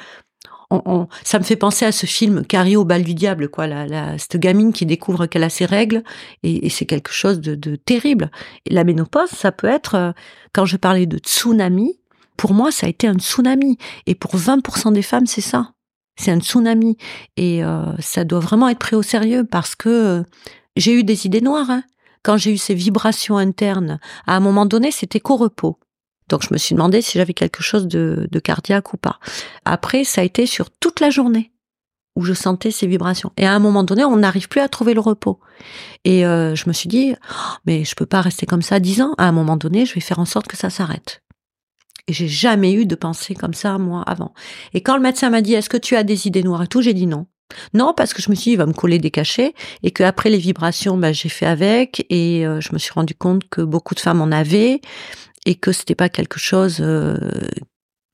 ça 1.24 1.40
me 1.40 1.44
fait 1.44 1.56
penser 1.56 1.86
à 1.86 1.92
ce 1.92 2.06
film 2.06 2.46
Carrie 2.46 2.76
au 2.76 2.86
bal 2.86 3.04
du 3.04 3.14
diable, 3.14 3.50
quoi, 3.50 3.68
la, 3.68 4.18
cette 4.18 4.38
gamine 4.38 4.74
qui 4.74 4.86
découvre 4.86 5.26
qu'elle 5.26 5.44
a 5.44 5.50
ses 5.50 5.66
règles, 5.66 6.04
et, 6.44 6.70
c'est 6.70 6.86
quelque 6.86 7.12
chose 7.12 7.40
de, 7.40 7.76
terrible. 7.76 8.32
La 8.70 8.84
ménopause, 8.84 9.30
ça 9.30 9.52
peut 9.52 9.68
être, 9.68 9.96
euh, 9.96 10.12
quand 10.54 10.66
je 10.66 10.78
parlais 10.78 11.06
de 11.06 11.18
tsunami, 11.18 12.00
pour 12.38 12.54
moi, 12.54 12.72
ça 12.72 12.88
a 12.88 12.90
été 12.90 13.08
un 13.08 13.16
tsunami, 13.16 13.78
et 14.08 14.16
pour 14.16 14.36
20% 14.36 14.94
des 14.94 15.02
femmes, 15.02 15.28
c'est 15.28 15.42
ça. 15.42 15.74
C'est 16.16 16.32
un 16.32 16.40
tsunami, 16.40 16.98
et 17.38 17.64
euh, 17.64 17.86
ça 18.00 18.24
doit 18.24 18.40
vraiment 18.40 18.70
être 18.70 18.80
pris 18.80 18.96
au 18.96 19.04
sérieux 19.04 19.44
parce 19.44 19.76
que 19.76 19.90
euh, 19.90 20.24
j'ai 20.76 20.94
eu 20.94 21.04
des 21.04 21.26
idées 21.26 21.42
noires. 21.42 21.70
Hein. 21.70 21.84
Quand 22.24 22.38
j'ai 22.38 22.54
eu 22.54 22.58
ces 22.58 22.74
vibrations 22.74 23.38
internes, 23.38 24.00
à 24.26 24.36
un 24.36 24.40
moment 24.40 24.66
donné, 24.66 24.92
c'était 24.92 25.20
qu'au 25.20 25.36
repos. 25.36 25.78
Donc 26.30 26.44
je 26.44 26.50
me 26.52 26.58
suis 26.58 26.76
demandé 26.76 27.02
si 27.02 27.18
j'avais 27.18 27.34
quelque 27.34 27.64
chose 27.64 27.88
de, 27.88 28.28
cardiaque 28.44 28.94
ou 28.94 28.98
pas. 28.98 29.20
Après, 29.66 30.04
ça 30.04 30.22
a 30.22 30.24
été 30.24 30.46
sur 30.46 30.70
toute 30.70 31.00
la 31.00 31.10
journée 31.10 31.52
où 32.16 32.24
je 32.24 32.34
sentais 32.34 32.70
ces 32.70 32.86
vibrations. 32.86 33.32
Et 33.38 33.46
à 33.46 33.54
un 33.54 33.60
moment 33.60 33.84
donné, 33.84 34.04
on 34.04 34.18
n'arrive 34.18 34.48
plus 34.48 34.62
à 34.62 34.68
trouver 34.68 34.94
le 34.94 35.00
repos. 35.00 35.40
Et 36.04 36.26
euh, 36.26 36.54
je 36.54 36.66
me 36.68 36.74
suis 36.74 36.88
dit, 36.88 37.16
oh, 37.16 37.56
mais 37.66 37.86
je 37.86 37.96
peux 37.96 38.06
pas 38.06 38.22
rester 38.22 38.46
comme 38.46 38.62
ça 38.62 38.80
dix 38.80 39.02
ans. 39.02 39.16
À 39.18 39.28
un 39.28 39.32
moment 39.32 39.58
donné, 39.58 39.86
je 39.88 39.96
vais 39.96 40.02
faire 40.02 40.20
en 40.20 40.26
sorte 40.26 40.48
que 40.48 40.58
ça 40.58 40.70
s'arrête. 40.70 41.24
Et 42.08 42.14
j'ai 42.14 42.28
jamais 42.28 42.74
eu 42.74 42.86
de 42.86 42.96
pensée 42.96 43.34
comme 43.34 43.54
ça, 43.54 43.78
moi, 43.78 44.04
avant. 44.06 44.34
Et 44.74 44.82
quand 44.82 44.96
le 44.96 45.02
médecin 45.02 45.30
m'a 45.30 45.42
dit, 45.42 45.54
est-ce 45.54 45.70
que 45.70 45.78
tu 45.78 45.96
as 45.96 46.04
des 46.04 46.28
idées 46.28 46.44
noires 46.44 46.64
et 46.64 46.68
tout, 46.68 46.82
j'ai 46.82 46.94
dit 46.94 47.08
non. 47.08 47.28
Non, 47.74 47.94
parce 47.96 48.14
que 48.14 48.22
je 48.22 48.30
me 48.30 48.36
suis 48.36 48.50
dit, 48.50 48.54
il 48.54 48.58
va 48.58 48.66
me 48.66 48.74
coller 48.74 49.00
des 49.00 49.12
cachets, 49.12 49.54
et 49.84 49.92
que 49.92 50.04
après 50.04 50.30
les 50.30 50.38
vibrations, 50.38 50.98
bah, 50.98 51.14
j'ai 51.14 51.30
fait 51.30 51.46
avec, 51.46 52.06
et 52.10 52.46
euh, 52.46 52.60
je 52.60 52.74
me 52.74 52.78
suis 52.78 52.92
rendu 52.92 53.16
compte 53.16 53.48
que 53.50 53.62
beaucoup 53.62 53.96
de 53.96 54.00
femmes 54.00 54.22
en 54.22 54.32
avaient, 54.32 54.82
et 55.46 55.56
que 55.56 55.72
c'était 55.72 55.96
pas 55.96 56.10
quelque 56.10 56.40
chose 56.40 56.78
euh, 56.80 57.18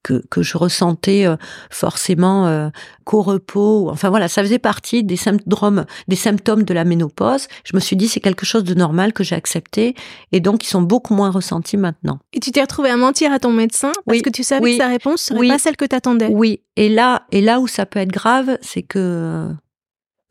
que, 0.04 0.24
que 0.30 0.42
je 0.42 0.58
ressentais 0.58 1.26
euh, 1.26 1.36
forcément 1.70 2.48
euh, 2.48 2.70
qu'au 3.04 3.22
repos. 3.22 3.90
Enfin 3.90 4.10
voilà, 4.10 4.28
ça 4.28 4.42
faisait 4.42 4.60
partie 4.60 5.04
des 5.04 5.18
symptômes, 5.18 5.86
des 6.08 6.16
symptômes 6.16 6.64
de 6.64 6.74
la 6.74 6.86
ménopause. 6.86 7.48
Je 7.64 7.76
me 7.76 7.80
suis 7.80 7.96
dit 7.96 8.08
c'est 8.08 8.20
quelque 8.20 8.46
chose 8.46 8.64
de 8.64 8.74
normal 8.74 9.14
que 9.14 9.24
j'ai 9.24 9.36
accepté 9.36 9.96
et 10.32 10.40
donc 10.40 10.64
ils 10.64 10.70
sont 10.70 10.82
beaucoup 10.82 11.14
moins 11.14 11.32
ressentis 11.32 11.78
maintenant. 11.78 12.20
Et 12.34 12.40
tu 12.40 12.52
t'es 12.52 12.62
retrouvée 12.62 12.90
à 12.90 12.98
mentir 12.98 13.32
à 13.32 13.40
ton 13.40 13.52
médecin? 13.52 13.92
Parce 14.06 14.22
que 14.22 14.30
tu 14.30 14.44
savais 14.44 14.72
que 14.72 14.78
sa 14.78 14.88
réponse 14.88 15.22
serait 15.22 15.48
pas 15.48 15.60
celle 15.60 15.78
que 15.78 15.86
tu 15.86 15.96
attendais. 15.96 16.28
Oui, 16.28 16.62
et 16.76 16.90
là 16.90 17.24
et 17.32 17.42
là 17.42 17.60
où 17.60 17.68
ça 17.68 17.86
peut 17.86 18.00
être 18.00 18.12
grave, 18.12 18.58
c'est 18.62 18.84
que 18.84 19.50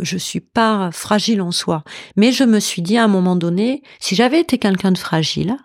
je 0.01 0.17
suis 0.17 0.41
pas 0.41 0.91
fragile 0.93 1.43
en 1.43 1.51
soi, 1.51 1.83
mais 2.17 2.31
je 2.31 2.45
me 2.45 2.61
suis 2.61 2.83
dit 2.83 2.97
à 2.97 3.05
un 3.05 3.09
moment 3.09 3.35
donné, 3.35 3.83
si 3.99 4.15
j'avais 4.15 4.41
été 4.41 4.57
quelqu'un 4.59 4.93
de 4.93 4.99
fragile, 4.99 5.57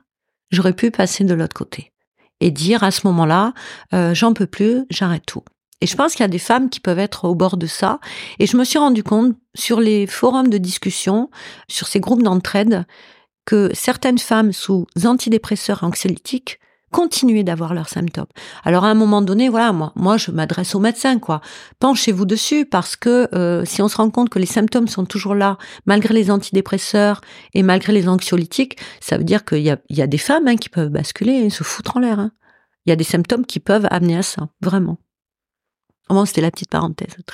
j'aurais 0.53 0.73
pu 0.73 0.91
passer 0.91 1.23
de 1.23 1.33
l'autre 1.33 1.55
côté 1.55 1.91
et 2.39 2.51
dire 2.51 2.83
à 2.83 2.91
ce 2.91 3.07
moment-là, 3.07 3.53
euh, 3.93 4.13
j'en 4.13 4.33
peux 4.33 4.47
plus, 4.47 4.85
j'arrête 4.89 5.25
tout. 5.25 5.43
Et 5.81 5.87
je 5.87 5.97
pense 5.97 6.13
qu'il 6.13 6.21
y 6.21 6.25
a 6.25 6.29
des 6.29 6.39
femmes 6.39 6.69
qui 6.69 6.79
peuvent 6.79 6.99
être 6.99 7.25
au 7.25 7.35
bord 7.35 7.57
de 7.57 7.67
ça. 7.67 7.99
Et 8.39 8.47
je 8.47 8.55
me 8.55 8.63
suis 8.63 8.79
rendu 8.79 9.03
compte 9.03 9.35
sur 9.53 9.81
les 9.81 10.07
forums 10.07 10.49
de 10.49 10.57
discussion, 10.57 11.29
sur 11.67 11.87
ces 11.87 11.99
groupes 11.99 12.23
d'entraide, 12.23 12.85
que 13.45 13.69
certaines 13.73 14.19
femmes 14.19 14.53
sous 14.53 14.87
antidépresseurs 15.03 15.83
anxiolytiques 15.83 16.59
continuer 16.93 17.43
d'avoir 17.43 17.73
leurs 17.73 17.89
symptômes. 17.89 18.27
Alors 18.63 18.85
à 18.85 18.89
un 18.89 18.93
moment 18.93 19.21
donné, 19.21 19.49
voilà, 19.49 19.73
moi, 19.73 19.91
moi 19.95 20.15
je 20.15 20.31
m'adresse 20.31 20.75
au 20.75 20.79
médecin, 20.79 21.17
quoi. 21.19 21.41
Penchez-vous 21.79 22.25
dessus 22.25 22.65
parce 22.65 22.95
que 22.95 23.27
euh, 23.35 23.65
si 23.65 23.81
on 23.81 23.87
se 23.87 23.97
rend 23.97 24.11
compte 24.11 24.29
que 24.29 24.39
les 24.39 24.45
symptômes 24.45 24.87
sont 24.87 25.03
toujours 25.03 25.33
là, 25.33 25.57
malgré 25.87 26.13
les 26.13 26.29
antidépresseurs 26.29 27.19
et 27.55 27.63
malgré 27.63 27.91
les 27.91 28.07
anxiolytiques, 28.07 28.77
ça 29.01 29.17
veut 29.17 29.23
dire 29.23 29.43
qu'il 29.43 29.63
y 29.63 29.71
a, 29.71 29.79
il 29.89 29.97
y 29.97 30.03
a 30.03 30.07
des 30.07 30.19
femmes 30.19 30.47
hein, 30.47 30.55
qui 30.55 30.69
peuvent 30.69 30.89
basculer 30.89 31.33
et 31.33 31.49
se 31.49 31.63
foutre 31.63 31.97
en 31.97 31.99
l'air. 31.99 32.19
Hein. 32.19 32.31
Il 32.85 32.91
y 32.91 32.93
a 32.93 32.95
des 32.95 33.03
symptômes 33.03 33.45
qui 33.45 33.59
peuvent 33.59 33.87
amener 33.89 34.17
à 34.17 34.23
ça, 34.23 34.49
vraiment. 34.61 34.97
Bon, 36.09 36.25
c'était 36.25 36.41
la 36.41 36.51
petite 36.51 36.69
parenthèse. 36.69 37.15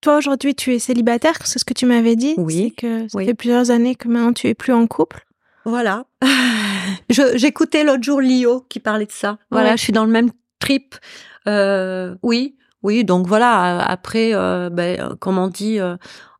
Toi, 0.00 0.16
aujourd'hui, 0.16 0.54
tu 0.54 0.74
es 0.74 0.78
célibataire, 0.78 1.34
c'est 1.44 1.58
ce 1.58 1.64
que 1.64 1.74
tu 1.74 1.86
m'avais 1.86 2.16
dit. 2.16 2.34
Oui. 2.36 2.74
que 2.76 3.06
ça 3.08 3.20
fait 3.20 3.34
plusieurs 3.34 3.70
années 3.70 3.94
que 3.94 4.08
maintenant 4.08 4.32
tu 4.32 4.48
es 4.48 4.54
plus 4.54 4.72
en 4.72 4.86
couple. 4.86 5.26
Voilà. 5.64 6.04
J'écoutais 7.08 7.84
l'autre 7.84 8.02
jour 8.02 8.20
Lio 8.20 8.64
qui 8.68 8.80
parlait 8.80 9.06
de 9.06 9.12
ça. 9.12 9.38
Voilà, 9.50 9.76
je 9.76 9.82
suis 9.82 9.92
dans 9.92 10.04
le 10.04 10.10
même 10.10 10.30
trip. 10.58 10.96
Euh, 11.48 12.14
oui, 12.22 12.56
oui. 12.82 13.04
Donc 13.04 13.26
voilà. 13.26 13.80
Après, 13.80 14.30
euh, 14.34 14.70
ben, 14.70 15.16
comme 15.20 15.38
on 15.38 15.48
dit, 15.48 15.80
euh, 15.80 15.96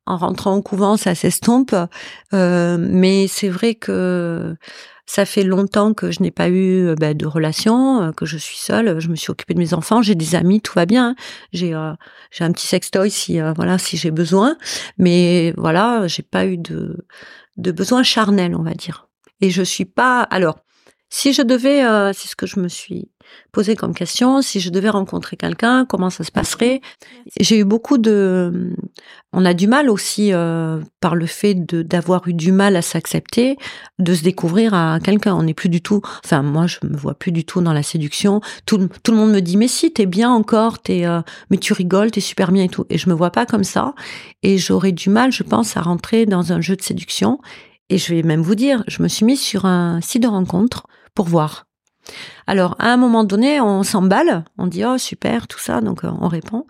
en 0.06 0.16
rentrant 0.16 0.56
au 0.56 0.62
couvent, 0.62 0.96
ça 0.96 1.14
s'estompe. 1.14 1.74
Euh, 2.34 2.76
mais 2.78 3.26
c'est 3.28 3.48
vrai 3.48 3.74
que 3.74 4.56
ça 5.06 5.24
fait 5.24 5.44
longtemps 5.44 5.94
que 5.94 6.10
je 6.10 6.20
n'ai 6.20 6.32
pas 6.32 6.48
eu 6.48 6.94
ben, 6.96 7.16
de 7.16 7.26
relation, 7.26 8.12
que 8.12 8.26
je 8.26 8.36
suis 8.36 8.58
seule. 8.58 8.98
Je 8.98 9.08
me 9.08 9.16
suis 9.16 9.30
occupée 9.30 9.54
de 9.54 9.58
mes 9.58 9.74
enfants. 9.74 10.02
J'ai 10.02 10.14
des 10.14 10.34
amis, 10.34 10.60
tout 10.60 10.74
va 10.74 10.86
bien. 10.86 11.14
J'ai 11.52 11.74
j'ai 12.30 12.44
un 12.44 12.52
petit 12.52 12.66
sextoy 12.66 13.10
si 13.10 13.38
voilà 13.56 13.78
si 13.78 13.96
j'ai 13.96 14.10
besoin. 14.10 14.56
Mais 14.98 15.54
voilà, 15.56 16.06
j'ai 16.08 16.22
pas 16.22 16.46
eu 16.46 16.58
de 16.58 17.06
de 17.56 17.72
besoin 17.72 18.02
charnel, 18.02 18.54
on 18.56 18.62
va 18.62 18.74
dire. 18.74 19.05
Et 19.40 19.50
je 19.50 19.62
suis 19.62 19.84
pas. 19.84 20.22
Alors, 20.22 20.58
si 21.08 21.32
je 21.32 21.42
devais, 21.42 21.84
euh, 21.84 22.12
c'est 22.12 22.28
ce 22.28 22.36
que 22.36 22.46
je 22.46 22.58
me 22.58 22.68
suis 22.68 23.10
posé 23.52 23.76
comme 23.76 23.94
question, 23.94 24.42
si 24.42 24.60
je 24.60 24.70
devais 24.70 24.88
rencontrer 24.88 25.36
quelqu'un, 25.36 25.84
comment 25.84 26.10
ça 26.10 26.24
se 26.24 26.30
passerait? 26.30 26.80
J'ai 27.40 27.58
eu 27.58 27.64
beaucoup 27.64 27.98
de. 27.98 28.74
On 29.32 29.44
a 29.44 29.54
du 29.54 29.66
mal 29.66 29.90
aussi 29.90 30.32
euh, 30.32 30.80
par 31.00 31.14
le 31.14 31.26
fait 31.26 31.54
de 31.54 31.82
d'avoir 31.82 32.26
eu 32.28 32.34
du 32.34 32.52
mal 32.52 32.76
à 32.76 32.82
s'accepter, 32.82 33.56
de 33.98 34.14
se 34.14 34.22
découvrir 34.22 34.74
à 34.74 34.98
quelqu'un. 35.02 35.34
On 35.34 35.44
n'est 35.44 35.54
plus 35.54 35.68
du 35.68 35.80
tout. 35.80 36.00
Enfin, 36.24 36.42
moi, 36.42 36.66
je 36.66 36.78
me 36.84 36.96
vois 36.96 37.14
plus 37.14 37.32
du 37.32 37.44
tout 37.44 37.60
dans 37.60 37.72
la 37.72 37.82
séduction. 37.82 38.40
Tout, 38.64 38.88
tout 39.02 39.12
le 39.12 39.18
monde 39.18 39.32
me 39.32 39.40
dit 39.40 39.56
mais 39.56 39.68
si, 39.68 39.92
t'es 39.92 40.06
bien 40.06 40.30
encore, 40.30 40.80
t'es, 40.80 41.06
euh, 41.06 41.20
mais 41.50 41.58
tu 41.58 41.72
rigoles, 41.72 42.10
t'es 42.10 42.20
super 42.20 42.52
bien 42.52 42.64
et 42.64 42.68
tout. 42.68 42.84
Et 42.90 42.98
je 42.98 43.08
me 43.08 43.14
vois 43.14 43.30
pas 43.30 43.46
comme 43.46 43.64
ça. 43.64 43.94
Et 44.42 44.58
j'aurais 44.58 44.92
du 44.92 45.10
mal, 45.10 45.32
je 45.32 45.42
pense, 45.42 45.76
à 45.76 45.82
rentrer 45.82 46.26
dans 46.26 46.52
un 46.52 46.60
jeu 46.60 46.76
de 46.76 46.82
séduction. 46.82 47.38
Et 47.88 47.98
je 47.98 48.14
vais 48.14 48.22
même 48.22 48.42
vous 48.42 48.54
dire, 48.54 48.82
je 48.88 49.02
me 49.02 49.08
suis 49.08 49.24
mise 49.24 49.40
sur 49.40 49.64
un 49.64 50.00
site 50.00 50.22
de 50.22 50.28
rencontre 50.28 50.86
pour 51.14 51.26
voir. 51.26 51.66
Alors, 52.46 52.76
à 52.78 52.92
un 52.92 52.96
moment 52.96 53.24
donné, 53.24 53.60
on 53.60 53.82
s'emballe, 53.82 54.44
on 54.58 54.66
dit 54.66 54.84
oh 54.84 54.98
super, 54.98 55.48
tout 55.48 55.58
ça, 55.58 55.80
donc 55.80 56.04
euh, 56.04 56.10
on 56.20 56.28
répond. 56.28 56.66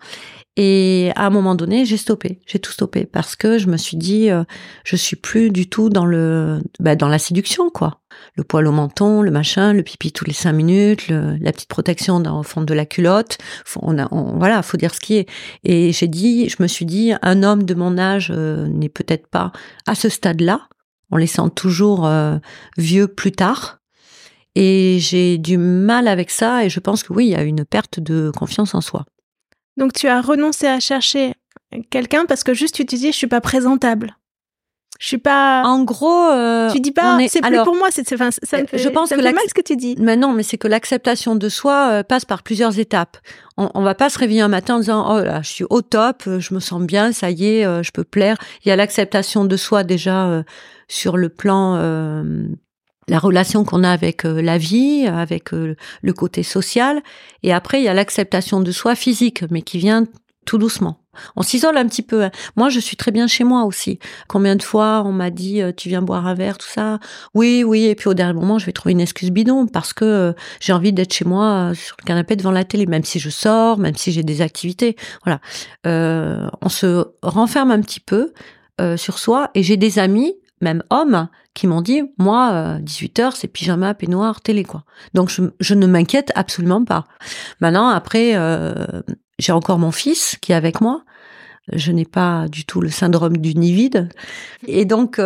Et 0.59 1.11
à 1.15 1.27
un 1.27 1.29
moment 1.29 1.53
donné, 1.53 1.85
j'ai 1.85 1.97
stoppé, 1.97 2.39
j'ai 2.47 2.57
tout 2.57 2.71
stoppé 2.71 3.05
parce 3.05 3.35
que 3.35 3.59
je 3.59 3.67
me 3.67 3.77
suis 3.77 3.95
dit, 3.95 4.31
euh, 4.31 4.43
je 4.83 4.95
suis 4.95 5.15
plus 5.15 5.51
du 5.51 5.69
tout 5.69 5.89
dans 5.89 6.05
le, 6.05 6.61
bah, 6.79 6.95
dans 6.95 7.09
la 7.09 7.19
séduction 7.19 7.69
quoi. 7.69 8.01
Le 8.35 8.43
poil 8.43 8.65
au 8.65 8.71
menton, 8.71 9.21
le 9.21 9.29
machin, 9.29 9.73
le 9.73 9.83
pipi 9.83 10.11
tous 10.11 10.25
les 10.25 10.33
cinq 10.33 10.53
minutes, 10.53 11.09
la 11.09 11.51
petite 11.51 11.69
protection 11.69 12.19
dans 12.19 12.37
le 12.37 12.43
fond 12.43 12.61
de 12.61 12.73
la 12.73 12.87
culotte. 12.87 13.37
on 13.79 13.99
a, 13.99 14.07
voilà, 14.11 14.63
faut 14.63 14.77
dire 14.77 14.95
ce 14.95 14.99
qui 14.99 15.17
est. 15.17 15.29
Et 15.63 15.91
j'ai 15.91 16.07
dit, 16.07 16.49
je 16.49 16.55
me 16.59 16.67
suis 16.67 16.85
dit, 16.85 17.13
un 17.21 17.43
homme 17.43 17.61
de 17.61 17.75
mon 17.75 17.99
âge 17.99 18.31
euh, 18.35 18.67
n'est 18.67 18.89
peut-être 18.89 19.27
pas 19.27 19.51
à 19.85 19.93
ce 19.93 20.09
stade-là 20.09 20.67
on 21.11 21.17
les 21.17 21.27
sent 21.27 21.49
toujours 21.55 22.05
euh, 22.05 22.37
vieux 22.77 23.07
plus 23.07 23.31
tard. 23.31 23.79
Et 24.55 24.97
j'ai 24.99 25.37
du 25.37 25.57
mal 25.57 26.07
avec 26.07 26.31
ça 26.31 26.65
et 26.65 26.69
je 26.69 26.79
pense 26.79 27.03
que 27.03 27.13
oui, 27.13 27.27
il 27.27 27.31
y 27.31 27.35
a 27.35 27.43
une 27.43 27.63
perte 27.63 27.99
de 27.99 28.31
confiance 28.35 28.73
en 28.73 28.81
soi. 28.81 29.05
Donc 29.77 29.93
tu 29.93 30.07
as 30.07 30.21
renoncé 30.21 30.65
à 30.65 30.79
chercher 30.79 31.33
quelqu'un 31.91 32.25
parce 32.25 32.43
que 32.43 32.53
juste 32.53 32.75
tu 32.75 32.85
te 32.85 32.95
dis 32.95 33.11
je 33.11 33.17
suis 33.17 33.27
pas 33.27 33.41
présentable. 33.41 34.17
Je 34.99 35.07
suis 35.07 35.17
pas. 35.17 35.63
En 35.63 35.83
gros, 35.83 36.31
euh, 36.31 36.69
tu 36.71 36.79
dis 36.79 36.91
pas. 36.91 37.17
C'est 37.27 37.41
plus 37.41 37.63
pour 37.63 37.75
moi. 37.75 37.89
C'est 37.91 38.11
enfin, 38.13 38.29
ça 38.31 38.61
me 38.61 38.67
fait, 38.67 38.77
je 38.77 38.89
pense 38.89 39.09
que 39.09 39.21
mal 39.21 39.35
ce 39.47 39.53
que 39.53 39.61
tu 39.61 39.75
dis. 39.75 39.95
Mais 39.99 40.15
non, 40.15 40.33
mais 40.33 40.43
c'est 40.43 40.57
que 40.57 40.67
l'acceptation 40.67 41.35
de 41.35 41.49
soi 41.49 41.89
euh, 41.91 42.03
passe 42.03 42.25
par 42.25 42.43
plusieurs 42.43 42.79
étapes. 42.79 43.17
On, 43.57 43.69
on 43.73 43.81
va 43.81 43.95
pas 43.95 44.09
se 44.09 44.19
réveiller 44.19 44.41
un 44.41 44.47
matin 44.47 44.75
en 44.75 44.79
disant 44.79 45.15
oh 45.15 45.23
là, 45.23 45.41
je 45.41 45.49
suis 45.49 45.65
au 45.69 45.81
top, 45.81 46.23
je 46.25 46.53
me 46.53 46.59
sens 46.59 46.81
bien, 46.81 47.11
ça 47.11 47.31
y 47.31 47.45
est, 47.45 47.83
je 47.83 47.91
peux 47.91 48.03
plaire. 48.03 48.37
Il 48.63 48.69
y 48.69 48.71
a 48.71 48.75
l'acceptation 48.75 49.45
de 49.45 49.57
soi 49.57 49.83
déjà 49.83 50.43
sur 50.87 51.17
le 51.17 51.29
plan 51.29 51.75
euh, 51.75 52.47
la 53.07 53.19
relation 53.19 53.63
qu'on 53.63 53.83
a 53.83 53.91
avec 53.91 54.25
euh, 54.25 54.41
la 54.41 54.57
vie, 54.57 55.07
avec 55.07 55.53
euh, 55.53 55.75
le 56.01 56.13
côté 56.13 56.43
social, 56.43 57.01
et 57.43 57.53
après 57.53 57.79
il 57.79 57.85
y 57.85 57.87
a 57.87 57.93
l'acceptation 57.93 58.59
de 58.59 58.71
soi 58.71 58.95
physique, 58.95 59.43
mais 59.49 59.61
qui 59.61 59.77
vient 59.77 60.05
tout 60.45 60.57
doucement. 60.57 60.99
On 61.35 61.41
s'isole 61.41 61.77
un 61.77 61.85
petit 61.87 62.01
peu. 62.01 62.23
Hein. 62.23 62.31
Moi, 62.55 62.69
je 62.69 62.79
suis 62.79 62.97
très 62.97 63.11
bien 63.11 63.27
chez 63.27 63.43
moi 63.43 63.63
aussi. 63.63 63.99
Combien 64.27 64.55
de 64.55 64.63
fois 64.63 65.03
on 65.05 65.11
m'a 65.11 65.29
dit 65.29 65.61
tu 65.75 65.89
viens 65.89 66.01
boire 66.01 66.27
un 66.27 66.33
verre, 66.33 66.57
tout 66.57 66.67
ça? 66.67 66.99
Oui, 67.33 67.63
oui. 67.63 67.85
Et 67.85 67.95
puis 67.95 68.09
au 68.09 68.13
dernier 68.13 68.33
moment, 68.33 68.59
je 68.59 68.65
vais 68.65 68.71
trouver 68.71 68.93
une 68.93 69.01
excuse 69.01 69.31
bidon 69.31 69.67
parce 69.67 69.93
que 69.93 70.33
j'ai 70.59 70.73
envie 70.73 70.93
d'être 70.93 71.13
chez 71.13 71.25
moi 71.25 71.71
sur 71.73 71.95
le 71.99 72.05
canapé 72.05 72.35
devant 72.35 72.51
la 72.51 72.63
télé, 72.63 72.85
même 72.85 73.03
si 73.03 73.19
je 73.19 73.29
sors, 73.29 73.77
même 73.77 73.95
si 73.95 74.11
j'ai 74.11 74.23
des 74.23 74.41
activités. 74.41 74.95
Voilà. 75.23 75.39
Euh, 75.85 76.47
on 76.61 76.69
se 76.69 77.05
renferme 77.21 77.71
un 77.71 77.81
petit 77.81 77.99
peu 77.99 78.33
sur 78.95 79.17
soi. 79.17 79.49
Et 79.55 79.63
j'ai 79.63 79.77
des 79.77 79.97
amis 79.97 80.35
même 80.61 80.83
hommes, 80.89 81.27
qui 81.53 81.67
m'ont 81.67 81.81
dit, 81.81 82.03
moi, 82.17 82.77
18h, 82.79 83.31
c'est 83.35 83.47
pyjama, 83.47 83.93
peignoir, 83.93 84.41
télé, 84.41 84.63
quoi. 84.63 84.83
Donc, 85.13 85.29
je, 85.29 85.73
ne 85.73 85.87
m'inquiète 85.87 86.31
absolument 86.35 86.83
pas. 86.83 87.05
Maintenant, 87.61 87.89
après, 87.89 88.35
j'ai 89.39 89.51
encore 89.51 89.79
mon 89.79 89.91
fils 89.91 90.37
qui 90.41 90.51
est 90.51 90.55
avec 90.55 90.81
moi. 90.81 91.03
Je 91.71 91.91
n'ai 91.91 92.05
pas 92.05 92.47
du 92.47 92.65
tout 92.65 92.81
le 92.81 92.89
syndrome 92.89 93.37
du 93.37 93.53
nid 93.53 93.73
vide. 93.73 94.09
Et 94.67 94.85
donc, 94.85 95.19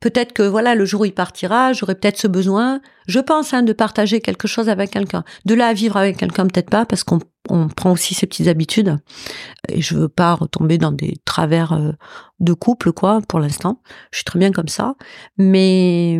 peut-être 0.00 0.32
que 0.32 0.42
voilà, 0.42 0.74
le 0.74 0.84
jour 0.84 1.02
où 1.02 1.04
il 1.04 1.14
partira, 1.14 1.72
j'aurai 1.72 1.94
peut-être 1.94 2.18
ce 2.18 2.26
besoin, 2.26 2.80
je 3.06 3.20
pense, 3.20 3.54
hein, 3.54 3.62
de 3.62 3.72
partager 3.72 4.20
quelque 4.20 4.48
chose 4.48 4.68
avec 4.68 4.90
quelqu'un. 4.90 5.24
De 5.44 5.54
là 5.54 5.68
à 5.68 5.72
vivre 5.72 5.96
avec 5.96 6.16
quelqu'un, 6.16 6.46
peut-être 6.46 6.70
pas, 6.70 6.86
parce 6.86 7.04
qu'on 7.04 7.20
prend 7.68 7.92
aussi 7.92 8.14
ses 8.14 8.26
petites 8.26 8.48
habitudes. 8.48 8.96
Et 9.68 9.80
je 9.80 9.96
veux 9.96 10.08
pas 10.08 10.34
retomber 10.34 10.78
dans 10.78 10.92
des 10.92 11.16
travers 11.24 11.72
euh, 11.72 11.92
de 12.40 12.52
couple, 12.52 12.92
quoi, 12.92 13.20
pour 13.28 13.38
l'instant. 13.40 13.82
Je 14.10 14.18
suis 14.18 14.24
très 14.24 14.38
bien 14.38 14.52
comme 14.52 14.68
ça. 14.68 14.94
Mais 15.36 16.18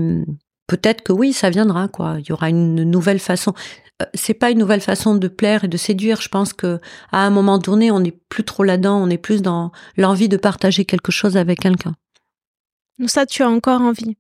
peut-être 0.67 1.03
que 1.03 1.13
oui, 1.13 1.33
ça 1.33 1.51
viendra, 1.51 1.89
quoi. 1.89 2.17
Il 2.19 2.29
y 2.29 2.33
aura 2.33 2.51
une 2.51 2.85
nouvelle 2.85 3.21
façon. 3.21 3.55
Euh, 4.01 4.05
c'est 4.15 4.35
pas 4.35 4.51
une 4.51 4.59
nouvelle 4.59 4.81
façon 4.81 5.15
de 5.15 5.29
plaire 5.29 5.65
et 5.65 5.69
de 5.69 5.77
séduire. 5.77 6.21
Je 6.21 6.29
pense 6.29 6.53
que 6.53 6.81
à 7.13 7.25
un 7.25 7.31
moment 7.31 7.59
donné, 7.59 7.91
on 7.91 8.01
n'est 8.01 8.19
plus 8.29 8.45
trop 8.45 8.65
là-dedans. 8.65 9.03
On 9.03 9.11
est 9.11 9.19
plus 9.19 9.43
dans 9.43 9.73
l'envie 9.97 10.29
de 10.29 10.37
partager 10.37 10.85
quelque 10.85 11.13
chose 11.13 11.37
avec 11.37 11.61
quelqu'un. 11.61 11.95
Ça, 13.07 13.27
tu 13.27 13.43
as 13.43 13.49
encore 13.49 13.81
envie. 13.81 14.17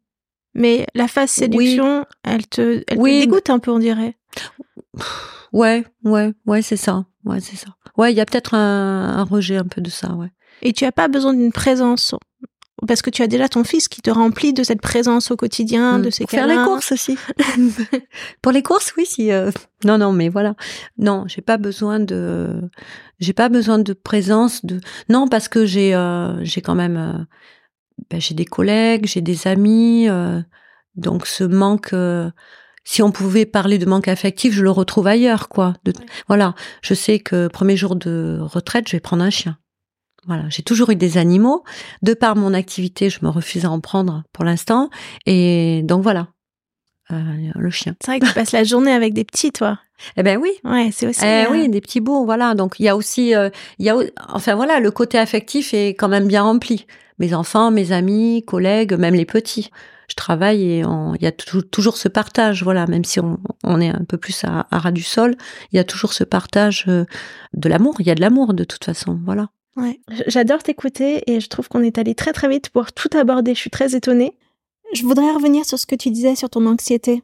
Mais 0.55 0.87
la 0.95 1.07
phase 1.07 1.31
séduction, 1.31 2.05
elle, 2.25 2.47
te, 2.47 2.83
elle 2.89 2.99
te 2.99 3.21
dégoûte 3.21 3.51
un 3.51 3.59
peu, 3.59 3.71
on 3.71 3.79
dirait. 3.79 4.17
Ouais, 5.53 5.85
ouais, 6.05 6.33
ouais, 6.47 6.63
c'est 6.63 6.77
ça. 6.77 7.05
Ouais, 7.25 7.41
c'est 7.41 7.57
ça. 7.57 7.69
Ouais, 7.97 8.13
il 8.13 8.17
y 8.17 8.21
a 8.21 8.27
peut-être 8.27 8.55
un, 8.55 9.23
rejet 9.25 9.57
un 9.57 9.65
peu 9.65 9.81
de 9.81 9.91
ça, 9.91 10.15
ouais. 10.15 10.31
Et 10.63 10.73
tu 10.73 10.85
as 10.85 10.93
pas 10.93 11.09
besoin 11.09 11.35
d'une 11.35 11.53
présence 11.53 12.15
parce 12.87 13.03
que 13.03 13.11
tu 13.11 13.23
as 13.23 13.27
déjà 13.27 13.49
ton 13.49 13.65
fils 13.65 13.89
qui 13.89 14.01
te 14.01 14.11
remplit 14.11 14.53
de 14.53 14.63
cette 14.63 14.81
présence 14.81 15.31
au 15.31 15.37
quotidien, 15.37 15.99
mm. 15.99 16.03
de 16.03 16.11
ses 16.11 16.25
Pour 16.25 16.31
faire 16.31 16.47
les 16.47 16.57
courses 16.57 16.93
aussi. 16.93 17.19
Pour 18.43 18.53
les 18.53 18.63
courses, 18.63 18.93
oui, 18.97 19.07
si. 19.07 19.33
Euh, 19.33 19.51
non, 19.85 19.99
non, 19.99 20.13
mais 20.13 20.29
voilà. 20.29 20.55
Non, 20.99 21.25
j'ai 21.27 21.43
pas 21.43 21.57
besoin 21.57 22.01
de. 22.01 22.63
J'ai 23.19 23.33
pas 23.33 23.49
besoin 23.49 23.79
de 23.79 23.93
présence 23.93 24.65
de. 24.65 24.81
Non, 25.09 25.29
parce 25.29 25.49
que 25.49 25.67
j'ai 25.67 25.95
euh, 25.95 26.43
j'ai 26.45 26.63
quand 26.63 26.75
même 26.75 26.97
euh, 26.97 27.25
ben, 28.11 28.21
j'ai 28.21 28.35
des 28.35 28.47
collègues, 28.47 29.07
j'ai 29.07 29.21
des 29.21 29.47
amis, 29.47 30.09
donc 30.97 31.27
ce 31.27 31.45
manque, 31.45 31.95
si 32.85 33.03
on 33.03 33.13
pouvait 33.13 33.47
parler 33.47 33.79
de 33.79 33.87
manque 33.87 34.09
affectif, 34.09 34.55
je 34.55 34.63
le 34.63 34.71
retrouve 34.71 35.07
ailleurs, 35.07 35.49
quoi. 35.49 35.75
Voilà, 36.29 36.55
je 36.83 36.95
sais 36.95 37.19
que 37.19 37.49
premier 37.49 37.77
jour 37.77 37.95
de 37.95 38.39
retraite, 38.41 38.89
je 38.89 38.97
vais 38.97 39.01
prendre 39.01 39.23
un 39.23 39.31
chien. 39.31 39.59
Voilà, 40.27 40.45
j'ai 40.49 40.63
toujours 40.63 40.91
eu 40.91 40.97
des 40.97 41.19
animaux. 41.19 41.65
De 42.03 42.15
par 42.15 42.37
mon 42.37 42.55
activité, 42.55 43.11
je 43.11 43.21
me 43.23 43.29
refuse 43.29 43.65
à 43.65 43.71
en 43.71 43.81
prendre 43.81 44.23
pour 44.33 44.45
l'instant, 44.45 44.91
et 45.27 45.83
donc 45.85 46.03
voilà, 46.03 46.29
euh, 47.11 47.51
le 47.55 47.71
chien. 47.71 47.95
C'est 48.01 48.11
vrai 48.11 48.21
que 48.21 48.27
tu 48.27 48.35
passes 48.35 48.53
la 48.53 48.65
journée 48.65 48.93
avec 48.93 49.15
des 49.15 49.25
petits, 49.25 49.53
toi. 49.53 49.79
Eh 50.17 50.23
ben 50.23 50.39
oui. 50.39 50.51
Ouais, 50.65 50.91
c'est 50.93 51.07
aussi. 51.07 51.25
Eh 51.25 51.47
oui, 51.51 51.69
des 51.69 51.81
petits 51.81 52.01
bouts, 52.01 52.25
voilà. 52.25 52.55
Donc 52.55 52.77
il 52.79 52.85
y 52.85 52.89
a 52.89 52.97
aussi, 52.97 53.35
il 53.79 53.85
y 53.85 53.91
a, 53.91 53.97
enfin 54.29 54.55
voilà, 54.55 54.81
le 54.81 54.91
côté 54.91 55.19
affectif 55.19 55.75
est 55.75 55.91
quand 55.91 56.09
même 56.09 56.27
bien 56.27 56.43
rempli 56.43 56.87
mes 57.21 57.35
enfants, 57.35 57.71
mes 57.71 57.93
amis, 57.93 58.43
collègues, 58.45 58.95
même 58.95 59.15
les 59.15 59.27
petits. 59.27 59.71
Je 60.09 60.17
travaille 60.17 60.63
et 60.65 60.79
il 60.81 61.23
y 61.23 61.27
a 61.27 61.33
toujours 61.33 61.97
ce 61.97 62.09
partage, 62.09 62.65
voilà, 62.65 62.89
même 62.89 63.05
si 63.05 63.21
on, 63.21 63.81
est 63.81 63.91
un 63.91 64.05
peu 64.09 64.17
plus 64.17 64.43
à, 64.43 64.67
ras 64.73 64.91
du 64.91 65.05
sol, 65.05 65.37
il 65.71 65.77
y 65.77 65.79
a 65.79 65.85
toujours 65.85 66.13
ce 66.13 66.25
partage 66.25 66.87
euh, 66.89 67.05
de 67.55 67.69
l'amour. 67.69 67.95
Il 68.01 68.09
y 68.09 68.11
a 68.11 68.17
de 68.17 68.21
l'amour 68.21 68.53
de 68.53 68.65
toute 68.65 68.85
façon, 68.85 69.21
voilà. 69.25 69.51
Ouais, 69.77 70.01
j'adore 70.27 70.63
t'écouter 70.63 71.23
et 71.27 71.41
je 71.41 71.49
trouve 71.49 71.69
qu'on 71.69 71.83
est 71.83 71.99
allé 71.99 72.15
très 72.15 72.33
très 72.33 72.49
vite 72.49 72.71
pour 72.71 72.93
tout 72.93 73.09
aborder. 73.17 73.55
Je 73.55 73.61
suis 73.61 73.71
très 73.71 73.95
étonnée. 73.95 74.37
Je 74.93 75.03
voudrais 75.03 75.31
revenir 75.33 75.65
sur 75.65 75.79
ce 75.79 75.87
que 75.87 75.95
tu 75.95 76.11
disais 76.11 76.35
sur 76.35 76.51
ton 76.51 76.67
anxiété. 76.67 77.23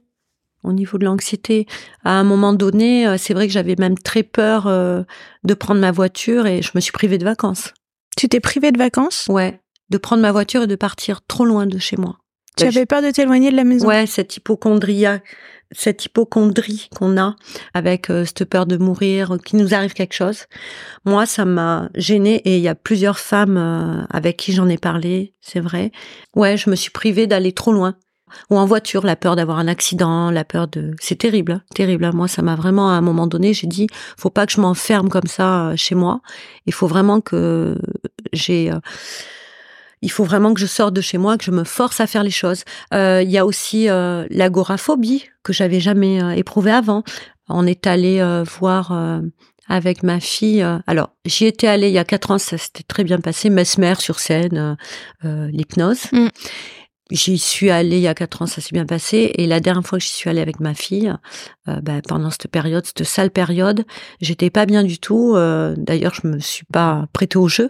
Au 0.63 0.73
niveau 0.73 0.99
de 0.99 1.05
l'anxiété, 1.05 1.67
à 2.05 2.13
un 2.13 2.25
moment 2.25 2.53
donné, 2.53 3.07
euh, 3.07 3.17
c'est 3.19 3.35
vrai 3.35 3.47
que 3.47 3.53
j'avais 3.53 3.77
même 3.79 3.99
très 3.99 4.23
peur 4.23 4.67
euh, 4.67 5.03
de 5.45 5.55
prendre 5.55 5.81
ma 5.81 5.93
voiture 5.93 6.47
et 6.47 6.63
je 6.63 6.73
me 6.75 6.81
suis 6.81 6.93
privée 6.93 7.19
de 7.19 7.25
vacances. 7.25 7.75
Tu 8.17 8.29
t'es 8.29 8.41
privée 8.41 8.73
de 8.73 8.79
vacances? 8.79 9.27
Ouais 9.29 9.61
de 9.91 9.99
prendre 9.99 10.23
ma 10.23 10.33
voiture 10.33 10.63
et 10.63 10.67
de 10.67 10.77
partir 10.77 11.25
trop 11.27 11.45
loin 11.45 11.67
de 11.67 11.79
chez 11.79 11.97
moi. 11.97 12.19
Tu 12.57 12.65
avais 12.65 12.87
peur 12.87 13.03
de 13.03 13.11
t'éloigner 13.11 13.51
de 13.51 13.57
la 13.57 13.65
maison? 13.65 13.87
Ouais, 13.87 14.07
cette 14.07 14.35
hypochondrie, 14.37 15.05
cette 15.73 16.07
hypochondrie 16.07 16.89
qu'on 16.97 17.19
a 17.19 17.37
avec 17.75 18.09
euh, 18.09 18.25
cette 18.25 18.45
peur 18.47 18.65
de 18.65 18.79
mourir, 18.79 19.37
qu'il 19.45 19.59
nous 19.59 19.75
arrive 19.75 19.93
quelque 19.93 20.15
chose. 20.15 20.45
Moi, 21.05 21.27
ça 21.27 21.45
m'a 21.45 21.91
gênée 21.95 22.37
et 22.47 22.57
il 22.57 22.63
y 22.63 22.69
a 22.69 22.75
plusieurs 22.75 23.19
femmes 23.19 23.59
euh, 23.59 24.05
avec 24.11 24.39
qui 24.39 24.53
j'en 24.53 24.69
ai 24.69 24.79
parlé, 24.79 25.35
c'est 25.43 25.61
vrai. 25.61 25.93
Ouais, 26.35 26.57
je 26.57 26.71
me 26.71 26.77
suis 26.77 26.91
privée 26.91 27.27
d'aller 27.27 27.53
trop 27.53 27.73
loin. 27.73 27.95
Ou 28.51 28.59
en 28.59 28.67
voiture, 28.67 29.07
la 29.07 29.15
peur 29.15 29.37
d'avoir 29.37 29.59
un 29.59 29.69
accident, 29.69 30.33
la 30.33 30.45
peur 30.45 30.67
de... 30.67 30.95
C'est 30.99 31.17
terrible, 31.17 31.53
hein, 31.53 31.63
terrible. 31.75 32.05
Hein. 32.05 32.11
Moi, 32.13 32.27
ça 32.27 32.43
m'a 32.43 32.57
vraiment, 32.57 32.91
à 32.91 32.95
un 32.95 33.01
moment 33.01 33.29
donné, 33.29 33.55
j'ai 33.55 33.69
dit, 33.69 33.87
faut 34.19 34.31
pas 34.31 34.47
que 34.47 34.53
je 34.53 34.61
m'enferme 34.61 35.09
comme 35.09 35.29
ça 35.29 35.69
euh, 35.69 35.77
chez 35.77 35.95
moi. 35.95 36.21
Il 36.67 36.73
faut 36.73 36.89
vraiment 36.89 37.21
que 37.21 37.79
j'ai 38.33 38.73
il 40.07 40.09
faut 40.09 40.23
vraiment 40.23 40.55
que 40.55 40.61
je 40.61 40.67
sorte 40.67 40.95
de 40.95 41.01
chez 41.01 41.19
moi, 41.19 41.37
que 41.37 41.43
je 41.43 41.51
me 41.51 41.65
force 41.65 41.99
à 41.99 42.07
faire 42.07 42.23
les 42.23 42.31
choses. 42.31 42.63
Euh, 42.95 43.23
il 43.25 43.31
y 43.31 43.39
a 43.39 43.45
aussi 43.45 43.89
euh, 43.89 44.25
l'agoraphobie 44.31 45.25
que 45.43 45.53
j'avais 45.53 45.81
jamais 45.81 46.23
euh, 46.23 46.31
éprouvée 46.31 46.71
avant. 46.71 47.03
On 47.49 47.67
est 47.67 47.89
allé 47.89 48.21
voir 48.59 48.93
avec 49.69 50.03
ma 50.03 50.19
fille. 50.19 50.65
alors, 50.89 51.11
j'y 51.25 51.47
étais 51.47 51.69
allée 51.69 51.89
il 51.89 51.95
y 51.95 51.99
a 51.99 52.05
quatre 52.05 52.33
ans, 52.33 52.39
ça 52.39 52.59
s'était 52.59 52.83
très 52.83 53.05
bien 53.05 53.21
passé. 53.21 53.51
Mesmer 53.51 53.95
sur 54.01 54.19
scène, 54.19 54.77
l'hypnose. 55.23 56.11
Mm. 56.11 56.29
J'y 57.13 57.39
suis 57.39 57.71
allée 57.71 57.99
il 57.99 58.03
y 58.03 58.09
a 58.09 58.15
quatre 58.15 58.43
ans, 58.43 58.47
ça 58.47 58.61
s'est 58.61 58.73
bien 58.73 58.85
passé. 58.85 59.31
Et 59.37 59.47
la 59.47 59.61
dernière 59.61 59.87
fois 59.87 59.99
que 59.99 60.05
j'y 60.05 60.11
suis 60.11 60.29
allée 60.29 60.41
avec 60.41 60.59
ma 60.59 60.75
fille, 60.75 61.13
ben, 61.67 62.03
pendant 62.09 62.31
cette 62.31 62.49
période, 62.49 62.85
cette 62.85 63.05
sale 63.05 63.31
période, 63.31 63.85
j'étais 64.21 64.51
pas 64.51 64.67
bien 64.67 64.83
du 64.83 64.99
tout. 64.99 65.37
D'ailleurs, 65.77 66.15
je 66.21 66.27
me 66.27 66.41
suis 66.41 66.67
pas 66.73 67.07
prêtée 67.13 67.39
au 67.39 67.47
jeu 67.47 67.69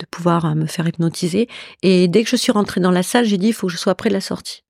de 0.00 0.06
pouvoir 0.10 0.44
euh, 0.44 0.54
me 0.54 0.66
faire 0.66 0.86
hypnotiser. 0.86 1.48
Et 1.82 2.08
dès 2.08 2.24
que 2.24 2.30
je 2.30 2.36
suis 2.36 2.52
rentrée 2.52 2.80
dans 2.80 2.90
la 2.90 3.02
salle, 3.02 3.24
j'ai 3.24 3.38
dit, 3.38 3.48
il 3.48 3.52
faut 3.52 3.66
que 3.66 3.72
je 3.72 3.78
sois 3.78 3.94
près 3.94 4.08
de 4.08 4.14
la 4.14 4.20
sortie. 4.20 4.62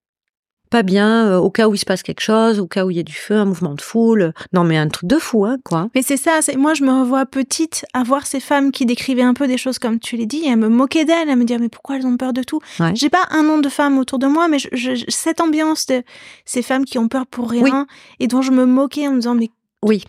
Pas 0.72 0.82
bien, 0.82 1.26
euh, 1.26 1.36
au 1.36 1.50
cas 1.50 1.68
où 1.68 1.74
il 1.74 1.78
se 1.78 1.84
passe 1.84 2.02
quelque 2.02 2.22
chose, 2.22 2.58
au 2.58 2.66
cas 2.66 2.86
où 2.86 2.90
il 2.90 2.96
y 2.96 3.00
a 3.00 3.02
du 3.02 3.12
feu, 3.12 3.34
un 3.34 3.44
mouvement 3.44 3.74
de 3.74 3.82
foule. 3.82 4.32
Non, 4.54 4.64
mais 4.64 4.78
un 4.78 4.88
truc 4.88 5.06
de 5.06 5.18
fou, 5.18 5.44
hein, 5.44 5.58
quoi. 5.62 5.90
Mais 5.94 6.00
c'est 6.00 6.16
ça, 6.16 6.38
c'est 6.40 6.56
moi 6.56 6.72
je 6.72 6.82
me 6.82 7.00
revois 7.00 7.26
petite 7.26 7.84
à 7.92 8.02
voir 8.02 8.26
ces 8.26 8.40
femmes 8.40 8.72
qui 8.72 8.86
décrivaient 8.86 9.20
un 9.20 9.34
peu 9.34 9.46
des 9.46 9.58
choses 9.58 9.78
comme 9.78 9.98
tu 9.98 10.16
l'as 10.16 10.24
dit, 10.24 10.44
et 10.46 10.50
à 10.50 10.56
me 10.56 10.70
moquer 10.70 11.04
d'elles, 11.04 11.28
à 11.28 11.36
me 11.36 11.44
dire 11.44 11.58
mais 11.60 11.68
pourquoi 11.68 11.96
elles 11.96 12.06
ont 12.06 12.16
peur 12.16 12.32
de 12.32 12.42
tout? 12.42 12.60
J'ai 12.94 13.10
pas 13.10 13.26
un 13.32 13.42
nom 13.42 13.58
de 13.58 13.68
femmes 13.68 13.98
autour 13.98 14.18
de 14.18 14.26
moi, 14.26 14.48
mais 14.48 14.58
je, 14.58 15.04
cette 15.08 15.42
ambiance 15.42 15.84
de 15.88 16.02
ces 16.46 16.62
femmes 16.62 16.86
qui 16.86 16.96
ont 16.96 17.08
peur 17.08 17.26
pour 17.26 17.50
rien 17.50 17.86
et 18.18 18.26
dont 18.26 18.40
je 18.40 18.50
me 18.50 18.64
moquais 18.64 19.06
en 19.08 19.10
me 19.12 19.16
disant 19.16 19.34
mais 19.34 19.50
oui. 19.82 20.04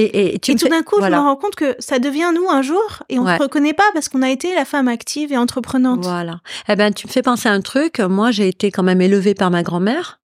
Et, 0.00 0.38
tout 0.38 0.68
d'un 0.68 0.82
coup, 0.82 0.96
je 1.00 1.08
me 1.08 1.16
rends 1.16 1.36
compte 1.36 1.56
que 1.56 1.74
ça 1.78 1.98
devient 1.98 2.30
nous 2.34 2.48
un 2.48 2.62
jour 2.62 3.02
et 3.08 3.18
on 3.18 3.24
ne 3.24 3.38
reconnaît 3.38 3.72
pas 3.72 3.90
parce 3.94 4.08
qu'on 4.08 4.22
a 4.22 4.30
été 4.30 4.54
la 4.54 4.64
femme 4.64 4.88
active 4.88 5.32
et 5.32 5.36
entreprenante. 5.36 6.04
Voilà. 6.04 6.40
Eh 6.68 6.76
ben, 6.76 6.92
tu 6.92 7.06
me 7.06 7.12
fais 7.12 7.22
penser 7.22 7.48
à 7.48 7.52
un 7.52 7.60
truc. 7.60 7.98
Moi, 7.98 8.30
j'ai 8.30 8.48
été 8.48 8.70
quand 8.70 8.82
même 8.82 9.00
élevée 9.00 9.34
par 9.34 9.50
ma 9.50 9.62
grand-mère. 9.62 10.20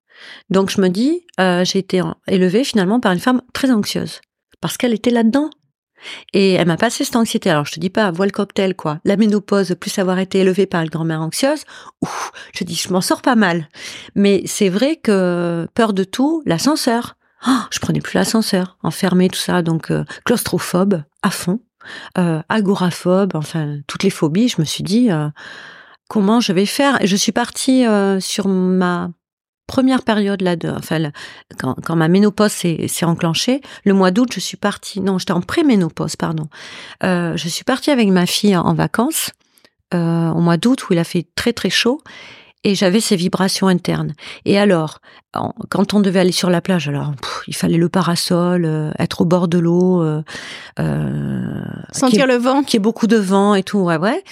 Donc, 0.49 0.71
je 0.71 0.81
me 0.81 0.89
dis, 0.89 1.27
euh, 1.41 1.65
j'ai 1.65 1.81
été 1.81 2.03
élevée 2.29 2.65
finalement 2.65 3.01
par 3.01 3.13
une 3.13 3.19
femme 3.19 3.43
très 3.53 3.71
anxieuse 3.71 4.21
parce 4.61 4.77
qu'elle 4.77 4.95
était 4.95 5.11
là-dedans. 5.11 5.51
Et 6.33 6.53
elle 6.53 6.67
m'a 6.67 6.77
passé 6.77 7.05
cette 7.05 7.17
anxiété. 7.17 7.51
Alors, 7.51 7.65
je 7.65 7.73
te 7.73 7.81
dis 7.81 7.91
pas, 7.91 8.11
vois 8.11 8.27
le 8.27 8.33
cocktail, 8.33 8.75
quoi. 8.75 8.99
La 9.05 9.17
ménopause, 9.17 9.75
plus 9.79 9.99
avoir 9.99 10.19
été 10.19 10.41
élevée 10.41 10.67
par 10.67 10.83
une 10.83 10.91
grand-mère 10.91 11.21
anxieuse, 11.21 11.65
ouf, 12.03 12.33
je 12.55 12.65
dis, 12.65 12.75
je 12.75 12.93
m'en 12.93 13.01
sors 13.01 13.23
pas 13.23 13.37
mal. 13.37 13.69
Mais 14.15 14.43
c'est 14.47 14.69
vrai 14.69 14.97
que 14.97 15.67
peur 15.75 15.93
de 15.93 16.05
tout, 16.05 16.43
l'ascenseur. 16.47 17.17
Oh, 17.47 17.59
je 17.71 17.79
prenais 17.79 18.01
plus 18.01 18.17
l'ascenseur, 18.17 18.79
enfermé, 18.83 19.29
tout 19.29 19.39
ça, 19.39 19.63
donc 19.63 19.91
euh, 19.91 20.05
claustrophobe 20.25 21.03
à 21.23 21.31
fond, 21.31 21.61
euh, 22.17 22.41
agoraphobe, 22.49 23.33
enfin 23.35 23.79
toutes 23.87 24.03
les 24.03 24.11
phobies. 24.11 24.49
Je 24.49 24.61
me 24.61 24.65
suis 24.65 24.83
dit 24.83 25.11
euh, 25.11 25.29
comment 26.09 26.41
je 26.41 26.53
vais 26.53 26.67
faire? 26.67 27.03
Et 27.03 27.07
je 27.07 27.17
suis 27.17 27.33
partie 27.33 27.85
sur 28.21 28.49
ma 28.49 29.11
première 29.67 30.03
période 30.03 30.43
là 30.43 30.57
de, 30.57 30.69
enfin 30.69 31.11
quand, 31.59 31.75
quand 31.83 31.97
ma 31.97 32.09
ménopause 32.09 32.53
s'est 32.53 33.05
enclenchée, 33.05 33.61
le 33.85 33.93
mois 33.93 34.11
d'août, 34.11 34.31
je 34.33 34.41
suis 34.41 34.57
partie. 34.57 35.01
Non, 35.01 35.19
j'étais 35.19 35.33
en 35.33 35.43
pré-ménopause, 35.43 36.17
pardon. 36.17 36.49
je 37.03 37.49
suis 37.49 37.65
partie 37.65 37.91
avec 37.91 38.09
ma 38.09 38.27
fille 38.27 38.57
en 38.57 38.75
vacances 38.75 39.33
au 39.93 40.41
mois 40.41 40.57
d'août 40.57 40.89
où 40.89 40.95
il 40.95 40.99
a 40.99 41.05
fait 41.05 41.27
très 41.35 41.53
très 41.53 41.71
chaud 41.71 42.01
et 42.65 42.75
j'avais 42.75 43.01
ces 43.01 43.17
vibrations 43.17 43.69
internes. 43.69 44.15
Et 44.47 44.59
alors, 44.59 45.01
quand 45.69 45.95
on 45.95 46.01
devait 46.01 46.21
aller 46.21 46.33
sur 46.33 46.49
la 46.49 46.61
plage, 46.61 46.89
alors 46.89 47.13
il 47.47 47.55
fallait 47.55 47.77
le 47.77 47.89
parasol, 47.89 48.65
euh, 48.65 48.91
être 48.99 49.21
au 49.21 49.25
bord 49.25 49.49
de 49.49 49.59
l'eau, 49.59 50.03
euh, 50.03 50.23
euh 50.79 51.63
sentir 51.93 52.27
le 52.27 52.37
vent, 52.37 52.63
qui 52.63 52.77
est 52.77 52.81
beaucoup 52.81 53.07
de 53.07 53.17
vent 53.17 53.55
et 53.55 53.63
tout, 53.63 53.81
ouais, 53.81 53.97
ouais. 53.97 54.23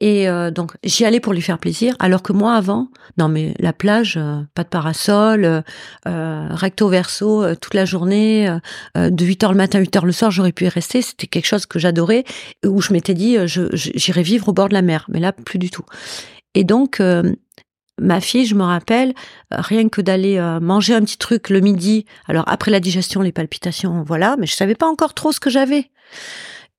Et 0.00 0.26
donc 0.50 0.72
j'y 0.82 1.04
allais 1.04 1.20
pour 1.20 1.32
lui 1.32 1.42
faire 1.42 1.58
plaisir, 1.58 1.94
alors 2.00 2.22
que 2.24 2.32
moi 2.32 2.54
avant, 2.54 2.88
non 3.18 3.28
mais 3.28 3.54
la 3.60 3.72
plage, 3.72 4.18
pas 4.52 4.64
de 4.64 4.68
parasol, 4.68 5.62
recto 6.04 6.88
verso 6.88 7.54
toute 7.54 7.74
la 7.74 7.84
journée, 7.84 8.52
de 8.96 9.24
8 9.24 9.44
heures 9.44 9.52
le 9.52 9.58
matin, 9.58 9.78
8 9.78 9.94
heures 9.94 10.06
le 10.06 10.10
soir, 10.10 10.32
j'aurais 10.32 10.50
pu 10.50 10.64
y 10.64 10.68
rester. 10.68 11.02
C'était 11.02 11.28
quelque 11.28 11.46
chose 11.46 11.66
que 11.66 11.78
j'adorais, 11.78 12.24
où 12.66 12.80
je 12.80 12.92
m'étais 12.92 13.14
dit, 13.14 13.36
j'irais 13.46 14.24
vivre 14.24 14.48
au 14.48 14.52
bord 14.52 14.68
de 14.68 14.74
la 14.74 14.82
mer, 14.82 15.06
mais 15.08 15.20
là 15.20 15.30
plus 15.30 15.60
du 15.60 15.70
tout. 15.70 15.84
Et 16.54 16.64
donc 16.64 17.00
Ma 18.00 18.20
fille, 18.20 18.46
je 18.46 18.54
me 18.54 18.62
rappelle, 18.62 19.14
euh, 19.52 19.56
rien 19.58 19.88
que 19.88 20.00
d'aller 20.00 20.38
euh, 20.38 20.60
manger 20.60 20.94
un 20.94 21.02
petit 21.02 21.18
truc 21.18 21.50
le 21.50 21.60
midi. 21.60 22.06
Alors 22.26 22.44
après 22.46 22.70
la 22.70 22.80
digestion, 22.80 23.20
les 23.20 23.32
palpitations, 23.32 24.02
voilà, 24.06 24.36
mais 24.38 24.46
je 24.46 24.54
savais 24.54 24.74
pas 24.74 24.86
encore 24.86 25.14
trop 25.14 25.30
ce 25.30 25.40
que 25.40 25.50
j'avais. 25.50 25.90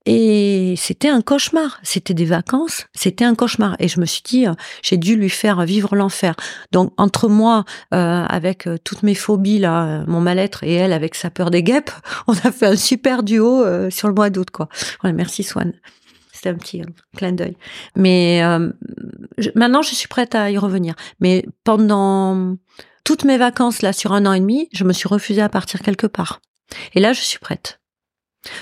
Et 0.05 0.74
c'était 0.76 1.07
un 1.07 1.22
cauchemar. 1.22 1.80
C'était 1.84 2.14
des 2.14 2.26
vacances, 2.26 2.88
c'était 2.93 3.24
un 3.24 3.36
cauchemar. 3.36 3.76
Et 3.80 3.88
je 3.88 4.01
me 4.01 4.05
suis 4.05 4.24
dit, 4.24 4.47
euh, 4.47 4.53
j'ai 4.82 4.97
dû 4.97 5.16
lui 5.16 5.30
faire 5.30 5.64
vivre 5.66 5.95
l'enfer. 5.95 6.36
Donc 6.72 6.91
entre 6.97 7.30
moi, 7.30 7.64
avec 7.91 8.68
toutes 8.84 9.03
mes 9.03 9.16
phobies 9.16 9.59
là, 9.59 10.03
mon 10.07 10.20
mal-être, 10.20 10.64
et 10.64 10.74
elle 10.74 10.93
avec 10.93 11.16
sa 11.16 11.30
peur 11.30 11.51
des 11.51 11.64
guêpes, 11.64 11.91
on 12.28 12.34
a 12.34 12.51
fait 12.51 12.66
un 12.66 12.76
super 12.76 13.24
duo 13.24 13.64
sur 13.91 14.07
le 14.07 14.14
mois 14.14 14.30
d'août, 14.30 14.49
quoi. 14.51 14.68
Ouais, 15.03 15.14
merci 15.14 15.43
Swan. 15.43 15.74
C'était 16.44 16.56
un 16.56 16.58
petit 16.58 16.82
clin 17.16 17.32
d'œil. 17.32 17.56
Mais 17.96 18.41
maintenant, 19.56 19.82
je 19.82 19.96
suis 19.96 20.10
prête 20.10 20.36
à 20.36 20.52
y 20.52 20.58
revenir. 20.58 20.94
Mais 21.22 21.46
pendant 21.64 22.58
toutes 23.06 23.24
mes 23.24 23.38
vacances 23.38 23.82
là, 23.82 23.94
sur 23.94 24.12
un 24.12 24.26
an 24.26 24.34
et 24.34 24.41
demi, 24.41 24.68
je 24.74 24.84
me 24.84 24.91
suis 24.91 25.08
refusée 25.08 25.41
à 25.41 25.48
partir 25.48 25.80
quelque 25.80 26.08
part. 26.08 26.41
Et 26.96 27.00
là, 27.00 27.14
je 27.14 27.22
suis 27.22 27.39
prête. 27.39 27.80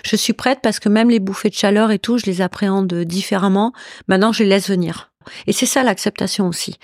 Je 0.04 0.16
suis 0.16 0.34
prête 0.34 0.60
parce 0.62 0.80
que 0.80 0.90
même 0.90 1.10
les 1.10 1.20
bouffées 1.20 1.50
de 1.50 1.56
chaleur 1.56 1.90
et 1.90 1.98
tout, 1.98 2.20
je 2.20 2.28
les 2.28 2.42
appréhende 2.42 2.94
différemment. 2.94 3.74
Maintenant, 4.08 4.32
je 4.32 4.44
les 4.44 4.50
laisse 4.50 4.70
venir. 4.70 5.12
Et 5.48 5.54
c'est 5.54 5.66
ça 5.66 5.82
l'acceptation 5.82 6.48
aussi. 6.48 6.78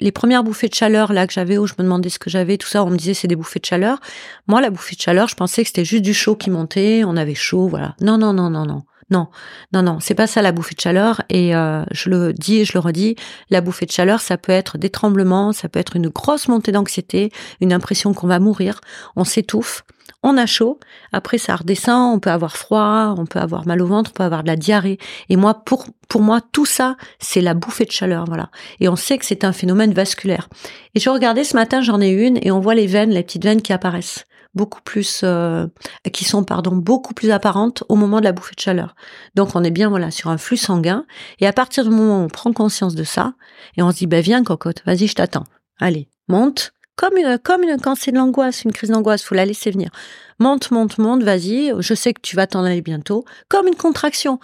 Les 0.00 0.12
premières 0.12 0.44
bouffées 0.44 0.68
de 0.68 0.74
chaleur 0.74 1.14
là 1.14 1.26
que 1.26 1.32
j'avais 1.32 1.56
où 1.56 1.66
je 1.66 1.74
me 1.78 1.84
demandais 1.84 2.10
ce 2.10 2.18
que 2.18 2.28
j'avais, 2.28 2.58
tout 2.58 2.68
ça, 2.68 2.84
on 2.84 2.90
me 2.90 2.96
disait 2.96 3.14
c'est 3.14 3.28
des 3.28 3.36
bouffées 3.36 3.60
de 3.60 3.64
chaleur. 3.64 4.00
Moi, 4.48 4.60
la 4.60 4.68
bouffée 4.68 4.96
de 4.96 5.00
chaleur, 5.00 5.28
je 5.28 5.34
pensais 5.34 5.62
que 5.62 5.68
c'était 5.68 5.84
juste 5.86 6.02
du 6.02 6.12
chaud 6.12 6.36
qui 6.36 6.50
montait, 6.50 7.04
on 7.06 7.16
avait 7.16 7.34
chaud, 7.34 7.68
voilà. 7.68 7.94
Non, 8.00 8.18
non, 8.18 8.34
non, 8.34 8.50
non, 8.50 8.66
non. 8.66 8.82
Non, 9.12 9.28
non, 9.74 9.82
non, 9.82 9.98
c'est 10.00 10.14
pas 10.14 10.26
ça 10.26 10.40
la 10.40 10.52
bouffée 10.52 10.74
de 10.74 10.80
chaleur. 10.80 11.20
Et 11.28 11.54
euh, 11.54 11.84
je 11.90 12.08
le 12.08 12.32
dis 12.32 12.60
et 12.60 12.64
je 12.64 12.72
le 12.72 12.80
redis, 12.80 13.14
la 13.50 13.60
bouffée 13.60 13.84
de 13.84 13.90
chaleur, 13.90 14.20
ça 14.20 14.38
peut 14.38 14.52
être 14.52 14.78
des 14.78 14.88
tremblements, 14.88 15.52
ça 15.52 15.68
peut 15.68 15.78
être 15.78 15.96
une 15.96 16.08
grosse 16.08 16.48
montée 16.48 16.72
d'anxiété, 16.72 17.30
une 17.60 17.74
impression 17.74 18.14
qu'on 18.14 18.26
va 18.26 18.38
mourir, 18.38 18.80
on 19.14 19.24
s'étouffe, 19.24 19.84
on 20.22 20.38
a 20.38 20.46
chaud, 20.46 20.80
après 21.12 21.36
ça 21.36 21.56
redescend, 21.56 22.14
on 22.14 22.20
peut 22.20 22.30
avoir 22.30 22.56
froid, 22.56 23.14
on 23.18 23.26
peut 23.26 23.38
avoir 23.38 23.66
mal 23.66 23.82
au 23.82 23.86
ventre, 23.86 24.12
on 24.14 24.16
peut 24.16 24.24
avoir 24.24 24.44
de 24.44 24.48
la 24.48 24.56
diarrhée. 24.56 24.98
Et 25.28 25.36
moi, 25.36 25.62
pour, 25.62 25.84
pour 26.08 26.22
moi, 26.22 26.40
tout 26.52 26.64
ça, 26.64 26.96
c'est 27.18 27.42
la 27.42 27.52
bouffée 27.52 27.84
de 27.84 27.92
chaleur, 27.92 28.24
voilà. 28.24 28.48
Et 28.80 28.88
on 28.88 28.96
sait 28.96 29.18
que 29.18 29.26
c'est 29.26 29.44
un 29.44 29.52
phénomène 29.52 29.92
vasculaire. 29.92 30.48
Et 30.94 31.00
je 31.00 31.10
regardais 31.10 31.44
ce 31.44 31.54
matin, 31.54 31.82
j'en 31.82 32.00
ai 32.00 32.08
une, 32.08 32.38
et 32.40 32.50
on 32.50 32.60
voit 32.60 32.74
les 32.74 32.86
veines, 32.86 33.10
les 33.10 33.22
petites 33.22 33.44
veines 33.44 33.60
qui 33.60 33.74
apparaissent 33.74 34.24
beaucoup 34.54 34.80
plus, 34.82 35.22
euh, 35.24 35.66
qui 36.12 36.24
sont 36.24 36.44
pardon 36.44 36.72
beaucoup 36.72 37.14
plus 37.14 37.30
apparentes 37.30 37.84
au 37.88 37.96
moment 37.96 38.18
de 38.18 38.24
la 38.24 38.32
bouffée 38.32 38.54
de 38.54 38.60
chaleur. 38.60 38.94
Donc 39.34 39.54
on 39.54 39.64
est 39.64 39.70
bien 39.70 39.88
voilà 39.88 40.10
sur 40.10 40.30
un 40.30 40.38
flux 40.38 40.56
sanguin 40.56 41.06
et 41.40 41.46
à 41.46 41.52
partir 41.52 41.84
du 41.84 41.90
moment 41.90 42.20
où 42.20 42.24
on 42.24 42.28
prend 42.28 42.52
conscience 42.52 42.94
de 42.94 43.04
ça 43.04 43.34
et 43.76 43.82
on 43.82 43.90
se 43.90 43.96
dit 43.96 44.06
bah 44.06 44.20
viens 44.20 44.44
cocotte, 44.44 44.82
vas-y 44.84 45.06
je 45.06 45.14
t'attends, 45.14 45.44
allez 45.78 46.08
monte 46.28 46.72
comme 46.96 47.16
une 47.16 47.38
comme 47.38 47.62
une 47.62 47.80
quand 47.80 47.94
c'est 47.94 48.12
de 48.12 48.16
l'angoisse, 48.16 48.64
une 48.64 48.72
crise 48.72 48.90
d'angoisse, 48.90 49.22
faut 49.22 49.34
la 49.34 49.46
laisser 49.46 49.70
venir. 49.70 49.90
Monte 50.38 50.70
monte 50.70 50.98
monte, 50.98 51.22
vas-y, 51.22 51.72
je 51.78 51.94
sais 51.94 52.12
que 52.12 52.20
tu 52.20 52.36
vas 52.36 52.46
t'en 52.46 52.64
aller 52.64 52.82
bientôt, 52.82 53.24
comme 53.48 53.66
une 53.66 53.76
contraction. 53.76 54.38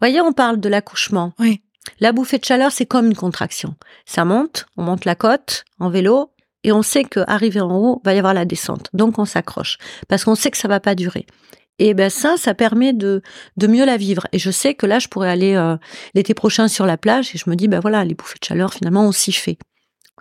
Voyez, 0.00 0.20
on 0.20 0.32
parle 0.32 0.60
de 0.60 0.68
l'accouchement. 0.68 1.32
Oui. 1.38 1.62
La 2.00 2.12
bouffée 2.12 2.38
de 2.38 2.44
chaleur, 2.44 2.72
c'est 2.72 2.84
comme 2.84 3.06
une 3.06 3.16
contraction. 3.16 3.76
Ça 4.04 4.24
monte, 4.24 4.66
on 4.76 4.82
monte 4.82 5.04
la 5.04 5.14
côte 5.14 5.64
en 5.78 5.88
vélo, 5.88 6.30
et 6.66 6.72
on 6.72 6.82
sait 6.82 7.04
qu'arrivé 7.04 7.60
en 7.60 7.72
haut, 7.76 8.02
va 8.04 8.12
y 8.12 8.18
avoir 8.18 8.34
la 8.34 8.44
descente. 8.44 8.90
Donc 8.92 9.20
on 9.20 9.24
s'accroche 9.24 9.78
parce 10.08 10.24
qu'on 10.24 10.34
sait 10.34 10.50
que 10.50 10.56
ça 10.56 10.66
va 10.66 10.80
pas 10.80 10.96
durer. 10.96 11.24
Et 11.78 11.94
ben 11.94 12.10
ça, 12.10 12.36
ça 12.36 12.54
permet 12.54 12.92
de 12.92 13.22
de 13.56 13.66
mieux 13.68 13.86
la 13.86 13.96
vivre. 13.96 14.26
Et 14.32 14.40
je 14.40 14.50
sais 14.50 14.74
que 14.74 14.84
là, 14.84 14.98
je 14.98 15.06
pourrais 15.06 15.30
aller 15.30 15.54
euh, 15.54 15.76
l'été 16.14 16.34
prochain 16.34 16.66
sur 16.66 16.84
la 16.84 16.96
plage 16.96 17.32
et 17.34 17.38
je 17.38 17.48
me 17.48 17.54
dis 17.54 17.68
ben 17.68 17.78
voilà, 17.78 18.04
les 18.04 18.14
bouffées 18.14 18.38
de 18.40 18.44
chaleur, 18.44 18.74
finalement, 18.74 19.06
on 19.06 19.12
s'y 19.12 19.30
fait. 19.30 19.58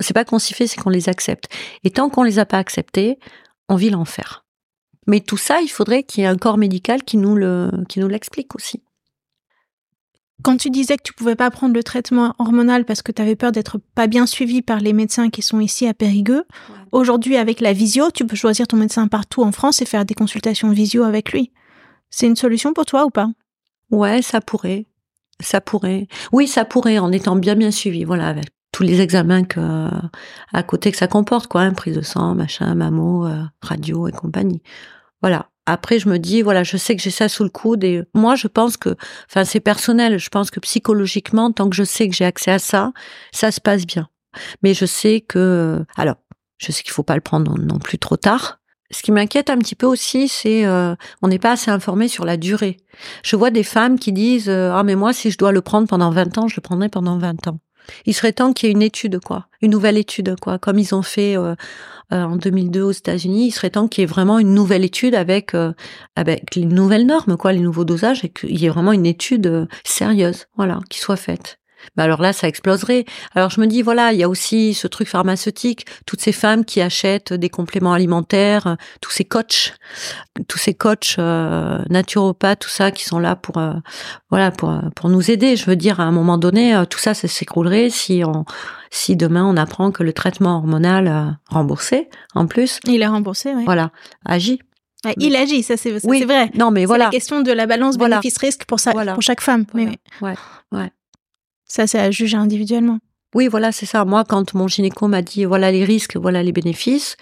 C'est 0.01 0.13
pas 0.13 0.23
qu'on 0.23 0.37
s'y 0.37 0.53
fait, 0.53 0.67
c'est 0.67 0.79
qu'on 0.79 0.91
les 0.91 1.09
accepte. 1.09 1.49
Et 1.83 1.89
tant 1.89 2.09
qu'on 2.09 2.21
les 2.21 2.37
a 2.37 2.45
pas 2.45 2.59
acceptées, 2.59 3.17
on 3.67 3.75
vit 3.75 3.89
l'enfer. 3.89 4.45
Mais 5.07 5.21
tout 5.21 5.37
ça, 5.37 5.61
il 5.61 5.69
faudrait 5.69 6.03
qu'il 6.03 6.21
y 6.21 6.25
ait 6.27 6.29
un 6.29 6.37
corps 6.37 6.59
médical 6.59 7.03
qui 7.03 7.17
nous 7.17 7.35
le 7.35 7.71
qui 7.89 7.99
nous 7.99 8.07
l'explique 8.07 8.53
aussi. 8.53 8.83
Quand 10.43 10.57
tu 10.57 10.69
disais 10.69 10.97
que 10.97 11.03
tu 11.03 11.13
pouvais 11.13 11.35
pas 11.35 11.49
prendre 11.49 11.73
le 11.73 11.83
traitement 11.83 12.35
hormonal 12.39 12.85
parce 12.85 13.01
que 13.01 13.11
tu 13.11 13.21
avais 13.21 13.35
peur 13.35 13.51
d'être 13.51 13.79
pas 13.95 14.07
bien 14.07 14.25
suivi 14.25 14.61
par 14.61 14.79
les 14.79 14.93
médecins 14.93 15.29
qui 15.29 15.41
sont 15.41 15.59
ici 15.59 15.87
à 15.87 15.93
Périgueux, 15.93 16.43
aujourd'hui 16.91 17.37
avec 17.37 17.61
la 17.61 17.73
visio, 17.73 18.11
tu 18.11 18.25
peux 18.25 18.35
choisir 18.35 18.67
ton 18.67 18.77
médecin 18.77 19.07
partout 19.07 19.43
en 19.43 19.51
France 19.51 19.81
et 19.81 19.85
faire 19.85 20.05
des 20.05 20.13
consultations 20.13 20.69
visio 20.69 21.03
avec 21.03 21.31
lui. 21.31 21.51
C'est 22.09 22.27
une 22.27 22.35
solution 22.35 22.73
pour 22.73 22.85
toi 22.85 23.05
ou 23.05 23.09
pas? 23.09 23.29
Ouais, 23.91 24.21
ça 24.21 24.41
pourrait. 24.41 24.85
Ça 25.39 25.61
pourrait. 25.61 26.07
Oui, 26.31 26.47
ça 26.47 26.65
pourrait 26.65 26.99
en 26.99 27.11
étant 27.11 27.35
bien 27.35 27.55
bien 27.55 27.71
suivi, 27.71 28.03
voilà, 28.03 28.27
avec 28.27 28.45
tous 28.71 28.83
les 28.83 28.99
examens 29.01 29.43
que 29.43 29.89
à 30.51 30.63
côté 30.63 30.91
que 30.91 30.97
ça 30.97 31.07
comporte 31.07 31.47
quoi, 31.47 31.61
hein, 31.61 31.73
prise 31.73 31.95
de 31.95 32.01
sang, 32.01 32.35
machin, 32.35 32.75
mammo, 32.75 33.25
euh, 33.25 33.43
radio 33.61 34.07
et 34.07 34.11
compagnie. 34.11 34.61
Voilà. 35.21 35.49
Après, 35.65 35.99
je 35.99 36.09
me 36.09 36.19
dis, 36.19 36.41
voilà, 36.41 36.63
je 36.63 36.77
sais 36.77 36.95
que 36.95 37.01
j'ai 37.01 37.09
ça 37.09 37.27
sous 37.27 37.43
le 37.43 37.49
coude 37.49 37.83
et 37.83 38.03
moi, 38.13 38.35
je 38.35 38.47
pense 38.47 38.77
que, 38.77 38.95
enfin, 39.29 39.43
c'est 39.43 39.59
personnel. 39.59 40.19
Je 40.19 40.29
pense 40.29 40.51
que 40.51 40.59
psychologiquement, 40.59 41.51
tant 41.51 41.69
que 41.69 41.75
je 41.75 41.83
sais 41.83 42.07
que 42.07 42.15
j'ai 42.15 42.25
accès 42.25 42.51
à 42.51 42.59
ça, 42.59 42.91
ça 43.31 43.51
se 43.51 43.59
passe 43.59 43.85
bien. 43.85 44.07
Mais 44.61 44.73
je 44.73 44.85
sais 44.85 45.21
que, 45.21 45.83
alors, 45.95 46.17
je 46.57 46.71
sais 46.71 46.83
qu'il 46.83 46.91
faut 46.91 47.03
pas 47.03 47.15
le 47.15 47.21
prendre 47.21 47.57
non, 47.57 47.79
plus 47.79 47.97
trop 47.97 48.17
tard. 48.17 48.59
Ce 48.91 49.01
qui 49.01 49.11
m'inquiète 49.11 49.49
un 49.49 49.57
petit 49.57 49.75
peu 49.75 49.87
aussi, 49.87 50.27
c'est 50.27 50.65
euh, 50.65 50.95
on 51.21 51.27
n'est 51.27 51.39
pas 51.39 51.53
assez 51.53 51.71
informé 51.71 52.07
sur 52.07 52.23
la 52.23 52.37
durée. 52.37 52.77
Je 53.23 53.35
vois 53.35 53.49
des 53.49 53.63
femmes 53.63 53.97
qui 53.97 54.13
disent 54.13 54.47
euh, 54.47 54.71
ah 54.73 54.83
mais 54.83 54.95
moi 54.95 55.11
si 55.11 55.31
je 55.31 55.37
dois 55.39 55.51
le 55.51 55.61
prendre 55.61 55.87
pendant 55.87 56.11
20 56.11 56.37
ans, 56.37 56.47
je 56.47 56.55
le 56.55 56.61
prendrai 56.61 56.87
pendant 56.87 57.17
20 57.17 57.47
ans. 57.47 57.59
Il 58.05 58.13
serait 58.13 58.33
temps 58.33 58.53
qu'il 58.53 58.67
y 58.67 58.69
ait 58.71 58.75
une 58.75 58.81
étude 58.81 59.19
quoi, 59.19 59.47
une 59.61 59.71
nouvelle 59.71 59.97
étude 59.97 60.35
quoi, 60.39 60.59
comme 60.59 60.79
ils 60.79 60.93
ont 60.95 61.01
fait 61.01 61.37
euh, 61.37 61.55
euh, 62.13 62.23
en 62.23 62.35
2002 62.35 62.81
aux 62.81 62.91
États-Unis, 62.91 63.47
il 63.47 63.51
serait 63.51 63.71
temps 63.71 63.87
qu'il 63.87 64.01
y 64.01 64.03
ait 64.03 64.07
vraiment 64.07 64.39
une 64.39 64.53
nouvelle 64.53 64.85
étude 64.85 65.15
avec 65.15 65.53
euh, 65.53 65.73
avec 66.15 66.55
les 66.55 66.65
nouvelles 66.65 67.05
normes, 67.05 67.37
quoi, 67.37 67.53
les 67.53 67.59
nouveaux 67.59 67.85
dosages, 67.85 68.23
et 68.23 68.29
qu'il 68.29 68.59
y 68.59 68.65
ait 68.65 68.69
vraiment 68.69 68.91
une 68.91 69.05
étude 69.05 69.67
sérieuse, 69.83 70.45
voilà, 70.55 70.79
qui 70.89 70.99
soit 70.99 71.15
faite. 71.15 71.59
Bah 71.95 72.03
alors 72.03 72.21
là, 72.21 72.33
ça 72.33 72.47
exploserait. 72.47 73.05
Alors 73.33 73.49
je 73.49 73.61
me 73.61 73.67
dis, 73.67 73.81
voilà, 73.81 74.13
il 74.13 74.19
y 74.19 74.23
a 74.23 74.29
aussi 74.29 74.73
ce 74.73 74.87
truc 74.87 75.07
pharmaceutique, 75.07 75.85
toutes 76.05 76.21
ces 76.21 76.31
femmes 76.31 76.65
qui 76.65 76.81
achètent 76.81 77.33
des 77.33 77.49
compléments 77.49 77.93
alimentaires, 77.93 78.77
tous 79.01 79.11
ces 79.11 79.25
coachs, 79.25 79.73
tous 80.47 80.57
ces 80.57 80.73
coachs 80.73 81.15
euh, 81.19 81.79
naturopathes, 81.89 82.59
tout 82.59 82.69
ça, 82.69 82.91
qui 82.91 83.03
sont 83.03 83.19
là 83.19 83.35
pour, 83.35 83.61
voilà, 84.29 84.51
pour 84.51 84.73
pour 84.95 85.09
nous 85.09 85.31
aider. 85.31 85.55
Je 85.55 85.65
veux 85.65 85.75
dire, 85.75 85.99
à 85.99 86.03
un 86.03 86.11
moment 86.11 86.37
donné, 86.37 86.83
tout 86.89 86.99
ça, 86.99 87.13
ça 87.13 87.27
s'écroulerait 87.27 87.89
si 87.89 88.23
on 88.25 88.45
si 88.95 89.15
demain 89.15 89.45
on 89.45 89.57
apprend 89.57 89.91
que 89.91 90.03
le 90.03 90.13
traitement 90.13 90.57
hormonal 90.57 91.07
euh, 91.07 91.25
remboursé, 91.49 92.09
en 92.33 92.47
plus, 92.47 92.79
il 92.85 93.01
est 93.01 93.07
remboursé, 93.07 93.53
oui. 93.53 93.65
Voilà, 93.65 93.91
agit. 94.25 94.59
il 95.17 95.35
agit, 95.35 95.63
ça 95.63 95.77
c'est 95.77 95.91
vrai. 95.99 96.51
Non, 96.55 96.71
mais 96.71 96.85
voilà. 96.85 97.05
C'est 97.05 97.07
la 97.07 97.11
question 97.11 97.41
de 97.41 97.51
la 97.51 97.67
balance 97.67 97.97
bénéfice-risque 97.97 98.65
pour, 98.65 98.79
pour 99.13 99.21
chaque 99.21 99.41
femme. 99.41 99.65
Ouais, 99.73 100.35
ouais. 100.71 100.91
Ça, 101.67 101.87
c'est 101.87 101.99
à 101.99 102.11
juger 102.11 102.37
individuellement. 102.37 102.99
Oui, 103.33 103.47
voilà, 103.47 103.71
c'est 103.71 103.85
ça. 103.85 104.05
Moi, 104.05 104.23
quand 104.23 104.53
mon 104.53 104.67
gynéco 104.67 105.07
m'a 105.07 105.21
dit 105.21 105.45
voilà 105.45 105.71
les 105.71 105.83
risques, 105.83 106.15
voilà 106.15 106.41
les 106.41 106.51
bénéfices, 106.51 107.17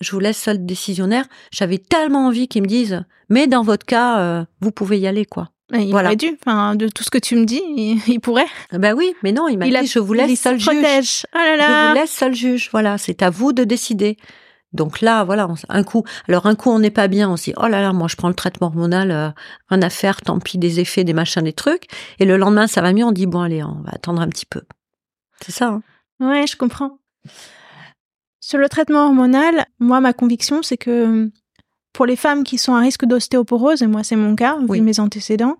je 0.00 0.10
vous 0.10 0.18
laisse 0.18 0.38
seul 0.38 0.64
décisionnaire. 0.64 1.26
J'avais 1.52 1.78
tellement 1.78 2.26
envie 2.26 2.48
qu'ils 2.48 2.62
me 2.62 2.68
disent 2.68 3.04
mais 3.32 3.46
dans 3.46 3.62
votre 3.62 3.86
cas, 3.86 4.18
euh, 4.18 4.44
vous 4.60 4.72
pouvez 4.72 4.98
y 4.98 5.06
aller, 5.06 5.24
quoi. 5.24 5.48
Il 5.72 5.90
voilà. 5.90 6.10
aurait 6.10 6.16
dû, 6.16 6.36
enfin, 6.38 6.74
de 6.74 6.88
tout 6.88 7.02
ce 7.02 7.10
que 7.10 7.16
tu 7.16 7.34
me 7.34 7.46
dis, 7.46 7.62
il, 8.06 8.20
pourrait. 8.20 8.46
Ben 8.72 8.94
oui, 8.94 9.14
mais 9.22 9.32
non, 9.32 9.48
il 9.48 9.56
m'a 9.56 9.64
dit, 9.64 9.86
je 9.86 9.98
vous 9.98 10.12
laisse 10.12 10.38
seul 10.38 10.60
juge. 10.60 10.68
Oh 10.68 11.38
là 11.38 11.56
là. 11.56 11.86
Je 11.86 11.88
vous 11.88 12.00
laisse 12.00 12.10
seul 12.10 12.34
juge. 12.34 12.68
Voilà, 12.72 12.98
c'est 12.98 13.22
à 13.22 13.30
vous 13.30 13.54
de 13.54 13.64
décider. 13.64 14.18
Donc 14.72 15.00
là, 15.00 15.24
voilà, 15.24 15.48
un 15.68 15.84
coup, 15.84 16.04
alors 16.28 16.46
un 16.46 16.54
coup 16.54 16.70
on 16.70 16.78
n'est 16.78 16.90
pas 16.90 17.08
bien, 17.08 17.30
on 17.30 17.36
se 17.36 17.44
dit 17.44 17.54
oh 17.56 17.66
là 17.66 17.82
là, 17.82 17.92
moi 17.92 18.08
je 18.08 18.16
prends 18.16 18.28
le 18.28 18.34
traitement 18.34 18.68
hormonal, 18.68 19.10
euh, 19.10 19.30
rien 19.68 19.82
à 19.82 19.90
faire, 19.90 20.20
tant 20.22 20.38
pis 20.38 20.58
des 20.58 20.80
effets, 20.80 21.04
des 21.04 21.12
machins, 21.12 21.42
des 21.42 21.52
trucs. 21.52 21.84
Et 22.18 22.24
le 22.24 22.36
lendemain 22.36 22.66
ça 22.66 22.80
va 22.80 22.92
mieux, 22.92 23.04
on 23.04 23.12
dit 23.12 23.26
bon 23.26 23.40
allez, 23.40 23.62
on 23.62 23.82
va 23.82 23.90
attendre 23.92 24.22
un 24.22 24.28
petit 24.28 24.46
peu. 24.46 24.62
C'est 25.44 25.52
ça. 25.52 25.68
Hein 25.68 25.82
ouais, 26.20 26.46
je 26.46 26.56
comprends. 26.56 26.98
Sur 28.40 28.58
le 28.58 28.68
traitement 28.68 29.06
hormonal, 29.06 29.66
moi 29.78 30.00
ma 30.00 30.12
conviction 30.12 30.62
c'est 30.62 30.78
que 30.78 31.30
pour 31.92 32.06
les 32.06 32.16
femmes 32.16 32.42
qui 32.42 32.56
sont 32.56 32.74
à 32.74 32.80
risque 32.80 33.04
d'ostéoporose, 33.04 33.82
et 33.82 33.86
moi 33.86 34.02
c'est 34.02 34.16
mon 34.16 34.34
cas, 34.34 34.56
vu 34.70 34.80
mes 34.80 35.00
antécédents, 35.00 35.58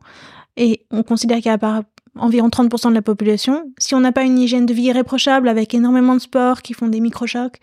et 0.57 0.87
on 0.91 1.03
considère 1.03 1.39
qu'il 1.39 1.47
y 1.47 1.55
a 1.55 1.83
environ 2.19 2.49
30% 2.49 2.91
de 2.91 2.95
la 2.95 3.03
population, 3.03 3.73
si 3.79 3.95
on 3.95 4.01
n'a 4.01 4.13
pas 4.13 4.23
une 4.23 4.39
hygiène 4.39 4.67
de 4.67 4.75
vie 4.75 4.85
irréprochable 4.85 5.49
avec 5.49 5.75
énormément 5.75 6.15
de 6.15 6.21
sports 6.21 6.63
qui 6.63 6.75
font 6.75 6.89
des 6.89 7.01
microchocs, 7.01 7.59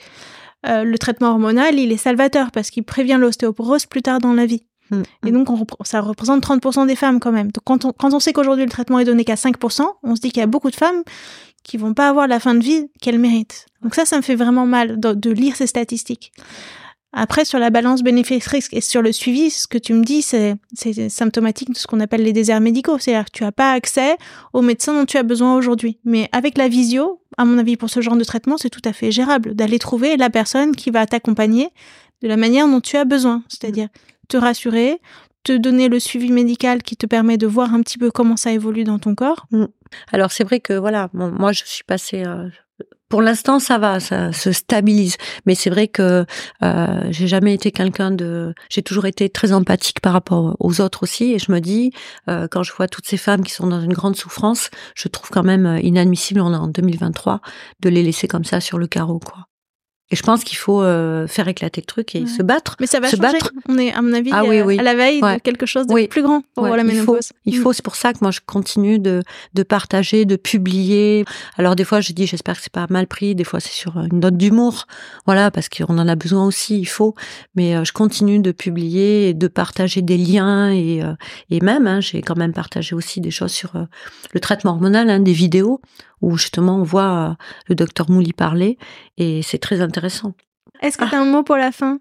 euh, 0.68 0.84
le 0.84 0.98
traitement 0.98 1.30
hormonal, 1.30 1.80
il 1.80 1.92
est 1.92 1.98
salvateur 1.98 2.52
parce 2.52 2.70
qu'il 2.70 2.84
prévient 2.84 3.18
l'ostéoporose 3.20 3.86
plus 3.86 4.02
tard 4.02 4.20
dans 4.20 4.34
la 4.34 4.46
vie. 4.46 4.64
Mm, 4.92 5.02
et 5.26 5.32
mm. 5.32 5.44
donc, 5.44 5.70
ça 5.84 6.02
représente 6.02 6.44
30% 6.44 6.88
des 6.88 6.96
femmes 6.96 7.20
quand 7.20 7.32
même. 7.32 7.52
Donc, 7.52 7.64
quand 7.64 7.86
on, 7.86 7.94
quand 7.94 8.14
on 8.14 8.20
sait 8.20 8.34
qu'aujourd'hui 8.34 8.66
le 8.66 8.72
traitement 8.72 9.00
est 9.00 9.06
donné 9.06 9.24
qu'à 9.24 9.36
5%, 9.36 9.84
on 10.04 10.16
se 10.16 10.22
dit 10.22 10.32
qu'il 10.32 10.40
y 10.40 10.44
a 10.44 10.48
beaucoup 10.48 10.72
de 10.72 10.76
femmes 10.76 11.04
qui 11.64 11.78
vont 11.78 11.94
pas 11.94 12.10
avoir 12.10 12.28
la 12.28 12.40
fin 12.40 12.56
de 12.56 12.64
vie 12.64 12.90
qu'elles 13.02 13.20
méritent. 13.20 13.66
Donc 13.82 13.96
ça, 13.96 14.06
ça 14.06 14.18
me 14.18 14.22
fait 14.22 14.36
vraiment 14.36 14.66
mal 14.66 15.00
de 15.00 15.30
lire 15.30 15.56
ces 15.56 15.68
statistiques. 15.68 16.32
Après, 17.12 17.44
sur 17.44 17.58
la 17.58 17.72
balance 17.72 18.04
bénéfice-risque 18.04 18.74
et 18.74 18.82
sur 18.82 19.02
le 19.02 19.12
suivi, 19.12 19.50
ce 19.50 19.68
que 19.68 19.80
tu 19.80 19.94
me 19.94 20.04
dis, 20.04 20.22
c'est 20.22 20.58
symptomatique 21.10 21.72
de 21.72 21.78
ce 21.78 21.88
qu'on 21.88 22.00
appelle 22.00 22.22
les 22.22 22.34
déserts 22.34 22.62
médicaux. 22.62 23.00
C'est-à-dire 23.00 23.26
que 23.26 23.32
tu 23.32 23.44
n'as 23.44 23.52
pas 23.52 23.72
accès 23.72 24.16
aux 24.54 24.62
médecins 24.62 24.94
dont 24.94 25.06
tu 25.06 25.18
as 25.18 25.24
besoin 25.24 25.56
aujourd'hui. 25.56 26.00
Mais 26.06 26.30
avec 26.32 26.58
la 26.58 26.68
visio, 26.68 27.22
à 27.38 27.46
mon 27.46 27.58
avis, 27.58 27.78
pour 27.78 27.90
ce 27.90 28.02
genre 28.02 28.16
de 28.16 28.24
traitement, 28.24 28.58
c'est 28.58 28.70
tout 28.70 28.82
à 28.86 28.94
fait 28.94 29.12
gérable 29.12 29.56
d'aller 29.56 29.80
trouver 29.80 30.18
la 30.18 30.30
personne 30.30 30.76
qui 30.76 30.92
va 30.92 31.06
t'accompagner 31.08 31.70
de 32.22 32.28
la 32.28 32.38
manière 32.38 32.68
dont 32.68 32.82
tu 32.82 32.96
as 32.96 33.06
besoin. 33.06 33.44
C'est-à-dire 33.48 33.88
te 34.28 34.38
rassurer, 34.38 35.02
te 35.44 35.54
donner 35.54 35.90
le 35.90 36.00
suivi 36.00 36.32
médical 36.32 36.84
qui 36.84 36.96
te 36.96 37.06
permet 37.06 37.38
de 37.38 37.48
voir 37.48 37.74
un 37.74 37.82
petit 37.82 37.98
peu 37.98 38.12
comment 38.12 38.38
ça 38.38 38.52
évolue 38.52 38.84
dans 38.84 39.00
ton 39.00 39.16
corps. 39.16 39.48
Mm. 39.52 39.66
Alors 40.12 40.32
c'est 40.32 40.44
vrai 40.44 40.60
que 40.60 40.74
voilà, 40.74 41.10
moi 41.14 41.52
je 41.52 41.64
suis 41.66 41.84
passée 41.84 42.24
euh, 42.26 42.50
pour 43.10 43.24
l'instant, 43.24 43.60
ça 43.60 43.80
va, 43.80 44.00
ça 44.00 44.32
se 44.32 44.52
stabilise. 44.52 45.18
Mais 45.46 45.56
c'est 45.56 45.72
vrai 45.72 45.88
que 45.88 46.26
euh, 46.64 47.02
j'ai 47.10 47.28
jamais 47.28 47.56
été 47.56 47.72
quelqu'un 47.72 48.12
de. 48.12 48.54
J'ai 48.70 48.84
toujours 48.84 49.06
été 49.08 49.30
très 49.30 49.52
empathique 49.52 50.00
par 50.00 50.14
rapport 50.14 50.56
aux 50.60 50.80
autres 50.80 51.04
aussi. 51.04 51.34
Et 51.34 51.40
je 51.40 51.52
me 51.52 51.60
dis, 51.60 51.92
euh, 52.30 52.48
quand 52.50 52.62
je 52.64 52.72
vois 52.72 52.88
toutes 52.88 53.08
ces 53.08 53.18
femmes 53.18 53.44
qui 53.44 53.52
sont 53.52 53.68
dans 53.68 53.82
une 53.82 53.94
grande 53.94 54.16
souffrance, 54.16 54.70
je 54.96 55.08
trouve 55.08 55.32
quand 55.32 55.44
même 55.44 55.66
euh, 55.66 55.80
inadmissible, 55.80 56.40
on 56.40 56.54
est 56.54 56.58
en 56.58 56.68
2023, 56.68 57.42
de 57.82 57.90
les 57.90 58.04
laisser 58.04 58.28
comme 58.28 58.46
ça 58.46 58.62
sur 58.62 58.78
le 58.78 58.88
carreau, 58.88 59.20
quoi. 59.20 59.49
Et 60.12 60.16
je 60.16 60.24
pense 60.24 60.44
qu'il 60.44 60.58
faut 60.58 60.82
euh, 60.82 61.28
faire 61.28 61.48
éclater 61.48 61.82
le 61.82 61.86
truc 61.86 62.16
et 62.16 62.26
se 62.26 62.42
battre. 62.42 62.76
Mais 62.80 62.88
ça 62.88 63.00
va 63.00 63.08
se 63.10 63.16
changer. 63.16 63.32
battre. 63.32 63.52
On 63.68 63.78
est, 63.78 63.94
à 63.94 64.02
mon 64.02 64.12
avis, 64.14 64.32
Ah 64.34 64.44
oui, 64.44 64.58
euh, 64.58 64.66
oui. 64.66 64.80
à 64.80 64.82
la 64.84 64.96
veille 64.96 65.22
Ouais. 65.22 65.36
de 65.38 65.42
quelque 65.42 65.68
chose 65.68 65.86
de 65.86 65.94
Oui. 65.94 66.08
plus 66.08 66.24
grand 66.24 66.42
pour 66.56 66.64
Ouais, 66.64 66.72
la 66.76 66.82
il 66.84 66.90
faut, 66.90 66.96
ménopause. 67.14 67.30
il 67.46 67.56
faut, 67.58 67.74
c'est 67.74 67.84
pour 67.86 67.96
ça 67.96 68.12
que 68.14 68.18
moi 68.22 68.32
je 68.32 68.40
continue 68.44 68.98
de, 68.98 69.22
de 69.54 69.64
partager, 69.64 70.26
de 70.26 70.36
publier. 70.36 71.26
Alors 71.58 71.76
des 71.76 71.84
fois 71.84 72.02
je 72.02 72.14
dis 72.14 72.26
j'espère 72.26 72.56
que 72.58 72.64
c'est 72.64 72.72
pas 72.74 72.88
mal 72.90 73.06
pris, 73.06 73.36
des 73.36 73.44
fois 73.44 73.60
c'est 73.60 73.72
sur 73.72 73.98
une 74.00 74.20
note 74.20 74.36
d'humour, 74.38 74.88
voilà 75.28 75.52
parce 75.52 75.70
qu'on 75.70 76.00
en 76.00 76.08
a 76.08 76.16
besoin 76.16 76.44
aussi, 76.46 76.80
il 76.80 76.86
faut. 76.88 77.14
Mais 77.54 77.76
euh, 77.76 77.84
je 77.84 77.92
continue 77.94 78.40
de 78.40 78.52
publier, 78.52 79.30
et 79.30 79.34
de 79.36 79.48
partager 79.48 80.02
des 80.02 80.18
liens 80.18 80.72
et 80.74 81.04
et 81.52 81.60
même 81.62 81.86
hein, 81.86 82.00
j'ai 82.02 82.22
quand 82.24 82.36
même 82.38 82.54
partagé 82.54 82.96
aussi 82.96 83.22
des 83.22 83.32
choses 83.32 83.52
sur 83.52 83.74
le 84.34 84.40
traitement 84.40 84.72
hormonal, 84.72 85.08
hein, 85.10 85.20
des 85.20 85.34
vidéos 85.34 85.82
où 86.22 86.38
justement 86.38 86.76
on 86.78 86.84
voit 86.84 87.38
le 87.68 87.76
docteur 87.76 88.10
Mouli 88.10 88.34
parler 88.34 88.78
et 89.18 89.42
c'est 89.42 89.58
très 89.58 89.80
intéressant 89.80 89.99
Est-ce 90.82 90.98
que 90.98 91.04
Ah. 91.06 91.10
tu 91.10 91.16
as 91.16 91.22
un 91.22 91.26
mot 91.26 91.44
pour 91.44 91.58
la 91.58 91.72
fin? 91.72 92.00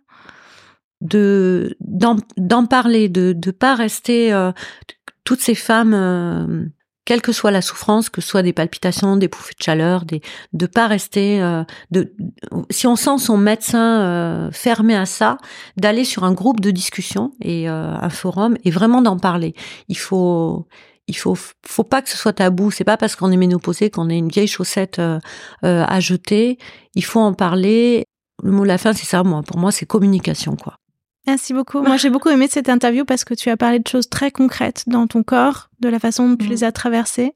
De 1.00 1.76
d'en 1.80 2.66
parler, 2.66 3.08
de 3.08 3.32
de 3.32 3.50
pas 3.52 3.76
rester 3.76 4.32
euh, 4.32 4.50
toutes 5.22 5.40
ces 5.40 5.54
femmes, 5.54 5.94
euh, 5.94 6.66
quelle 7.04 7.22
que 7.22 7.30
soit 7.30 7.52
la 7.52 7.62
souffrance, 7.62 8.10
que 8.10 8.20
ce 8.20 8.28
soit 8.28 8.42
des 8.42 8.52
palpitations, 8.52 9.16
des 9.16 9.28
bouffées 9.28 9.54
de 9.56 9.62
chaleur, 9.62 10.04
des 10.04 10.20
de 10.54 10.66
pas 10.66 10.88
rester 10.88 11.40
euh, 11.40 11.62
de 11.92 12.16
si 12.70 12.88
on 12.88 12.96
sent 12.96 13.18
son 13.18 13.38
médecin 13.38 14.50
fermé 14.52 14.96
à 14.96 15.06
ça, 15.06 15.38
d'aller 15.76 16.04
sur 16.04 16.24
un 16.24 16.32
groupe 16.32 16.58
de 16.60 16.72
discussion 16.72 17.30
et 17.40 17.68
un 17.68 18.10
forum 18.10 18.56
et 18.64 18.70
vraiment 18.72 19.00
d'en 19.00 19.18
parler. 19.18 19.54
Il 19.86 19.98
faut 19.98 20.66
il 21.08 21.16
faut 21.16 21.36
faut 21.66 21.84
pas 21.84 22.02
que 22.02 22.08
ce 22.08 22.16
soit 22.16 22.32
tabou. 22.34 22.70
C'est 22.70 22.84
pas 22.84 22.96
parce 22.96 23.16
qu'on 23.16 23.32
est 23.32 23.36
ménopausé 23.36 23.90
qu'on 23.90 24.08
est 24.08 24.18
une 24.18 24.28
vieille 24.28 24.46
chaussette 24.46 24.98
euh, 25.00 25.18
euh, 25.64 25.84
à 25.88 25.98
jeter. 26.00 26.58
Il 26.94 27.04
faut 27.04 27.20
en 27.20 27.32
parler. 27.34 28.04
Le 28.44 28.52
mot 28.52 28.62
de 28.62 28.68
la 28.68 28.78
fin, 28.78 28.92
c'est 28.92 29.06
ça. 29.06 29.24
Moi, 29.24 29.42
pour 29.42 29.58
moi, 29.58 29.72
c'est 29.72 29.86
communication, 29.86 30.54
quoi. 30.54 30.76
Merci 31.26 31.52
beaucoup. 31.54 31.80
Moi, 31.82 31.96
j'ai 31.96 32.08
beaucoup 32.10 32.28
aimé 32.28 32.46
cette 32.48 32.68
interview 32.68 33.04
parce 33.04 33.24
que 33.24 33.34
tu 33.34 33.50
as 33.50 33.56
parlé 33.56 33.80
de 33.80 33.88
choses 33.88 34.08
très 34.08 34.30
concrètes 34.30 34.84
dans 34.86 35.06
ton 35.08 35.22
corps, 35.24 35.68
de 35.80 35.88
la 35.88 35.98
façon 35.98 36.28
dont 36.28 36.36
tu 36.36 36.44
Mhm. 36.44 36.50
les 36.50 36.64
as 36.64 36.72
traversées, 36.72 37.32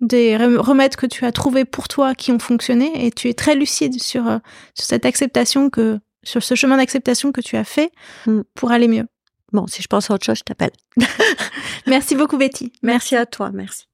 des 0.00 0.36
rem- 0.36 0.56
remèdes 0.58 0.96
que 0.96 1.06
tu 1.06 1.26
as 1.26 1.32
trouvés 1.32 1.64
pour 1.66 1.86
toi 1.88 2.14
qui 2.14 2.32
ont 2.32 2.38
fonctionné 2.38 3.06
et 3.06 3.10
tu 3.10 3.28
es 3.28 3.34
très 3.34 3.54
lucide 3.54 4.00
sur, 4.02 4.26
euh, 4.28 4.38
sur 4.74 4.86
cette 4.86 5.04
acceptation 5.04 5.68
que, 5.68 5.98
sur 6.24 6.42
ce 6.42 6.54
chemin 6.54 6.78
d'acceptation 6.78 7.30
que 7.32 7.40
tu 7.42 7.56
as 7.56 7.64
fait 7.64 7.92
Mhm. 8.26 8.44
pour 8.54 8.70
aller 8.72 8.88
mieux. 8.88 9.06
Bon, 9.52 9.66
si 9.66 9.82
je 9.82 9.88
pense 9.88 10.10
à 10.10 10.14
autre 10.14 10.24
chose, 10.24 10.38
je 10.38 10.44
t'appelle. 10.44 10.72
Merci 11.86 12.14
beaucoup, 12.14 12.36
Betty. 12.36 12.72
Merci 12.82 13.16
à 13.16 13.26
toi, 13.26 13.50
merci. 13.52 13.86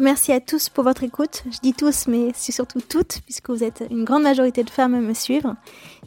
Merci 0.00 0.32
à 0.32 0.40
tous 0.40 0.68
pour 0.68 0.82
votre 0.82 1.04
écoute. 1.04 1.44
Je 1.52 1.58
dis 1.60 1.72
tous, 1.72 2.08
mais 2.08 2.32
c'est 2.34 2.50
surtout 2.50 2.80
toutes, 2.80 3.20
puisque 3.24 3.50
vous 3.50 3.62
êtes 3.62 3.84
une 3.90 4.02
grande 4.02 4.24
majorité 4.24 4.64
de 4.64 4.70
femmes 4.70 4.94
à 4.94 5.00
me 5.00 5.14
suivre. 5.14 5.54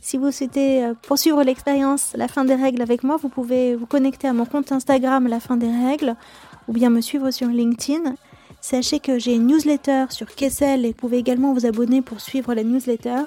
Si 0.02 0.18
vous 0.18 0.30
souhaitez 0.32 0.84
euh, 0.84 0.94
poursuivre 0.94 1.42
l'expérience 1.42 2.12
La 2.16 2.28
fin 2.28 2.44
des 2.44 2.56
règles 2.56 2.82
avec 2.82 3.04
moi, 3.04 3.16
vous 3.16 3.30
pouvez 3.30 3.78
vous 3.78 3.86
connecter 3.86 4.28
à 4.28 4.34
mon 4.34 4.46
compte 4.46 4.74
Instagram 4.74 5.28
La 5.28 5.40
fin 5.40 5.56
des 5.56 5.72
règles, 5.72 6.16
ou 6.68 6.74
bien 6.74 6.90
me 6.90 7.00
suivre 7.00 7.32
sur 7.32 7.48
LinkedIn. 7.48 8.16
Sachez 8.60 9.00
que 9.00 9.20
j'ai 9.20 9.36
une 9.36 9.48
newsletter 9.48 10.08
sur 10.10 10.36
Kessel 10.36 10.84
et 10.84 10.90
vous 10.90 10.94
pouvez 10.94 11.18
également 11.18 11.54
vous 11.54 11.66
abonner 11.66 12.02
pour 12.02 12.20
suivre 12.20 12.54
la 12.54 12.64
newsletter. 12.64 13.24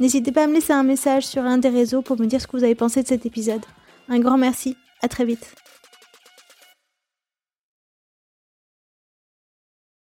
N'hésitez 0.00 0.30
pas 0.30 0.44
à 0.44 0.46
me 0.46 0.54
laisser 0.54 0.72
un 0.72 0.84
message 0.84 1.26
sur 1.26 1.42
un 1.42 1.58
des 1.58 1.68
réseaux 1.68 2.02
pour 2.02 2.18
me 2.20 2.26
dire 2.26 2.40
ce 2.40 2.46
que 2.46 2.56
vous 2.56 2.64
avez 2.64 2.76
pensé 2.76 3.02
de 3.02 3.08
cet 3.08 3.26
épisode. 3.26 3.62
Un 4.08 4.20
grand 4.20 4.38
merci, 4.38 4.76
à 5.02 5.08
très 5.08 5.24
vite. 5.24 5.54